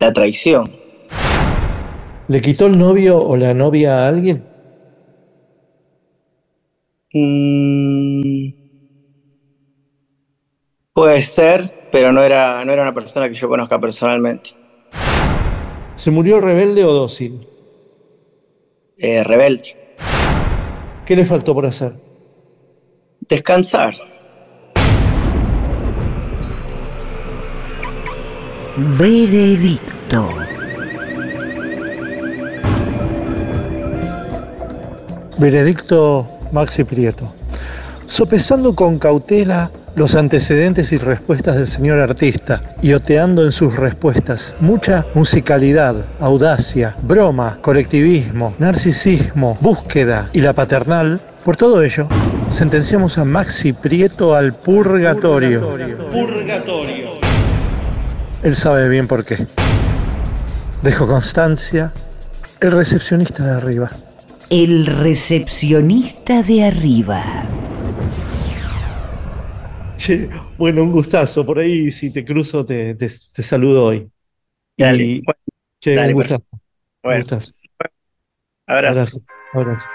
La 0.00 0.12
traición. 0.12 0.64
¿Le 2.26 2.40
quitó 2.40 2.66
el 2.66 2.76
novio 2.76 3.22
o 3.22 3.36
la 3.36 3.54
novia 3.54 4.00
a 4.00 4.08
alguien? 4.08 4.44
Mm. 7.12 8.64
Puede 10.92 11.20
ser, 11.22 11.83
pero 11.94 12.12
no 12.12 12.24
era, 12.24 12.64
no 12.64 12.72
era 12.72 12.82
una 12.82 12.92
persona 12.92 13.28
que 13.28 13.34
yo 13.34 13.48
conozca 13.48 13.78
personalmente. 13.78 14.50
¿Se 15.94 16.10
murió 16.10 16.40
rebelde 16.40 16.84
o 16.84 16.92
dócil? 16.92 17.46
Eh, 18.98 19.22
rebelde. 19.22 19.94
¿Qué 21.06 21.14
le 21.14 21.24
faltó 21.24 21.54
por 21.54 21.66
hacer? 21.66 21.92
Descansar. 23.28 23.94
Veredicto. 28.76 30.28
Veredicto 35.38 36.26
Maxi 36.50 36.82
Prieto. 36.82 37.32
Sopesando 38.06 38.74
con 38.74 38.98
cautela 38.98 39.70
los 39.96 40.14
antecedentes 40.14 40.92
y 40.92 40.98
respuestas 40.98 41.56
del 41.56 41.68
señor 41.68 42.00
artista 42.00 42.60
y 42.82 42.92
oteando 42.92 43.44
en 43.44 43.52
sus 43.52 43.76
respuestas 43.76 44.54
mucha 44.60 45.06
musicalidad, 45.14 45.96
audacia, 46.20 46.94
broma, 47.02 47.58
colectivismo, 47.60 48.54
narcisismo, 48.58 49.56
búsqueda 49.60 50.30
y 50.32 50.40
la 50.40 50.52
paternal, 50.52 51.20
por 51.44 51.56
todo 51.56 51.82
ello, 51.82 52.08
sentenciamos 52.48 53.18
a 53.18 53.24
Maxi 53.24 53.72
Prieto 53.72 54.34
al 54.34 54.54
purgatorio. 54.54 55.60
Purgatorio. 56.10 57.10
Él 58.42 58.56
sabe 58.56 58.88
bien 58.88 59.06
por 59.06 59.24
qué. 59.24 59.46
Dejo 60.82 61.06
constancia, 61.06 61.92
el 62.60 62.72
recepcionista 62.72 63.44
de 63.44 63.52
arriba. 63.52 63.90
El 64.50 64.86
recepcionista 64.86 66.42
de 66.42 66.64
arriba. 66.64 67.22
Che, 69.96 70.28
bueno, 70.58 70.82
un 70.82 70.92
gustazo. 70.92 71.44
Por 71.46 71.58
ahí, 71.58 71.90
si 71.90 72.12
te 72.12 72.24
cruzo, 72.24 72.64
te, 72.64 72.94
te- 72.94 73.10
te 73.32 73.42
saludo 73.42 73.84
hoy. 73.86 74.10
Dale. 74.76 75.02
Y, 75.02 75.22
che, 75.80 75.94
Dale, 75.94 76.08
un 76.08 76.14
gustazo. 76.14 76.44
Bueno. 77.02 77.16
Un 77.16 77.20
gustazo. 77.22 77.52
Abrazo. 78.66 79.00
Abrazo. 79.00 79.22
Abrazo. 79.52 79.88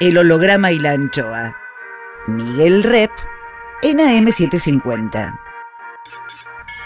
El 0.00 0.16
holograma 0.16 0.72
y 0.72 0.78
la 0.78 0.92
anchoa. 0.92 1.56
Miguel 2.26 2.82
Rep 2.82 3.10
en 3.82 3.98
AM750. 3.98 5.38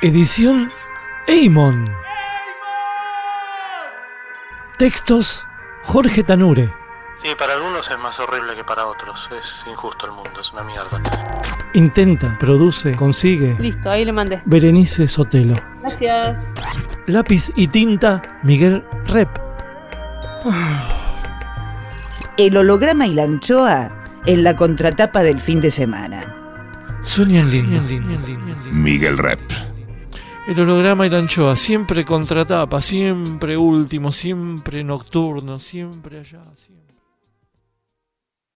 Edición 0.02 0.68
Eimon. 1.28 1.88
Textos 4.78 5.46
Jorge 5.84 6.24
Tanure. 6.24 6.83
Sí, 7.24 7.30
para 7.38 7.54
algunos 7.54 7.90
es 7.90 7.98
más 7.98 8.20
horrible 8.20 8.54
que 8.54 8.64
para 8.64 8.86
otros. 8.86 9.30
Es 9.40 9.64
injusto 9.66 10.04
el 10.04 10.12
mundo, 10.12 10.42
es 10.42 10.52
una 10.52 10.62
mierda. 10.62 11.00
Intenta, 11.72 12.36
produce, 12.38 12.94
consigue. 12.96 13.56
Listo, 13.58 13.90
ahí 13.90 14.04
le 14.04 14.12
mandé. 14.12 14.42
Berenice 14.44 15.08
Sotelo. 15.08 15.56
Gracias. 15.80 16.38
Lápiz 17.06 17.50
y 17.56 17.66
tinta 17.68 18.20
Miguel 18.42 18.84
Rep. 19.06 19.30
El 22.36 22.58
holograma 22.58 23.06
y 23.06 23.14
la 23.14 23.22
anchoa 23.22 23.90
en 24.26 24.44
la 24.44 24.54
contratapa 24.54 25.22
del 25.22 25.40
fin 25.40 25.62
de 25.62 25.70
semana. 25.70 26.36
Sueñan 27.00 27.50
lindo. 27.50 27.80
Miguel 28.70 29.16
Rep. 29.16 29.40
El 30.46 30.60
holograma 30.60 31.06
y 31.06 31.10
la 31.10 31.20
anchoa, 31.20 31.56
siempre 31.56 32.04
contratapa, 32.04 32.82
siempre 32.82 33.56
último, 33.56 34.12
siempre 34.12 34.84
nocturno, 34.84 35.58
siempre 35.58 36.18
allá, 36.20 36.42
siempre. 36.52 36.83